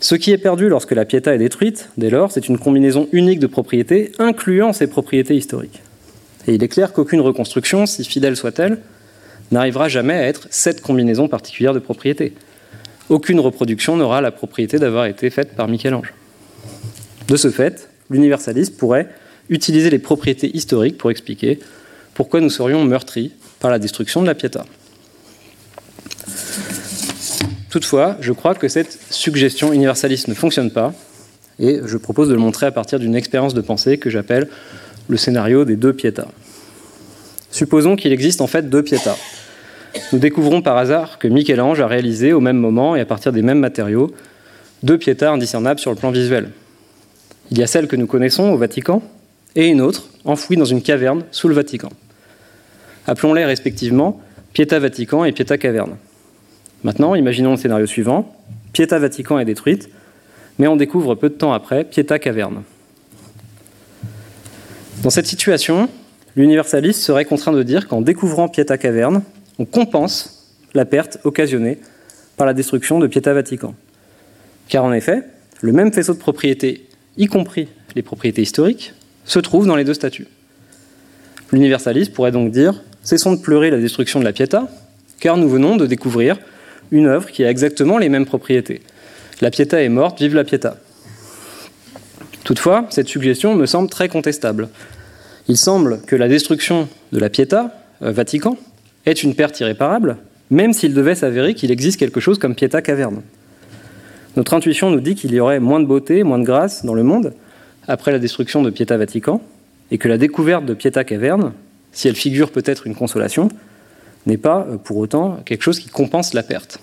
Ce 0.00 0.14
qui 0.14 0.32
est 0.32 0.38
perdu 0.38 0.68
lorsque 0.68 0.92
la 0.92 1.04
Pietà 1.04 1.34
est 1.34 1.38
détruite, 1.38 1.90
dès 1.96 2.10
lors, 2.10 2.32
c'est 2.32 2.48
une 2.48 2.58
combinaison 2.58 3.08
unique 3.12 3.40
de 3.40 3.46
propriétés, 3.46 4.12
incluant 4.18 4.72
ses 4.72 4.86
propriétés 4.86 5.36
historiques. 5.36 5.82
Et 6.46 6.54
il 6.54 6.62
est 6.62 6.68
clair 6.68 6.92
qu'aucune 6.92 7.20
reconstruction, 7.20 7.86
si 7.86 8.04
fidèle 8.04 8.36
soit-elle, 8.36 8.78
n'arrivera 9.50 9.88
jamais 9.88 10.14
à 10.14 10.26
être 10.26 10.46
cette 10.50 10.80
combinaison 10.80 11.28
particulière 11.28 11.74
de 11.74 11.78
propriétés. 11.78 12.34
Aucune 13.08 13.40
reproduction 13.40 13.96
n'aura 13.96 14.20
la 14.20 14.30
propriété 14.30 14.78
d'avoir 14.78 15.06
été 15.06 15.30
faite 15.30 15.54
par 15.56 15.68
Michel-Ange. 15.68 16.12
De 17.26 17.36
ce 17.36 17.50
fait, 17.50 17.88
l'universaliste 18.10 18.76
pourrait 18.76 19.08
utiliser 19.48 19.90
les 19.90 19.98
propriétés 19.98 20.54
historiques 20.54 20.98
pour 20.98 21.10
expliquer 21.10 21.58
pourquoi 22.14 22.40
nous 22.40 22.50
serions 22.50 22.84
meurtris 22.84 23.32
par 23.60 23.70
la 23.70 23.78
destruction 23.78 24.20
de 24.22 24.26
la 24.26 24.34
Pietà. 24.34 24.64
Toutefois, 27.70 28.16
je 28.20 28.32
crois 28.32 28.54
que 28.54 28.68
cette 28.68 28.98
suggestion 29.10 29.72
universaliste 29.72 30.28
ne 30.28 30.34
fonctionne 30.34 30.70
pas, 30.70 30.94
et 31.58 31.80
je 31.84 31.96
propose 31.96 32.28
de 32.28 32.34
le 32.34 32.40
montrer 32.40 32.66
à 32.66 32.70
partir 32.70 32.98
d'une 32.98 33.14
expérience 33.14 33.54
de 33.54 33.60
pensée 33.60 33.98
que 33.98 34.10
j'appelle 34.10 34.48
le 35.08 35.16
scénario 35.16 35.64
des 35.64 35.76
deux 35.76 35.92
Pietà. 35.92 36.28
Supposons 37.50 37.96
qu'il 37.96 38.12
existe 38.12 38.40
en 38.40 38.46
fait 38.46 38.68
deux 38.68 38.82
Pietà. 38.82 39.16
Nous 40.12 40.18
découvrons 40.18 40.62
par 40.62 40.76
hasard 40.76 41.18
que 41.18 41.28
Michel-Ange 41.28 41.80
a 41.80 41.86
réalisé 41.86 42.32
au 42.32 42.40
même 42.40 42.58
moment 42.58 42.96
et 42.96 43.00
à 43.00 43.06
partir 43.06 43.32
des 43.32 43.42
mêmes 43.42 43.58
matériaux 43.58 44.12
deux 44.82 44.98
Pietà 44.98 45.32
indiscernables 45.32 45.80
sur 45.80 45.90
le 45.90 45.96
plan 45.96 46.10
visuel. 46.10 46.50
Il 47.50 47.58
y 47.58 47.62
a 47.62 47.66
celle 47.66 47.88
que 47.88 47.96
nous 47.96 48.06
connaissons 48.06 48.50
au 48.50 48.56
Vatican 48.56 49.02
et 49.56 49.66
une 49.66 49.80
autre 49.80 50.08
enfouie 50.24 50.56
dans 50.56 50.64
une 50.64 50.82
caverne 50.82 51.24
sous 51.30 51.48
le 51.48 51.54
Vatican. 51.54 51.88
Appelons-les 53.06 53.44
respectivement 53.44 54.20
Pietà 54.52 54.78
Vatican 54.78 55.24
et 55.24 55.32
Pietà 55.32 55.58
Caverne. 55.58 55.96
Maintenant, 56.84 57.14
imaginons 57.14 57.52
le 57.52 57.56
scénario 57.56 57.86
suivant. 57.86 58.36
Pietà 58.72 58.98
Vatican 58.98 59.38
est 59.38 59.44
détruite, 59.44 59.88
mais 60.58 60.68
on 60.68 60.76
découvre 60.76 61.14
peu 61.14 61.28
de 61.28 61.34
temps 61.34 61.52
après 61.52 61.84
Pietà 61.84 62.18
Caverne. 62.18 62.62
Dans 65.02 65.10
cette 65.10 65.26
situation, 65.26 65.88
l'universaliste 66.36 67.00
serait 67.00 67.24
contraint 67.24 67.52
de 67.52 67.62
dire 67.62 67.88
qu'en 67.88 68.00
découvrant 68.00 68.48
Pietà 68.48 68.78
Caverne, 68.78 69.22
on 69.58 69.64
compense 69.64 70.54
la 70.74 70.84
perte 70.84 71.18
occasionnée 71.24 71.78
par 72.36 72.46
la 72.46 72.54
destruction 72.54 72.98
de 72.98 73.06
Pietà 73.06 73.34
Vatican. 73.34 73.74
Car 74.68 74.84
en 74.84 74.92
effet, 74.92 75.24
le 75.60 75.72
même 75.72 75.92
faisceau 75.92 76.14
de 76.14 76.18
propriétés, 76.18 76.86
y 77.16 77.26
compris 77.26 77.68
les 77.96 78.02
propriétés 78.02 78.42
historiques, 78.42 78.94
se 79.24 79.38
trouve 79.38 79.66
dans 79.66 79.76
les 79.76 79.84
deux 79.84 79.94
statues. 79.94 80.28
L'universaliste 81.52 82.12
pourrait 82.12 82.32
donc 82.32 82.52
dire 82.52 82.82
Cessons 83.02 83.32
de 83.32 83.40
pleurer 83.40 83.70
la 83.70 83.78
destruction 83.78 84.20
de 84.20 84.24
la 84.24 84.32
Pietà, 84.32 84.68
car 85.18 85.36
nous 85.36 85.48
venons 85.48 85.76
de 85.76 85.86
découvrir 85.86 86.38
une 86.90 87.06
œuvre 87.06 87.30
qui 87.30 87.44
a 87.44 87.50
exactement 87.50 87.98
les 87.98 88.08
mêmes 88.08 88.26
propriétés. 88.26 88.82
La 89.40 89.50
Pietà 89.50 89.82
est 89.82 89.88
morte, 89.88 90.20
vive 90.20 90.34
la 90.34 90.44
Pietà. 90.44 90.76
Toutefois, 92.44 92.86
cette 92.90 93.08
suggestion 93.08 93.54
me 93.54 93.66
semble 93.66 93.88
très 93.88 94.08
contestable. 94.08 94.68
Il 95.48 95.56
semble 95.56 96.00
que 96.06 96.16
la 96.16 96.28
destruction 96.28 96.88
de 97.12 97.18
la 97.18 97.30
Pietà, 97.30 97.82
euh, 98.02 98.12
Vatican, 98.12 98.56
est 99.10 99.22
une 99.22 99.34
perte 99.34 99.58
irréparable, 99.60 100.18
même 100.50 100.72
s'il 100.72 100.94
devait 100.94 101.14
s'avérer 101.14 101.54
qu'il 101.54 101.70
existe 101.70 101.98
quelque 101.98 102.20
chose 102.20 102.38
comme 102.38 102.54
Pietà 102.54 102.82
caverne. 102.82 103.22
Notre 104.36 104.54
intuition 104.54 104.90
nous 104.90 105.00
dit 105.00 105.14
qu'il 105.14 105.32
y 105.32 105.40
aurait 105.40 105.60
moins 105.60 105.80
de 105.80 105.86
beauté, 105.86 106.22
moins 106.22 106.38
de 106.38 106.44
grâce 106.44 106.84
dans 106.84 106.94
le 106.94 107.02
monde 107.02 107.32
après 107.86 108.12
la 108.12 108.18
destruction 108.18 108.62
de 108.62 108.70
Pietà 108.70 108.96
Vatican, 108.96 109.42
et 109.90 109.98
que 109.98 110.08
la 110.08 110.18
découverte 110.18 110.66
de 110.66 110.74
Pietà 110.74 111.04
caverne, 111.04 111.52
si 111.92 112.08
elle 112.08 112.14
figure 112.14 112.50
peut-être 112.50 112.86
une 112.86 112.94
consolation, 112.94 113.48
n'est 114.26 114.36
pas 114.36 114.66
euh, 114.68 114.76
pour 114.76 114.98
autant 114.98 115.40
quelque 115.44 115.62
chose 115.62 115.80
qui 115.80 115.88
compense 115.88 116.34
la 116.34 116.42
perte. 116.42 116.80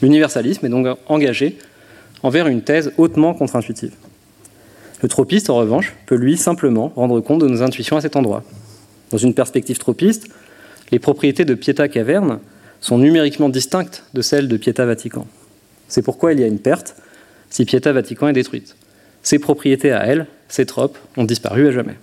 L'universalisme 0.00 0.64
est 0.64 0.68
donc 0.68 0.86
engagé 1.08 1.58
envers 2.22 2.46
une 2.46 2.62
thèse 2.62 2.92
hautement 2.98 3.34
contre-intuitive. 3.34 3.92
Le 5.02 5.08
tropiste, 5.08 5.50
en 5.50 5.56
revanche, 5.56 5.94
peut 6.06 6.14
lui 6.14 6.36
simplement 6.36 6.92
rendre 6.94 7.20
compte 7.20 7.40
de 7.40 7.48
nos 7.48 7.62
intuitions 7.62 7.96
à 7.96 8.00
cet 8.00 8.16
endroit. 8.16 8.44
Dans 9.10 9.18
une 9.18 9.34
perspective 9.34 9.78
tropiste, 9.78 10.28
les 10.90 10.98
propriétés 10.98 11.44
de 11.44 11.54
Pietà 11.54 11.88
Caverne 11.88 12.40
sont 12.80 12.98
numériquement 12.98 13.48
distinctes 13.48 14.04
de 14.14 14.22
celles 14.22 14.48
de 14.48 14.56
Pietà 14.56 14.86
Vatican. 14.86 15.26
C'est 15.88 16.02
pourquoi 16.02 16.32
il 16.32 16.40
y 16.40 16.44
a 16.44 16.46
une 16.46 16.58
perte 16.58 16.96
si 17.50 17.64
Pietà 17.64 17.92
Vatican 17.92 18.28
est 18.28 18.32
détruite. 18.32 18.76
Ses 19.22 19.38
propriétés 19.38 19.92
à 19.92 20.06
elle, 20.06 20.26
ces 20.48 20.66
tropes, 20.66 20.98
ont 21.16 21.24
disparu 21.24 21.68
à 21.68 21.72
jamais. 21.72 21.96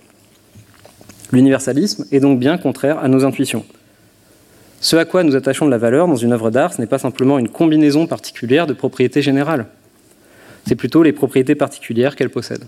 L'universalisme 1.32 2.06
est 2.12 2.20
donc 2.20 2.38
bien 2.38 2.58
contraire 2.58 2.98
à 2.98 3.08
nos 3.08 3.24
intuitions. 3.24 3.64
Ce 4.80 4.96
à 4.96 5.06
quoi 5.06 5.22
nous 5.22 5.34
attachons 5.34 5.64
de 5.64 5.70
la 5.70 5.78
valeur 5.78 6.06
dans 6.06 6.16
une 6.16 6.32
œuvre 6.32 6.50
d'art, 6.50 6.74
ce 6.74 6.80
n'est 6.80 6.86
pas 6.86 6.98
simplement 6.98 7.38
une 7.38 7.48
combinaison 7.48 8.06
particulière 8.06 8.66
de 8.66 8.74
propriétés 8.74 9.22
générales. 9.22 9.66
C'est 10.66 10.74
plutôt 10.74 11.02
les 11.02 11.12
propriétés 11.12 11.54
particulières 11.54 12.16
qu'elle 12.16 12.30
possède. 12.30 12.64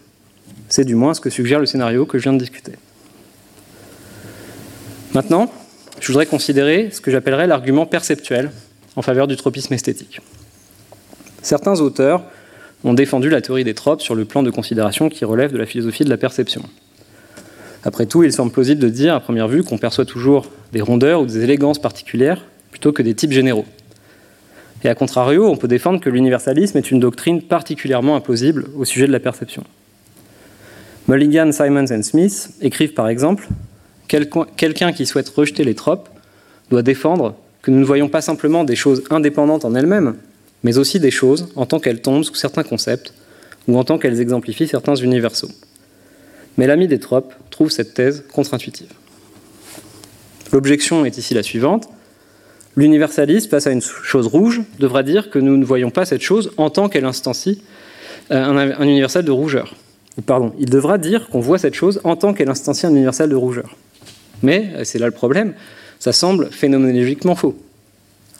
C'est 0.68 0.84
du 0.84 0.94
moins 0.94 1.14
ce 1.14 1.20
que 1.20 1.30
suggère 1.30 1.60
le 1.60 1.66
scénario 1.66 2.06
que 2.06 2.18
je 2.18 2.24
viens 2.24 2.32
de 2.32 2.38
discuter. 2.38 2.72
Maintenant, 5.12 5.50
je 6.00 6.06
voudrais 6.08 6.26
considérer 6.26 6.90
ce 6.90 7.00
que 7.00 7.10
j'appellerais 7.10 7.46
l'argument 7.46 7.86
perceptuel 7.86 8.50
en 8.96 9.02
faveur 9.02 9.26
du 9.26 9.36
tropisme 9.36 9.74
esthétique. 9.74 10.20
Certains 11.42 11.80
auteurs 11.80 12.22
ont 12.84 12.94
défendu 12.94 13.28
la 13.28 13.40
théorie 13.40 13.64
des 13.64 13.74
tropes 13.74 14.02
sur 14.02 14.14
le 14.14 14.24
plan 14.24 14.42
de 14.42 14.50
considération 14.50 15.08
qui 15.08 15.24
relève 15.24 15.52
de 15.52 15.58
la 15.58 15.66
philosophie 15.66 16.04
de 16.04 16.10
la 16.10 16.16
perception. 16.16 16.62
Après 17.84 18.06
tout, 18.06 18.24
il 18.24 18.32
semble 18.32 18.52
plausible 18.52 18.80
de 18.80 18.88
dire 18.88 19.14
à 19.14 19.20
première 19.20 19.48
vue 19.48 19.62
qu'on 19.62 19.78
perçoit 19.78 20.04
toujours 20.04 20.50
des 20.72 20.80
rondeurs 20.80 21.20
ou 21.20 21.26
des 21.26 21.44
élégances 21.44 21.78
particulières 21.78 22.44
plutôt 22.70 22.92
que 22.92 23.02
des 23.02 23.14
types 23.14 23.32
généraux. 23.32 23.64
Et 24.84 24.88
à 24.88 24.94
contrario, 24.94 25.48
on 25.48 25.56
peut 25.56 25.68
défendre 25.68 26.00
que 26.00 26.10
l'universalisme 26.10 26.76
est 26.78 26.90
une 26.90 27.00
doctrine 27.00 27.42
particulièrement 27.42 28.16
implausible 28.16 28.66
au 28.76 28.84
sujet 28.84 29.06
de 29.06 29.12
la 29.12 29.20
perception. 29.20 29.64
Mulligan, 31.08 31.52
Simons 31.52 31.86
et 31.86 32.02
Smith 32.02 32.50
écrivent 32.60 32.92
par 32.92 33.08
exemple 33.08 33.48
Quelqu'un 34.08 34.92
qui 34.92 35.06
souhaite 35.06 35.28
rejeter 35.28 35.64
les 35.64 35.74
tropes 35.74 36.08
doit 36.70 36.82
défendre 36.82 37.34
que 37.62 37.70
nous 37.70 37.80
ne 37.80 37.84
voyons 37.84 38.08
pas 38.08 38.20
simplement 38.20 38.64
des 38.64 38.76
choses 38.76 39.02
indépendantes 39.10 39.64
en 39.64 39.74
elles-mêmes, 39.74 40.16
mais 40.62 40.78
aussi 40.78 41.00
des 41.00 41.10
choses 41.10 41.48
en 41.56 41.66
tant 41.66 41.80
qu'elles 41.80 42.00
tombent 42.00 42.24
sous 42.24 42.34
certains 42.34 42.62
concepts 42.62 43.12
ou 43.68 43.78
en 43.78 43.84
tant 43.84 43.98
qu'elles 43.98 44.20
exemplifient 44.20 44.68
certains 44.68 44.94
universaux. 44.94 45.50
Mais 46.56 46.66
l'ami 46.66 46.88
des 46.88 47.00
tropes 47.00 47.34
trouve 47.50 47.70
cette 47.70 47.94
thèse 47.94 48.24
contre-intuitive. 48.32 48.92
L'objection 50.52 51.04
est 51.04 51.18
ici 51.18 51.34
la 51.34 51.42
suivante. 51.42 51.88
L'universaliste, 52.76 53.50
face 53.50 53.66
à 53.66 53.72
une 53.72 53.80
chose 53.80 54.26
rouge, 54.26 54.62
devra 54.78 55.02
dire 55.02 55.30
que 55.30 55.38
nous 55.38 55.56
ne 55.56 55.64
voyons 55.64 55.90
pas 55.90 56.04
cette 56.04 56.22
chose 56.22 56.52
en 56.56 56.70
tant 56.70 56.88
qu'elle 56.88 57.04
instancie 57.04 57.62
euh, 58.30 58.44
un, 58.44 58.82
universel 58.84 59.24
de 59.24 59.30
rougeur. 59.30 59.74
pardon, 60.24 60.52
il 60.58 60.70
devra 60.70 60.98
dire 60.98 61.28
qu'on 61.28 61.40
voit 61.40 61.58
cette 61.58 61.74
chose 61.74 62.00
en 62.04 62.16
tant 62.16 62.34
qu'elle 62.34 62.48
instancie 62.48 62.86
un 62.86 62.90
universel 62.90 63.30
de 63.30 63.34
rougeur. 63.34 63.76
Mais, 64.42 64.70
euh, 64.74 64.84
c'est 64.84 64.98
là 64.98 65.06
le 65.06 65.12
problème, 65.12 65.54
ça 65.98 66.12
semble 66.12 66.50
phénoménologiquement 66.50 67.34
faux. 67.34 67.56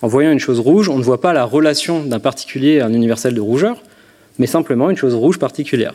En 0.03 0.09
voyant 0.09 0.31
une 0.31 0.39
chose 0.39 0.61
rouge, 0.61 0.89
on 0.89 0.99
ne 0.99 1.03
voit 1.03 1.21
pas 1.21 1.33
la 1.33 1.45
relation 1.45 2.05
d'un 2.05 2.21
particulier 2.21 2.81
à 2.81 2.87
un 2.87 2.93
universel 2.93 3.35
de 3.35 3.41
rougeur, 3.41 3.83
mais 4.39 4.47
simplement 4.47 4.91
une 4.91 4.97
chose 4.97 5.15
rouge 5.15 5.39
particulière. 5.39 5.95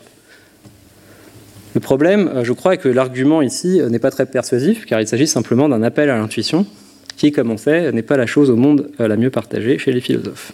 Le 1.73 1.79
problème, 1.79 2.29
euh, 2.33 2.43
je 2.43 2.53
crois, 2.53 2.73
est 2.73 2.77
que 2.77 2.89
l'argument 2.89 3.41
ici 3.41 3.79
euh, 3.79 3.89
n'est 3.89 3.99
pas 3.99 4.11
très 4.11 4.25
persuasif, 4.25 4.85
car 4.85 4.99
il 4.99 5.07
s'agit 5.07 5.27
simplement 5.27 5.69
d'un 5.69 5.83
appel 5.83 6.09
à 6.09 6.17
l'intuition, 6.17 6.65
qui, 7.15 7.31
comme 7.31 7.51
on 7.51 7.57
sait, 7.57 7.91
n'est 7.91 8.01
pas 8.01 8.17
la 8.17 8.25
chose 8.25 8.49
au 8.49 8.55
monde 8.55 8.89
la 8.97 9.15
mieux 9.15 9.29
partagée 9.29 9.77
chez 9.77 9.91
les 9.91 10.01
philosophes. 10.01 10.53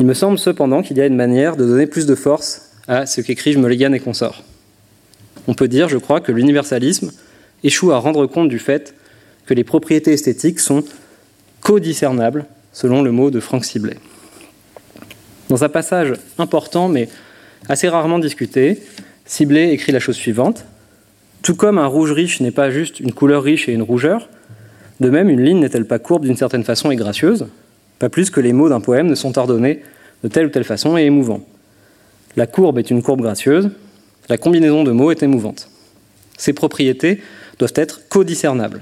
Il 0.00 0.06
me 0.06 0.14
semble 0.14 0.38
cependant 0.38 0.82
qu'il 0.82 0.96
y 0.96 1.00
a 1.00 1.06
une 1.06 1.14
manière 1.14 1.56
de 1.56 1.64
donner 1.64 1.86
plus 1.86 2.06
de 2.06 2.16
force 2.16 2.72
à 2.88 3.06
ce 3.06 3.20
qu'écrivent 3.20 3.58
Mulligan 3.58 3.92
et 3.92 4.00
consorts. 4.00 4.42
On 5.46 5.54
peut 5.54 5.68
dire, 5.68 5.88
je 5.88 5.98
crois, 5.98 6.20
que 6.20 6.32
l'universalisme 6.32 7.12
échoue 7.64 7.92
à 7.92 7.98
rendre 7.98 8.26
compte 8.26 8.48
du 8.48 8.58
fait 8.58 8.94
que 9.46 9.54
les 9.54 9.64
propriétés 9.64 10.12
esthétiques 10.12 10.60
sont 10.60 10.84
codiscernables, 11.60 12.44
selon 12.72 13.02
le 13.02 13.10
mot 13.10 13.30
de 13.30 13.40
Frank 13.40 13.64
Sibley. 13.64 13.96
Dans 15.48 15.64
un 15.64 15.68
passage 15.68 16.14
important 16.38 16.88
mais 16.88 17.08
assez 17.68 17.88
rarement 17.88 18.18
discuté, 18.18 18.82
Ciblé 19.24 19.70
écrit 19.70 19.92
la 19.92 20.00
chose 20.00 20.16
suivante. 20.16 20.64
Tout 21.42 21.54
comme 21.54 21.78
un 21.78 21.86
rouge 21.86 22.12
riche 22.12 22.40
n'est 22.40 22.50
pas 22.50 22.70
juste 22.70 23.00
une 23.00 23.12
couleur 23.12 23.42
riche 23.42 23.68
et 23.68 23.72
une 23.72 23.82
rougeur, 23.82 24.28
de 25.00 25.10
même 25.10 25.28
une 25.28 25.42
ligne 25.42 25.58
n'est-elle 25.58 25.86
pas 25.86 25.98
courbe 25.98 26.24
d'une 26.24 26.36
certaine 26.36 26.64
façon 26.64 26.90
et 26.90 26.96
gracieuse, 26.96 27.46
pas 27.98 28.08
plus 28.08 28.30
que 28.30 28.40
les 28.40 28.52
mots 28.52 28.68
d'un 28.68 28.80
poème 28.80 29.06
ne 29.06 29.14
sont 29.14 29.36
ordonnés 29.38 29.82
de 30.22 30.28
telle 30.28 30.46
ou 30.46 30.50
telle 30.50 30.64
façon 30.64 30.96
et 30.96 31.02
émouvants. 31.02 31.44
La 32.36 32.46
courbe 32.46 32.78
est 32.78 32.90
une 32.90 33.02
courbe 33.02 33.22
gracieuse, 33.22 33.70
la 34.28 34.38
combinaison 34.38 34.84
de 34.84 34.92
mots 34.92 35.10
est 35.10 35.22
émouvante. 35.22 35.68
Ces 36.36 36.52
propriétés 36.52 37.20
doivent 37.58 37.72
être 37.76 38.08
codiscernables. 38.08 38.80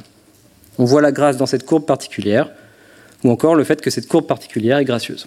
On 0.79 0.85
voit 0.85 1.03
la 1.03 1.13
grâce 1.13 1.37
dans 1.37 1.47
cette 1.47 1.65
courbe 1.65 1.85
particulière, 1.85 2.51
ou 3.25 3.31
encore 3.31 3.55
le 3.55 3.65
fait 3.65 3.81
que 3.81 3.91
cette 3.91 4.09
courbe 4.09 4.27
particulière 4.27 4.79
est 4.79 4.85
gracieuse. 4.85 5.27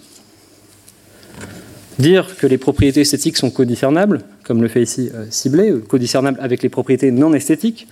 Dire 1.98 2.36
que 2.36 2.46
les 2.46 2.58
propriétés 2.58 3.00
esthétiques 3.00 3.38
sont 3.38 3.50
codiscernables, 3.50 4.22
comme 4.42 4.60
le 4.60 4.68
fait 4.68 4.82
ici 4.82 5.10
euh, 5.14 5.24
Ciblé, 5.30 5.70
euh, 5.70 5.78
codiscernables 5.78 6.38
avec 6.40 6.62
les 6.62 6.68
propriétés 6.68 7.10
non 7.10 7.32
esthétiques, 7.32 7.88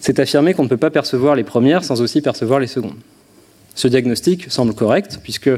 c'est 0.00 0.18
affirmer 0.18 0.54
qu'on 0.54 0.62
ne 0.62 0.68
peut 0.68 0.78
pas 0.78 0.90
percevoir 0.90 1.34
les 1.34 1.44
premières 1.44 1.84
sans 1.84 2.00
aussi 2.00 2.22
percevoir 2.22 2.60
les 2.60 2.66
secondes. 2.66 2.96
Ce 3.74 3.86
diagnostic 3.86 4.50
semble 4.50 4.72
correct, 4.72 5.20
puisque 5.22 5.50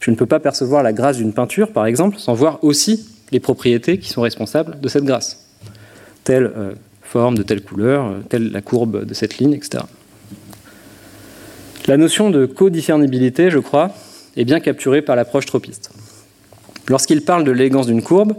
je 0.00 0.10
ne 0.10 0.16
peux 0.16 0.26
pas 0.26 0.40
percevoir 0.40 0.82
la 0.82 0.92
grâce 0.92 1.16
d'une 1.16 1.32
peinture, 1.32 1.72
par 1.72 1.86
exemple, 1.86 2.18
sans 2.18 2.34
voir 2.34 2.62
aussi 2.62 3.08
les 3.32 3.40
propriétés 3.40 3.98
qui 3.98 4.10
sont 4.10 4.20
responsables 4.20 4.78
de 4.80 4.88
cette 4.88 5.04
grâce. 5.04 5.46
Telle 6.22 6.52
euh, 6.56 6.74
forme 7.06 7.36
de 7.36 7.42
telle 7.42 7.62
couleur, 7.62 8.14
telle 8.28 8.50
la 8.50 8.60
courbe 8.60 9.04
de 9.04 9.14
cette 9.14 9.38
ligne, 9.38 9.52
etc. 9.52 9.84
La 11.86 11.96
notion 11.96 12.30
de 12.30 12.46
codiscernibilité, 12.46 13.50
je 13.50 13.58
crois, 13.58 13.92
est 14.36 14.44
bien 14.44 14.60
capturée 14.60 15.02
par 15.02 15.16
l'approche 15.16 15.46
tropiste. 15.46 15.90
Lorsqu'il 16.88 17.22
parle 17.22 17.44
de 17.44 17.52
l'élégance 17.52 17.86
d'une 17.86 18.02
courbe, 18.02 18.34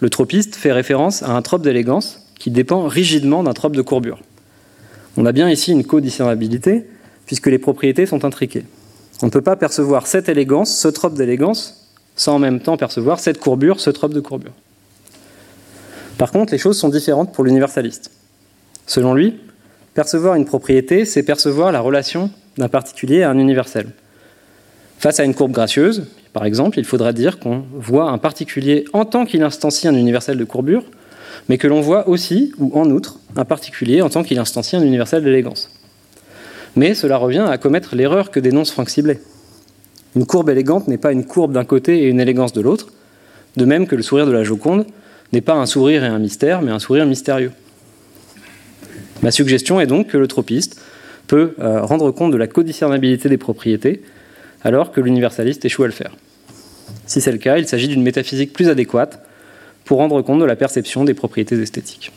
le 0.00 0.10
tropiste 0.10 0.56
fait 0.56 0.72
référence 0.72 1.22
à 1.22 1.30
un 1.30 1.42
trope 1.42 1.62
d'élégance 1.62 2.22
qui 2.38 2.50
dépend 2.50 2.86
rigidement 2.86 3.42
d'un 3.42 3.52
trope 3.52 3.76
de 3.76 3.82
courbure. 3.82 4.20
On 5.16 5.26
a 5.26 5.32
bien 5.32 5.50
ici 5.50 5.72
une 5.72 5.84
codiscernabilité, 5.84 6.86
puisque 7.26 7.48
les 7.48 7.58
propriétés 7.58 8.06
sont 8.06 8.24
intriquées. 8.24 8.64
On 9.20 9.26
ne 9.26 9.30
peut 9.30 9.42
pas 9.42 9.56
percevoir 9.56 10.06
cette 10.06 10.28
élégance, 10.28 10.74
ce 10.76 10.88
trope 10.88 11.14
d'élégance, 11.14 11.88
sans 12.14 12.36
en 12.36 12.38
même 12.38 12.60
temps 12.60 12.76
percevoir 12.76 13.18
cette 13.18 13.38
courbure, 13.38 13.80
ce 13.80 13.90
trope 13.90 14.14
de 14.14 14.20
courbure. 14.20 14.52
Par 16.18 16.32
contre, 16.32 16.52
les 16.52 16.58
choses 16.58 16.76
sont 16.76 16.88
différentes 16.88 17.32
pour 17.32 17.44
l'universaliste. 17.44 18.10
Selon 18.86 19.14
lui, 19.14 19.36
percevoir 19.94 20.34
une 20.34 20.44
propriété, 20.44 21.04
c'est 21.04 21.22
percevoir 21.22 21.70
la 21.70 21.80
relation 21.80 22.30
d'un 22.58 22.68
particulier 22.68 23.22
à 23.22 23.30
un 23.30 23.38
universel. 23.38 23.86
Face 24.98 25.20
à 25.20 25.24
une 25.24 25.34
courbe 25.34 25.52
gracieuse, 25.52 26.08
par 26.32 26.44
exemple, 26.44 26.80
il 26.80 26.84
faudra 26.84 27.12
dire 27.12 27.38
qu'on 27.38 27.62
voit 27.72 28.10
un 28.10 28.18
particulier 28.18 28.84
en 28.92 29.04
tant 29.04 29.24
qu'il 29.24 29.44
instancie 29.44 29.86
un 29.86 29.94
universel 29.94 30.36
de 30.36 30.44
courbure, 30.44 30.82
mais 31.48 31.56
que 31.56 31.68
l'on 31.68 31.80
voit 31.80 32.08
aussi, 32.08 32.52
ou 32.58 32.76
en 32.76 32.90
outre, 32.90 33.20
un 33.36 33.44
particulier 33.44 34.02
en 34.02 34.08
tant 34.08 34.24
qu'il 34.24 34.40
instancie 34.40 34.74
un 34.74 34.82
universel 34.82 35.22
d'élégance. 35.22 35.70
Mais 36.74 36.94
cela 36.94 37.16
revient 37.16 37.46
à 37.48 37.58
commettre 37.58 37.94
l'erreur 37.94 38.32
que 38.32 38.40
dénonce 38.40 38.72
Franck 38.72 38.90
Siblet. 38.90 39.20
Une 40.16 40.26
courbe 40.26 40.50
élégante 40.50 40.88
n'est 40.88 40.98
pas 40.98 41.12
une 41.12 41.24
courbe 41.24 41.52
d'un 41.52 41.64
côté 41.64 42.02
et 42.02 42.08
une 42.08 42.20
élégance 42.20 42.52
de 42.52 42.60
l'autre, 42.60 42.88
de 43.56 43.64
même 43.64 43.86
que 43.86 43.94
le 43.94 44.02
sourire 44.02 44.26
de 44.26 44.32
la 44.32 44.42
Joconde 44.42 44.84
n'est 45.32 45.40
pas 45.40 45.54
un 45.54 45.66
sourire 45.66 46.04
et 46.04 46.08
un 46.08 46.18
mystère, 46.18 46.62
mais 46.62 46.70
un 46.70 46.78
sourire 46.78 47.06
mystérieux. 47.06 47.52
Ma 49.22 49.30
suggestion 49.30 49.80
est 49.80 49.86
donc 49.86 50.08
que 50.08 50.18
le 50.18 50.28
tropiste 50.28 50.80
peut 51.26 51.54
euh, 51.58 51.82
rendre 51.82 52.10
compte 52.10 52.32
de 52.32 52.36
la 52.36 52.46
codiscernabilité 52.46 53.28
des 53.28 53.36
propriétés, 53.36 54.02
alors 54.62 54.92
que 54.92 55.00
l'universaliste 55.00 55.64
échoue 55.64 55.84
à 55.84 55.86
le 55.86 55.92
faire. 55.92 56.14
Si 57.06 57.20
c'est 57.20 57.32
le 57.32 57.38
cas, 57.38 57.58
il 57.58 57.68
s'agit 57.68 57.88
d'une 57.88 58.02
métaphysique 58.02 58.52
plus 58.52 58.68
adéquate 58.68 59.22
pour 59.84 59.98
rendre 59.98 60.20
compte 60.22 60.40
de 60.40 60.44
la 60.44 60.56
perception 60.56 61.04
des 61.04 61.14
propriétés 61.14 61.60
esthétiques. 61.60 62.12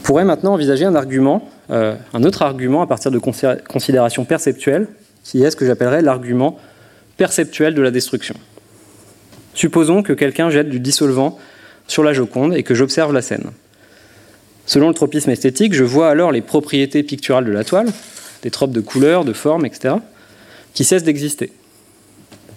On 0.00 0.06
pourrait 0.06 0.24
maintenant 0.24 0.54
envisager 0.54 0.84
un 0.84 0.94
argument, 0.94 1.48
euh, 1.70 1.96
un 2.14 2.22
autre 2.22 2.42
argument 2.42 2.82
à 2.82 2.86
partir 2.86 3.10
de 3.10 3.18
considérations 3.18 4.24
perceptuelles, 4.24 4.86
qui 5.24 5.42
est 5.42 5.50
ce 5.50 5.56
que 5.56 5.66
j'appellerais 5.66 6.02
l'argument 6.02 6.58
perceptuel 7.16 7.74
de 7.74 7.82
la 7.82 7.90
destruction. 7.90 8.36
Supposons 9.56 10.02
que 10.02 10.12
quelqu'un 10.12 10.50
jette 10.50 10.68
du 10.68 10.80
dissolvant 10.80 11.38
sur 11.88 12.04
la 12.04 12.12
Joconde 12.12 12.54
et 12.54 12.62
que 12.62 12.74
j'observe 12.74 13.14
la 13.14 13.22
scène. 13.22 13.50
Selon 14.66 14.88
le 14.88 14.94
tropisme 14.94 15.30
esthétique, 15.30 15.72
je 15.72 15.82
vois 15.82 16.10
alors 16.10 16.30
les 16.30 16.42
propriétés 16.42 17.02
picturales 17.02 17.46
de 17.46 17.52
la 17.52 17.64
toile, 17.64 17.88
des 18.42 18.50
tropes 18.50 18.72
de 18.72 18.82
couleurs, 18.82 19.24
de 19.24 19.32
formes, 19.32 19.64
etc., 19.64 19.94
qui 20.74 20.84
cessent 20.84 21.04
d'exister. 21.04 21.52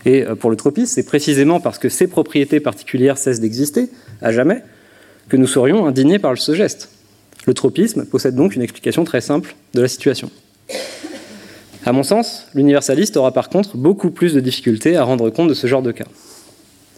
Et 0.05 0.23
euh, 0.23 0.35
pour 0.35 0.49
le 0.49 0.57
tropisme, 0.57 0.93
c'est 0.93 1.05
précisément 1.05 1.61
parce 1.61 1.79
que 1.79 1.87
ces 1.87 2.07
propriétés 2.07 2.59
particulières 2.59 3.17
cessent 3.17 3.39
d'exister, 3.39 3.89
à 4.21 4.33
jamais, 4.33 4.61
que 5.29 5.37
nous 5.37 5.47
serions 5.47 5.85
indignés 5.85 6.19
par 6.19 6.37
ce 6.37 6.53
geste. 6.53 6.89
Le 7.45 7.53
tropisme 7.53 8.03
possède 8.03 8.35
donc 8.35 8.57
une 8.57 8.61
explication 8.61 9.05
très 9.05 9.21
simple 9.21 9.55
de 9.73 9.81
la 9.81 9.87
situation. 9.87 10.29
À 11.85 11.93
mon 11.93 12.03
sens, 12.03 12.47
l'universaliste 12.55 13.15
aura 13.15 13.31
par 13.31 13.47
contre 13.47 13.77
beaucoup 13.77 14.11
plus 14.11 14.33
de 14.33 14.41
difficultés 14.41 14.97
à 14.97 15.03
rendre 15.03 15.29
compte 15.29 15.47
de 15.47 15.53
ce 15.53 15.65
genre 15.65 15.81
de 15.81 15.93
cas. 15.93 16.07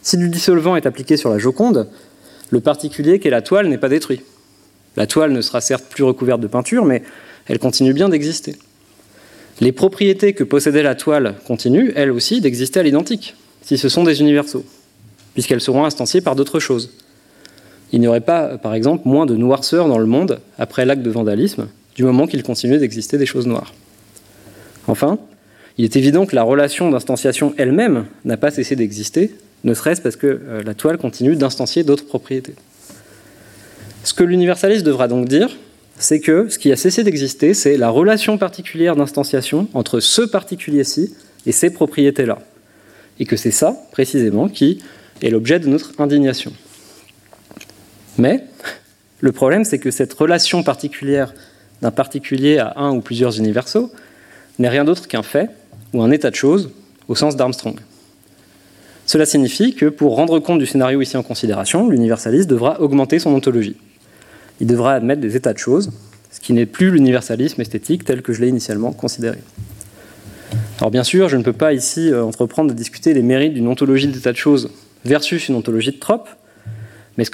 Si 0.02 0.18
du 0.18 0.30
dissolvant 0.30 0.76
est 0.76 0.86
appliqué 0.86 1.18
sur 1.18 1.30
la 1.30 1.38
Joconde, 1.38 1.88
le 2.50 2.60
particulier 2.60 3.20
qu'est 3.20 3.30
la 3.30 3.42
toile 3.42 3.68
n'est 3.68 3.78
pas 3.78 3.90
détruit. 3.90 4.22
La 4.98 5.08
toile 5.08 5.32
ne 5.32 5.42
sera 5.42 5.62
certes 5.62 5.86
plus 5.90 6.04
recouverte 6.04 6.42
de 6.42 6.48
peinture, 6.48 6.86
mais 6.86 7.04
elle 7.48 7.60
continue 7.60 7.94
bien 7.94 8.10
d'exister. 8.10 8.56
Les 9.60 9.72
propriétés 9.72 10.34
que 10.34 10.44
possédait 10.44 10.84
la 10.84 10.96
toile 10.96 11.36
continuent, 11.46 11.92
elles 11.96 12.12
aussi, 12.12 12.42
d'exister 12.42 12.80
à 12.80 12.84
l'identique, 12.84 13.36
si 13.62 13.78
ce 13.78 13.90
sont 13.90 14.04
des 14.04 14.22
universaux, 14.22 14.66
puisqu'elles 15.34 15.62
seront 15.62 15.86
instanciées 15.86 16.22
par 16.22 16.36
d'autres 16.36 16.60
choses. 16.60 16.92
Il 17.94 18.00
n'y 18.00 18.08
aurait 18.08 18.22
pas, 18.22 18.58
par 18.58 18.74
exemple, 18.74 19.08
moins 19.08 19.26
de 19.26 19.36
noirceur 19.36 19.88
dans 19.88 20.00
le 20.00 20.06
monde 20.06 20.40
après 20.58 20.86
l'acte 20.86 21.04
de 21.04 21.12
vandalisme, 21.12 21.68
du 21.96 22.04
moment 22.04 22.26
qu'il 22.26 22.42
continue 22.42 22.80
d'exister 22.80 23.18
des 23.18 23.26
choses 23.26 23.48
noires. 23.48 23.74
Enfin, 24.88 25.20
il 25.78 25.86
est 25.86 25.96
évident 25.96 26.26
que 26.26 26.36
la 26.36 26.44
relation 26.44 26.90
d'instanciation 26.90 27.54
elle-même 27.58 28.06
n'a 28.26 28.38
pas 28.38 28.50
cessé 28.50 28.76
d'exister, 28.76 29.32
ne 29.64 29.74
serait-ce 29.74 30.02
parce 30.02 30.16
que 30.16 30.28
euh, 30.28 30.64
la 30.64 30.74
toile 30.74 30.98
continue 30.98 31.36
d'instancier 31.36 31.84
d'autres 31.84 32.06
propriétés. 32.06 32.56
Ce 34.04 34.14
que 34.14 34.24
l'universaliste 34.24 34.86
devra 34.86 35.08
donc 35.08 35.28
dire, 35.28 35.56
c'est 35.98 36.20
que 36.20 36.50
ce 36.50 36.58
qui 36.58 36.72
a 36.72 36.76
cessé 36.76 37.04
d'exister, 37.04 37.54
c'est 37.54 37.78
la 37.78 37.90
relation 37.90 38.38
particulière 38.38 38.96
d'instanciation 38.96 39.68
entre 39.74 40.00
ce 40.00 40.24
particulier-ci 40.24 41.14
et 41.46 41.52
ces 41.52 41.70
propriétés-là. 41.70 42.40
Et 43.20 43.26
que 43.26 43.36
c'est 43.36 43.52
ça, 43.52 43.78
précisément, 43.92 44.50
qui 44.50 44.82
est 45.22 45.30
l'objet 45.30 45.60
de 45.60 45.68
notre 45.68 45.92
indignation. 46.00 46.52
Mais 48.18 48.44
le 49.20 49.32
problème, 49.32 49.64
c'est 49.64 49.78
que 49.78 49.92
cette 49.92 50.14
relation 50.14 50.64
particulière 50.64 51.34
d'un 51.84 51.92
particulier 51.92 52.58
à 52.58 52.74
un 52.78 52.92
ou 52.92 53.02
plusieurs 53.02 53.38
universaux 53.38 53.92
n'est 54.58 54.70
rien 54.70 54.84
d'autre 54.84 55.08
qu'un 55.08 55.24
fait 55.24 55.50
ou 55.94 56.02
un 56.02 56.10
état 56.10 56.32
de 56.32 56.36
choses 56.36 56.72
au 57.08 57.16
sens 57.16 57.36
d'Armstrong. 57.36 57.80
Cela 59.12 59.26
signifie 59.26 59.76
que 59.76 59.88
pour 59.88 60.16
rendre 60.16 60.40
compte 60.40 60.60
du 60.60 60.66
scénario 60.66 61.02
ici 61.02 61.18
en 61.18 61.22
considération, 61.22 61.90
l'universaliste 61.90 62.50
devra 62.50 62.80
augmenter 62.80 63.20
son 63.20 63.32
ontologie 63.32 63.76
il 64.62 64.68
devra 64.68 64.94
admettre 64.94 65.20
des 65.20 65.36
états 65.36 65.52
de 65.52 65.58
choses, 65.58 65.92
ce 66.32 66.40
qui 66.40 66.54
n'est 66.54 66.66
plus 66.66 66.92
l'universalisme 66.92 67.60
esthétique 67.60 68.06
tel 68.06 68.22
que 68.22 68.32
je 68.32 68.40
l'ai 68.40 68.48
initialement 68.48 68.94
considéré. 68.94 69.40
Alors 70.78 70.92
bien 70.92 71.04
sûr, 71.04 71.28
je 71.28 71.36
ne 71.36 71.44
peux 71.44 71.52
pas 71.52 71.74
ici 71.74 72.10
euh, 72.10 72.24
entreprendre 72.24 72.70
de 72.70 72.74
discuter 72.74 73.14
les 73.14 73.22
mérites 73.22 73.54
d'une 73.54 73.68
ontologie 73.68 74.08
d'état 74.08 74.32
de 74.32 74.38
choses 74.38 74.70
versus 75.04 75.50
une 75.50 75.56
ontologie 75.56 75.92
de 75.92 76.00
trope, 76.00 76.30
mais 77.18 77.26
ce 77.26 77.32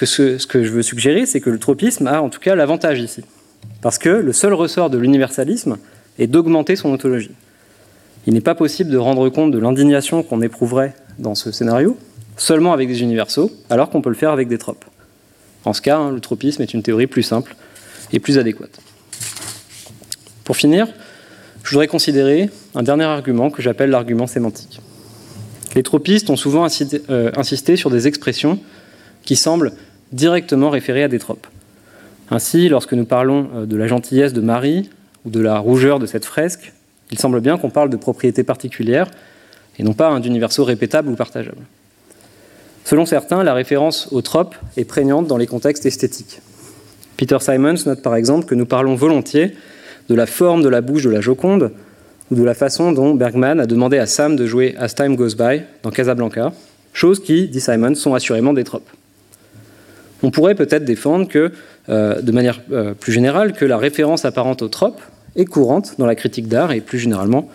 que 0.48 0.64
je 0.64 0.72
veux 0.72 0.82
suggérer, 0.82 1.28
c'est 1.28 1.42
que 1.42 1.52
le 1.52 1.60
tropisme 1.60 2.08
a 2.08 2.24
en 2.24 2.30
tout 2.30 2.40
cas 2.40 2.56
l'avantage 2.56 3.02
ici. 3.02 3.22
Parce 3.84 4.00
que 4.00 4.10
le 4.10 4.34
seul 4.34 4.56
ressort 4.56 4.90
de 4.90 4.98
l'universalisme 4.98 5.78
est 6.18 6.26
d'augmenter 6.26 6.76
son 6.76 6.90
ontologie. 6.90 7.36
Il 8.26 8.34
n'est 8.34 8.42
pas 8.42 8.56
possible 8.56 8.90
de 8.90 8.98
rendre 8.98 9.30
compte 9.30 9.52
de 9.52 9.60
l'indignation 9.60 10.24
qu'on 10.24 10.42
éprouverait 10.42 10.96
dans 11.20 11.36
ce 11.36 11.52
scénario 11.52 11.98
seulement 12.38 12.72
avec 12.72 12.88
des 12.88 13.02
universaux, 13.02 13.52
alors 13.70 13.90
qu'on 13.90 14.02
peut 14.02 14.10
le 14.10 14.16
faire 14.16 14.32
avec 14.32 14.48
des 14.48 14.58
tropes. 14.58 14.86
En 15.66 15.74
ce 15.74 15.82
cas, 15.82 15.98
hein, 15.98 16.12
le 16.12 16.20
tropisme 16.20 16.62
est 16.62 16.74
une 16.74 16.84
théorie 16.84 17.08
plus 17.08 17.24
simple 17.24 17.56
et 18.14 18.20
plus 18.20 18.38
adéquate. 18.38 18.80
Pour 20.44 20.56
finir, 20.56 20.88
je 21.64 21.72
voudrais 21.72 21.88
considérer 21.88 22.50
un 22.76 22.84
dernier 22.84 23.04
argument 23.04 23.50
que 23.50 23.62
j'appelle 23.62 23.90
l'argument 23.90 24.28
sémantique. 24.28 24.80
Les 25.76 25.84
tropistes 25.84 26.30
ont 26.30 26.38
souvent 26.38 26.66
euh, 27.10 27.32
insisté 27.36 27.76
sur 27.76 27.90
des 27.90 28.08
expressions 28.08 28.60
qui 29.24 29.36
semblent 29.36 29.74
directement 30.14 30.70
référer 30.70 31.04
à 31.04 31.08
des 31.08 31.20
tropes. 31.20 31.48
Ainsi, 32.30 32.70
lorsque 32.70 32.94
nous 32.94 33.06
parlons 33.06 33.50
euh, 33.54 33.66
de 33.66 33.76
la 33.76 33.88
gentillesse 33.88 34.34
de 34.34 34.42
Marie 34.42 34.90
ou 35.26 35.30
de 35.30 35.42
la 35.42 35.60
rougeur 35.60 36.00
de 36.00 36.06
cette 36.06 36.26
fresque, 36.26 36.72
il 37.12 37.20
semble 37.20 37.42
bien 37.42 37.58
qu'on 37.58 37.70
parle 37.70 37.90
de 37.90 37.98
propriétés 37.98 38.44
particulières 38.44 39.10
et 39.80 39.84
non 39.84 39.94
pas 39.94 40.20
d'universaux 40.20 40.64
répétables 40.64 41.10
ou 41.10 41.16
partageables. 41.16 41.66
Selon 42.84 43.06
certains, 43.06 43.44
la 43.44 43.54
référence 43.54 44.08
au 44.12 44.22
trope 44.22 44.56
est 44.78 44.86
prégnante 44.86 45.28
dans 45.28 45.38
les 45.38 45.48
contextes 45.48 45.86
esthétiques. 45.86 46.40
Peter 47.18 47.38
Simons 47.42 47.76
note 47.86 48.02
par 48.02 48.16
exemple 48.16 48.46
que 48.46 48.56
nous 48.56 48.66
parlons 48.66 48.96
volontiers 48.96 49.54
de 50.10 50.16
la 50.16 50.26
forme 50.26 50.62
de 50.62 50.70
la 50.70 50.82
bouche 50.82 51.04
de 51.04 51.10
la 51.10 51.20
Joconde 51.20 51.72
ou 52.32 52.36
de 52.36 52.44
la 52.44 52.54
façon 52.54 52.92
dont 52.92 53.14
Bergman 53.14 53.60
a 53.60 53.66
demandé 53.66 53.98
à 53.98 54.06
Sam 54.06 54.36
de 54.36 54.46
jouer 54.46 54.76
As 54.80 54.96
Time 54.96 55.16
Goes 55.16 55.36
By 55.36 55.64
dans 55.84 55.92
Casablanca, 55.92 56.54
choses 56.94 57.22
qui, 57.22 57.48
dit 57.48 57.60
Simons, 57.60 57.96
sont 57.96 58.14
assurément 58.14 58.54
des 58.54 58.64
tropes. 58.64 58.90
On 60.24 60.32
pourrait 60.32 60.56
peut-être 60.56 60.86
défendre 60.86 61.28
que, 61.28 61.52
euh, 61.90 62.22
de 62.22 62.32
manière 62.32 62.62
euh, 62.72 62.94
plus 62.94 63.12
générale, 63.12 63.54
que 63.54 63.66
la 63.66 63.78
référence 63.78 64.26
apparente 64.26 64.62
au 64.62 64.68
trope 64.68 65.02
est 65.36 65.46
courante 65.46 65.96
dans 65.98 66.06
la 66.06 66.16
critique 66.16 66.48
d'art 66.48 66.72
et 66.72 66.82
plus 66.82 67.00
généralement 67.00 67.50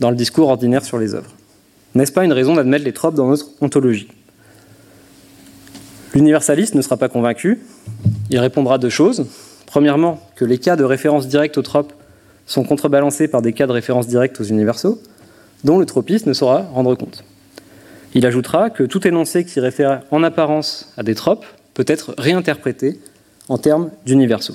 dans 0.00 0.10
le 0.10 0.16
discours 0.16 0.48
ordinaire 0.48 0.84
sur 0.84 0.98
les 0.98 1.14
œuvres. 1.14 1.30
N'est-ce 1.94 2.12
pas 2.12 2.24
une 2.24 2.32
raison 2.32 2.54
d'admettre 2.54 2.84
les 2.84 2.92
tropes 2.92 3.14
dans 3.14 3.28
notre 3.28 3.46
ontologie? 3.60 4.08
L'universaliste 6.14 6.74
ne 6.74 6.82
sera 6.82 6.96
pas 6.96 7.08
convaincu. 7.08 7.60
Il 8.30 8.38
répondra 8.38 8.78
deux 8.78 8.88
choses. 8.88 9.26
Premièrement, 9.66 10.20
que 10.36 10.44
les 10.44 10.58
cas 10.58 10.76
de 10.76 10.84
référence 10.84 11.28
directe 11.28 11.58
aux 11.58 11.62
tropes 11.62 11.92
sont 12.46 12.64
contrebalancés 12.64 13.28
par 13.28 13.42
des 13.42 13.52
cas 13.52 13.66
de 13.66 13.72
référence 13.72 14.06
directe 14.06 14.40
aux 14.40 14.44
universaux, 14.44 15.00
dont 15.64 15.78
le 15.78 15.86
tropiste 15.86 16.26
ne 16.26 16.32
saura 16.32 16.62
rendre 16.72 16.94
compte. 16.94 17.24
Il 18.14 18.26
ajoutera 18.26 18.70
que 18.70 18.84
tout 18.84 19.06
énoncé 19.06 19.44
qui 19.44 19.58
réfère 19.60 20.02
en 20.10 20.22
apparence 20.22 20.92
à 20.96 21.02
des 21.02 21.14
tropes 21.14 21.46
peut 21.74 21.84
être 21.88 22.14
réinterprété 22.18 23.00
en 23.48 23.58
termes 23.58 23.90
d'universaux. 24.06 24.54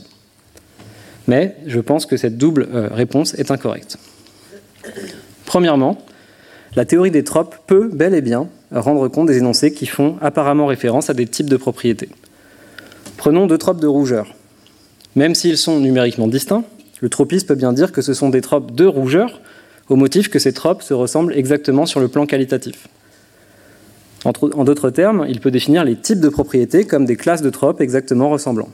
Mais 1.28 1.58
je 1.68 1.80
pense 1.80 2.06
que 2.06 2.16
cette 2.16 2.38
double 2.38 2.68
euh, 2.74 2.88
réponse 2.92 3.34
est 3.36 3.52
incorrecte. 3.52 3.98
Premièrement, 5.46 5.98
la 6.76 6.86
théorie 6.86 7.12
des 7.12 7.24
tropes 7.24 7.56
peut 7.68 7.90
bel 7.92 8.14
et 8.14 8.22
bien 8.22 8.48
rendre 8.72 9.08
compte 9.08 9.28
des 9.28 9.38
énoncés 9.38 9.74
qui 9.74 9.86
font 9.86 10.18
apparemment 10.22 10.68
référence 10.68 11.10
à 11.10 11.14
des 11.14 11.26
types 11.26 11.50
de 11.50 11.58
propriétés. 11.58 12.10
Prenons 13.18 13.48
deux 13.48 13.58
tropes 13.58 13.82
de 13.82 13.88
rougeur. 13.88 14.36
Même 15.16 15.36
s'ils 15.36 15.58
sont 15.58 15.80
numériquement 15.80 16.28
distincts, 16.28 16.64
Le 17.02 17.10
tropisme 17.10 17.48
peut 17.48 17.56
bien 17.56 17.74
dire 17.74 17.92
que 17.92 18.02
ce 18.02 18.14
sont 18.14 18.30
des 18.30 18.42
tropes 18.42 18.76
de 18.76 18.86
rougeur, 18.86 19.42
au 19.88 19.96
motif 19.96 20.30
que 20.30 20.40
ces 20.40 20.54
tropes 20.54 20.84
se 20.84 20.94
ressemblent 20.94 21.34
exactement 21.34 21.86
sur 21.86 22.00
le 22.00 22.08
plan 22.08 22.26
qualitatif. 22.26 22.88
En 24.26 24.64
d'autres 24.66 24.90
termes, 24.90 25.26
il 25.30 25.40
peut 25.40 25.50
définir 25.50 25.86
les 25.86 25.96
types 25.96 26.20
de 26.20 26.28
propriétés 26.28 26.84
comme 26.84 27.06
des 27.06 27.16
classes 27.16 27.42
de 27.42 27.50
tropes 27.50 27.80
exactement 27.80 28.30
ressemblants. 28.30 28.70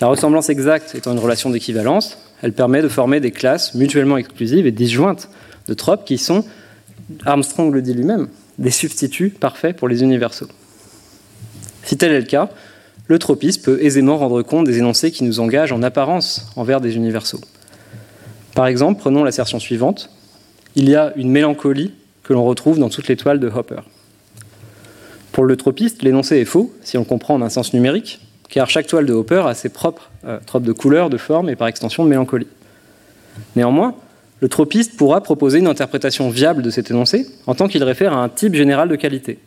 La 0.00 0.08
ressemblance 0.08 0.50
exacte 0.50 0.94
étant 0.96 1.12
une 1.12 1.20
relation 1.20 1.48
d'équivalence, 1.48 2.18
elle 2.42 2.52
permet 2.52 2.82
de 2.82 2.88
former 2.88 3.20
des 3.20 3.30
classes 3.30 3.74
mutuellement 3.74 4.16
exclusives 4.16 4.66
et 4.66 4.72
disjointes 4.72 5.30
de 5.68 5.74
tropes 5.74 6.04
qui 6.04 6.18
sont, 6.18 6.44
Armstrong 7.24 7.72
le 7.72 7.82
dit 7.82 7.94
lui-même, 7.94 8.28
des 8.58 8.70
substituts 8.70 9.30
parfaits 9.30 9.76
pour 9.76 9.88
les 9.88 10.02
universaux. 10.02 10.48
Si 11.84 11.96
tel 11.96 12.12
est 12.12 12.20
le 12.20 12.26
cas, 12.26 12.50
le 13.06 13.18
tropisme 13.18 13.62
peut 13.62 13.82
aisément 13.82 14.18
rendre 14.18 14.42
compte 14.42 14.66
des 14.66 14.78
énoncés 14.78 15.12
qui 15.12 15.24
nous 15.24 15.38
engagent 15.38 15.72
en 15.72 15.82
apparence 15.82 16.50
envers 16.56 16.80
des 16.80 16.96
universaux. 16.96 17.40
Par 18.54 18.66
exemple, 18.66 18.98
prenons 18.98 19.22
l'assertion 19.22 19.60
suivante. 19.60 20.10
Il 20.74 20.88
y 20.88 20.96
a 20.96 21.12
une 21.16 21.30
mélancolie 21.30 21.92
que 22.24 22.32
l'on 22.32 22.44
retrouve 22.44 22.78
dans 22.78 22.88
toutes 22.88 23.06
les 23.06 23.16
toiles 23.16 23.38
de 23.38 23.48
Hopper. 23.48 23.80
Pour 25.30 25.44
le 25.44 25.56
tropiste, 25.56 26.02
l'énoncé 26.02 26.38
est 26.38 26.44
faux, 26.44 26.74
si 26.82 26.96
on 26.96 27.00
le 27.00 27.06
comprend 27.06 27.34
en 27.34 27.42
un 27.42 27.50
sens 27.50 27.72
numérique, 27.74 28.20
car 28.48 28.68
chaque 28.68 28.86
toile 28.86 29.06
de 29.06 29.12
Hopper 29.12 29.44
a 29.46 29.54
ses 29.54 29.68
propres 29.68 30.10
euh, 30.24 30.38
tropes 30.44 30.64
de 30.64 30.72
couleur, 30.72 31.10
de 31.10 31.18
forme 31.18 31.48
et 31.48 31.56
par 31.56 31.68
extension 31.68 32.04
de 32.04 32.08
mélancolie. 32.08 32.48
Néanmoins, 33.54 33.94
le 34.40 34.48
tropiste 34.48 34.96
pourra 34.96 35.22
proposer 35.22 35.58
une 35.58 35.66
interprétation 35.66 36.28
viable 36.28 36.62
de 36.62 36.70
cet 36.70 36.90
énoncé 36.90 37.26
en 37.46 37.54
tant 37.54 37.68
qu'il 37.68 37.82
réfère 37.82 38.12
à 38.12 38.22
un 38.22 38.28
type 38.28 38.54
général 38.54 38.88
de 38.88 38.96
qualité. 38.96 39.38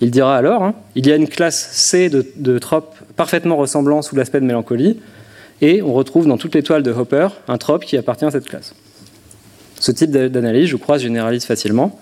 Il 0.00 0.10
dira 0.10 0.36
alors 0.36 0.62
hein, 0.62 0.74
il 0.94 1.06
y 1.06 1.12
a 1.12 1.16
une 1.16 1.28
classe 1.28 1.70
C 1.72 2.10
de, 2.10 2.58
tropes 2.58 2.94
parfaitement 3.16 3.56
ressemblant 3.56 4.02
sous 4.02 4.16
l'aspect 4.16 4.40
de 4.40 4.46
mélancolie, 4.46 5.00
et 5.62 5.80
on 5.82 5.92
retrouve 5.92 6.26
dans 6.26 6.36
toutes 6.36 6.54
les 6.54 6.62
toiles 6.62 6.82
de 6.82 6.92
Hopper 6.92 7.28
un 7.48 7.56
trope 7.56 7.84
qui 7.84 7.96
appartient 7.96 8.26
à 8.26 8.30
cette 8.30 8.46
classe. 8.46 8.74
Ce 9.80 9.90
type 9.90 10.10
d'analyse, 10.10 10.68
je 10.68 10.76
crois, 10.76 10.98
se 10.98 11.04
généralise 11.04 11.44
facilement. 11.44 11.98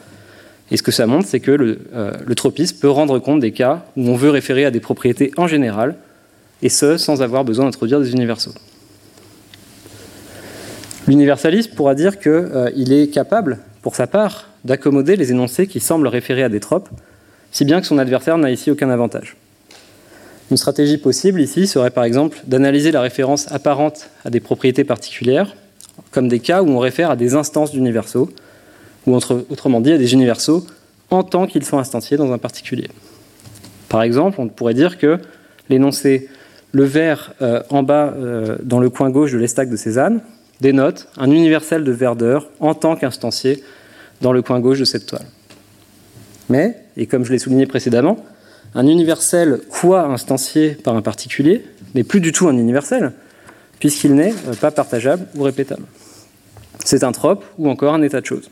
Et 0.71 0.77
ce 0.77 0.83
que 0.83 0.91
ça 0.91 1.07
montre, 1.07 1.29
c'est 1.29 1.41
que 1.41 1.51
le, 1.51 1.79
euh, 1.95 2.13
le, 2.25 2.35
tropisme 2.35 2.79
peut 2.79 2.89
rendre 2.89 3.19
compte 3.19 3.41
des 3.41 3.53
cas 3.53 3.85
où 3.97 4.09
on 4.09 4.17
veut 4.17 4.31
référer 4.31 4.65
à 4.65 4.71
des 4.71 4.81
propriétés 4.81 5.31
en 5.37 5.47
général, 5.47 5.97
et 6.63 6.69
ce, 6.69 6.97
sans 6.97 7.23
avoir 7.23 7.45
besoin 7.45 7.67
d'introduire 7.67 8.01
des 8.01 8.13
universaux. 8.13 8.53
L'universalisme 11.07 11.75
pourra 11.75 11.95
dire 11.95 12.19
qu'il 12.19 12.33
euh, 12.33 12.71
est 12.75 13.13
capable, 13.13 13.59
pour 13.83 13.95
sa 13.95 14.07
part, 14.07 14.49
d'accommoder 14.65 15.17
les 15.17 15.31
énoncés 15.31 15.67
qui 15.67 15.81
semblent 15.81 16.09
référer 16.09 16.43
à 16.43 16.49
des 16.49 16.61
tropes, 16.61 16.89
si 17.53 17.65
bien 17.65 17.81
que 17.81 17.87
son 17.87 17.99
adversaire 17.99 18.39
n'a 18.39 18.51
ici 18.51 18.71
aucun 18.71 18.89
avantage. 18.89 19.37
Une 20.51 20.57
stratégie 20.57 20.99
possible 20.99 21.41
ici 21.41 21.67
serait 21.67 21.91
par 21.91 22.05
exemple 22.05 22.39
d'analyser 22.47 22.91
la 22.91 23.01
référence 23.01 23.51
apparente 23.53 24.09
à 24.25 24.31
des 24.31 24.41
propriétés 24.41 24.85
particulières, 24.85 25.55
comme 26.11 26.29
des 26.29 26.41
cas 26.41 26.63
où 26.63 26.69
on 26.69 26.79
réfère 26.79 27.11
à 27.11 27.17
des 27.17 27.35
instances 27.35 27.73
d'universaux, 27.73 28.31
ou 29.07 29.15
autrement 29.15 29.81
dit 29.81 29.93
à 29.93 29.99
des 29.99 30.15
universaux 30.15 30.67
en 31.11 31.23
tant 31.23 31.47
qu'ils 31.47 31.65
sont 31.65 31.79
instanciés 31.79 32.17
dans 32.17 32.33
un 32.33 32.39
particulier. 32.39 32.89
Par 33.91 34.03
exemple, 34.03 34.41
on 34.41 34.49
pourrait 34.49 34.75
dire 34.75 34.99
que 34.99 35.19
l'énoncé 35.69 36.29
le 36.73 36.85
vert 36.85 37.35
euh, 37.41 37.63
en 37.71 37.83
bas 37.83 38.15
euh, 38.17 38.57
dans 38.63 38.81
le 38.81 38.91
coin 38.91 39.11
gauche 39.11 39.33
de 39.33 39.39
l'estac 39.39 39.71
de 39.71 39.77
Cézanne 39.77 40.21
dénote 40.61 41.09
un 41.17 41.31
universel 41.31 41.85
de 41.85 41.93
verdeur 41.93 42.49
en 42.61 42.75
tant 42.75 42.97
qu'instancié 42.97 43.63
dans 44.21 44.33
le 44.33 44.43
coin 44.43 44.61
gauche 44.61 44.79
de 44.79 44.85
cette 44.85 45.07
toile. 45.07 45.27
Mais, 46.49 46.77
et 46.97 47.07
comme 47.07 47.25
je 47.25 47.33
l'ai 47.33 47.39
souligné 47.39 47.67
précédemment, 47.67 48.19
un 48.75 48.87
universel 48.87 49.61
quoi 49.71 50.05
instancié 50.05 50.71
par 50.71 50.97
un 50.97 51.03
particulier 51.03 51.65
n'est 51.95 52.05
plus 52.05 52.21
du 52.21 52.33
tout 52.33 52.49
un 52.49 52.57
universel, 52.57 53.13
puisqu'il 53.79 54.15
n'est 54.15 54.35
euh, 54.49 54.55
pas 54.61 54.71
partageable 54.71 55.27
ou 55.37 55.43
répétable. 55.43 55.85
C'est 56.85 57.05
un 57.05 57.13
trope 57.13 57.45
ou 57.59 57.69
encore 57.69 57.95
un 57.95 58.03
état 58.03 58.21
de 58.21 58.27
choses. 58.27 58.51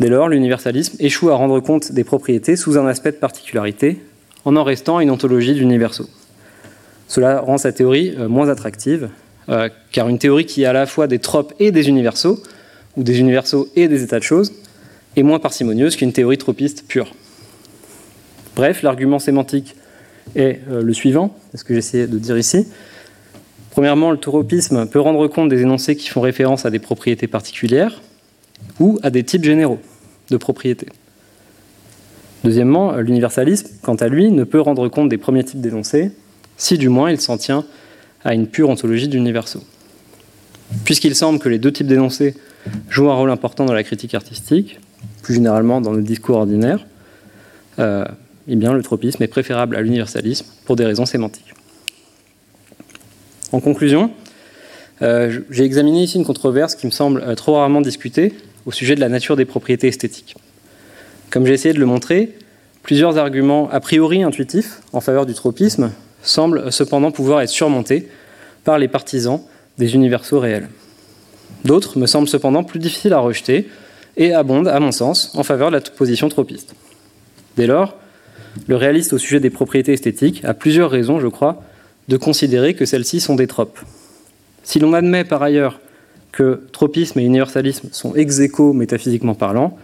Dès 0.00 0.08
lors, 0.08 0.28
l'universalisme 0.28 0.96
échoue 0.98 1.30
à 1.30 1.36
rendre 1.36 1.60
compte 1.60 1.92
des 1.92 2.02
propriétés 2.02 2.56
sous 2.56 2.78
un 2.78 2.86
aspect 2.86 3.12
de 3.12 3.16
particularité, 3.16 4.02
en 4.44 4.56
en 4.56 4.64
restant 4.64 5.00
une 5.00 5.10
ontologie 5.10 5.54
d'universaux. 5.54 6.08
Cela 7.06 7.40
rend 7.40 7.58
sa 7.58 7.72
théorie 7.72 8.14
euh, 8.18 8.28
moins 8.28 8.48
attractive, 8.48 9.08
euh, 9.48 9.68
car 9.92 10.08
une 10.08 10.18
théorie 10.18 10.46
qui 10.46 10.64
a 10.64 10.70
à 10.70 10.72
la 10.72 10.86
fois 10.86 11.06
des 11.06 11.18
tropes 11.18 11.52
et 11.58 11.70
des 11.70 11.88
universaux, 11.88 12.42
ou 12.96 13.02
des 13.02 13.20
universaux 13.20 13.68
et 13.76 13.88
des 13.88 14.02
états 14.02 14.18
de 14.18 14.24
choses, 14.24 14.52
est 15.16 15.22
moins 15.22 15.38
parcimonieuse 15.38 15.96
qu'une 15.96 16.12
théorie 16.12 16.38
tropiste 16.38 16.84
pure. 16.86 17.14
Bref, 18.56 18.82
l'argument 18.82 19.18
sémantique 19.18 19.74
est 20.36 20.60
euh, 20.70 20.82
le 20.82 20.92
suivant, 20.92 21.36
c'est 21.50 21.58
ce 21.58 21.64
que 21.64 21.74
j'essayais 21.74 22.06
de 22.06 22.18
dire 22.18 22.38
ici. 22.38 22.66
Premièrement, 23.70 24.12
le 24.12 24.18
tropisme 24.18 24.86
peut 24.86 25.00
rendre 25.00 25.26
compte 25.26 25.48
des 25.48 25.62
énoncés 25.62 25.96
qui 25.96 26.08
font 26.08 26.20
référence 26.20 26.64
à 26.64 26.70
des 26.70 26.78
propriétés 26.78 27.26
particulières 27.26 28.00
ou 28.78 28.98
à 29.02 29.10
des 29.10 29.24
types 29.24 29.44
généraux 29.44 29.80
de 30.30 30.36
propriétés. 30.36 30.88
Deuxièmement, 32.44 32.92
l'universalisme, 32.96 33.68
quant 33.82 33.96
à 33.96 34.06
lui, 34.06 34.30
ne 34.30 34.44
peut 34.44 34.60
rendre 34.60 34.88
compte 34.88 35.08
des 35.08 35.18
premiers 35.18 35.44
types 35.44 35.60
d'énoncés, 35.60 36.12
si 36.56 36.78
du 36.78 36.88
moins 36.88 37.10
il 37.10 37.20
s'en 37.20 37.36
tient 37.36 37.64
à 38.24 38.34
une 38.34 38.46
pure 38.46 38.68
ontologie 38.68 39.08
d'universaux. 39.08 39.62
Puisqu'il 40.84 41.14
semble 41.14 41.38
que 41.38 41.48
les 41.48 41.58
deux 41.58 41.72
types 41.72 41.86
d'énoncés 41.86 42.34
jouent 42.88 43.10
un 43.10 43.14
rôle 43.14 43.30
important 43.30 43.64
dans 43.64 43.74
la 43.74 43.84
critique 43.84 44.14
artistique, 44.14 44.80
plus 45.22 45.34
généralement 45.34 45.80
dans 45.80 45.92
le 45.92 46.02
discours 46.02 46.38
ordinaire, 46.38 46.86
euh, 47.78 48.04
eh 48.48 48.56
bien, 48.56 48.72
le 48.72 48.82
tropisme 48.82 49.22
est 49.22 49.28
préférable 49.28 49.76
à 49.76 49.82
l'universalisme 49.82 50.46
pour 50.64 50.76
des 50.76 50.84
raisons 50.84 51.06
sémantiques. 51.06 51.54
En 53.52 53.60
conclusion, 53.60 54.10
euh, 55.02 55.40
j'ai 55.50 55.64
examiné 55.64 56.02
ici 56.02 56.18
une 56.18 56.24
controverse 56.24 56.74
qui 56.74 56.86
me 56.86 56.90
semble 56.90 57.22
euh, 57.22 57.34
trop 57.34 57.54
rarement 57.54 57.80
discutée 57.80 58.34
au 58.66 58.72
sujet 58.72 58.94
de 58.94 59.00
la 59.00 59.08
nature 59.08 59.36
des 59.36 59.44
propriétés 59.44 59.88
esthétiques. 59.88 60.36
Comme 61.30 61.46
j'ai 61.46 61.52
essayé 61.52 61.74
de 61.74 61.80
le 61.80 61.86
montrer, 61.86 62.36
plusieurs 62.82 63.18
arguments 63.18 63.68
a 63.70 63.80
priori 63.80 64.22
intuitifs 64.22 64.80
en 64.92 65.00
faveur 65.00 65.26
du 65.26 65.34
tropisme 65.34 65.90
semblent 66.24 66.72
cependant 66.72 67.10
pouvoir 67.10 67.40
être 67.40 67.50
surmontés 67.50 68.08
par 68.64 68.78
les 68.78 68.88
partisans 68.88 69.40
des 69.78 69.94
universaux 69.94 70.40
réels. 70.40 70.68
D'autres 71.64 71.98
me 71.98 72.06
semblent 72.06 72.28
cependant 72.28 72.64
plus 72.64 72.78
difficiles 72.78 73.12
à 73.12 73.18
rejeter 73.18 73.68
et 74.16 74.32
abondent, 74.32 74.68
à 74.68 74.80
mon 74.80 74.92
sens, 74.92 75.32
en 75.34 75.42
faveur 75.42 75.70
de 75.70 75.76
la 75.76 75.80
position 75.80 76.28
tropiste. 76.28 76.74
Dès 77.56 77.66
lors, 77.66 77.96
le 78.66 78.76
réaliste 78.76 79.12
au 79.12 79.18
sujet 79.18 79.40
des 79.40 79.50
propriétés 79.50 79.92
esthétiques 79.92 80.44
a 80.44 80.54
plusieurs 80.54 80.90
raisons, 80.90 81.20
je 81.20 81.26
crois, 81.26 81.62
de 82.08 82.16
considérer 82.16 82.74
que 82.74 82.84
celles-ci 82.84 83.20
sont 83.20 83.34
des 83.34 83.46
tropes. 83.46 83.78
Si 84.62 84.78
l'on 84.78 84.92
admet 84.92 85.24
par 85.24 85.42
ailleurs 85.42 85.80
que 86.32 86.62
tropisme 86.72 87.18
et 87.20 87.24
universalisme 87.24 87.88
sont 87.92 88.14
ex 88.14 88.40
aequo 88.40 88.72
métaphysiquement 88.72 89.34
parlant, 89.34 89.76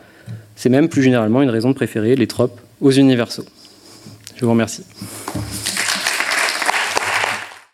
c'est 0.57 0.69
même 0.69 0.89
plus 0.89 1.03
généralement 1.03 1.43
une 1.43 1.51
raison 1.51 1.71
de 1.71 1.75
préférer 1.75 2.17
les 2.17 2.27
tropes 2.27 2.61
aux 2.81 2.91
universaux. 2.91 3.45
Je 4.37 4.45
vous 4.45 4.51
remercie. 4.51 4.85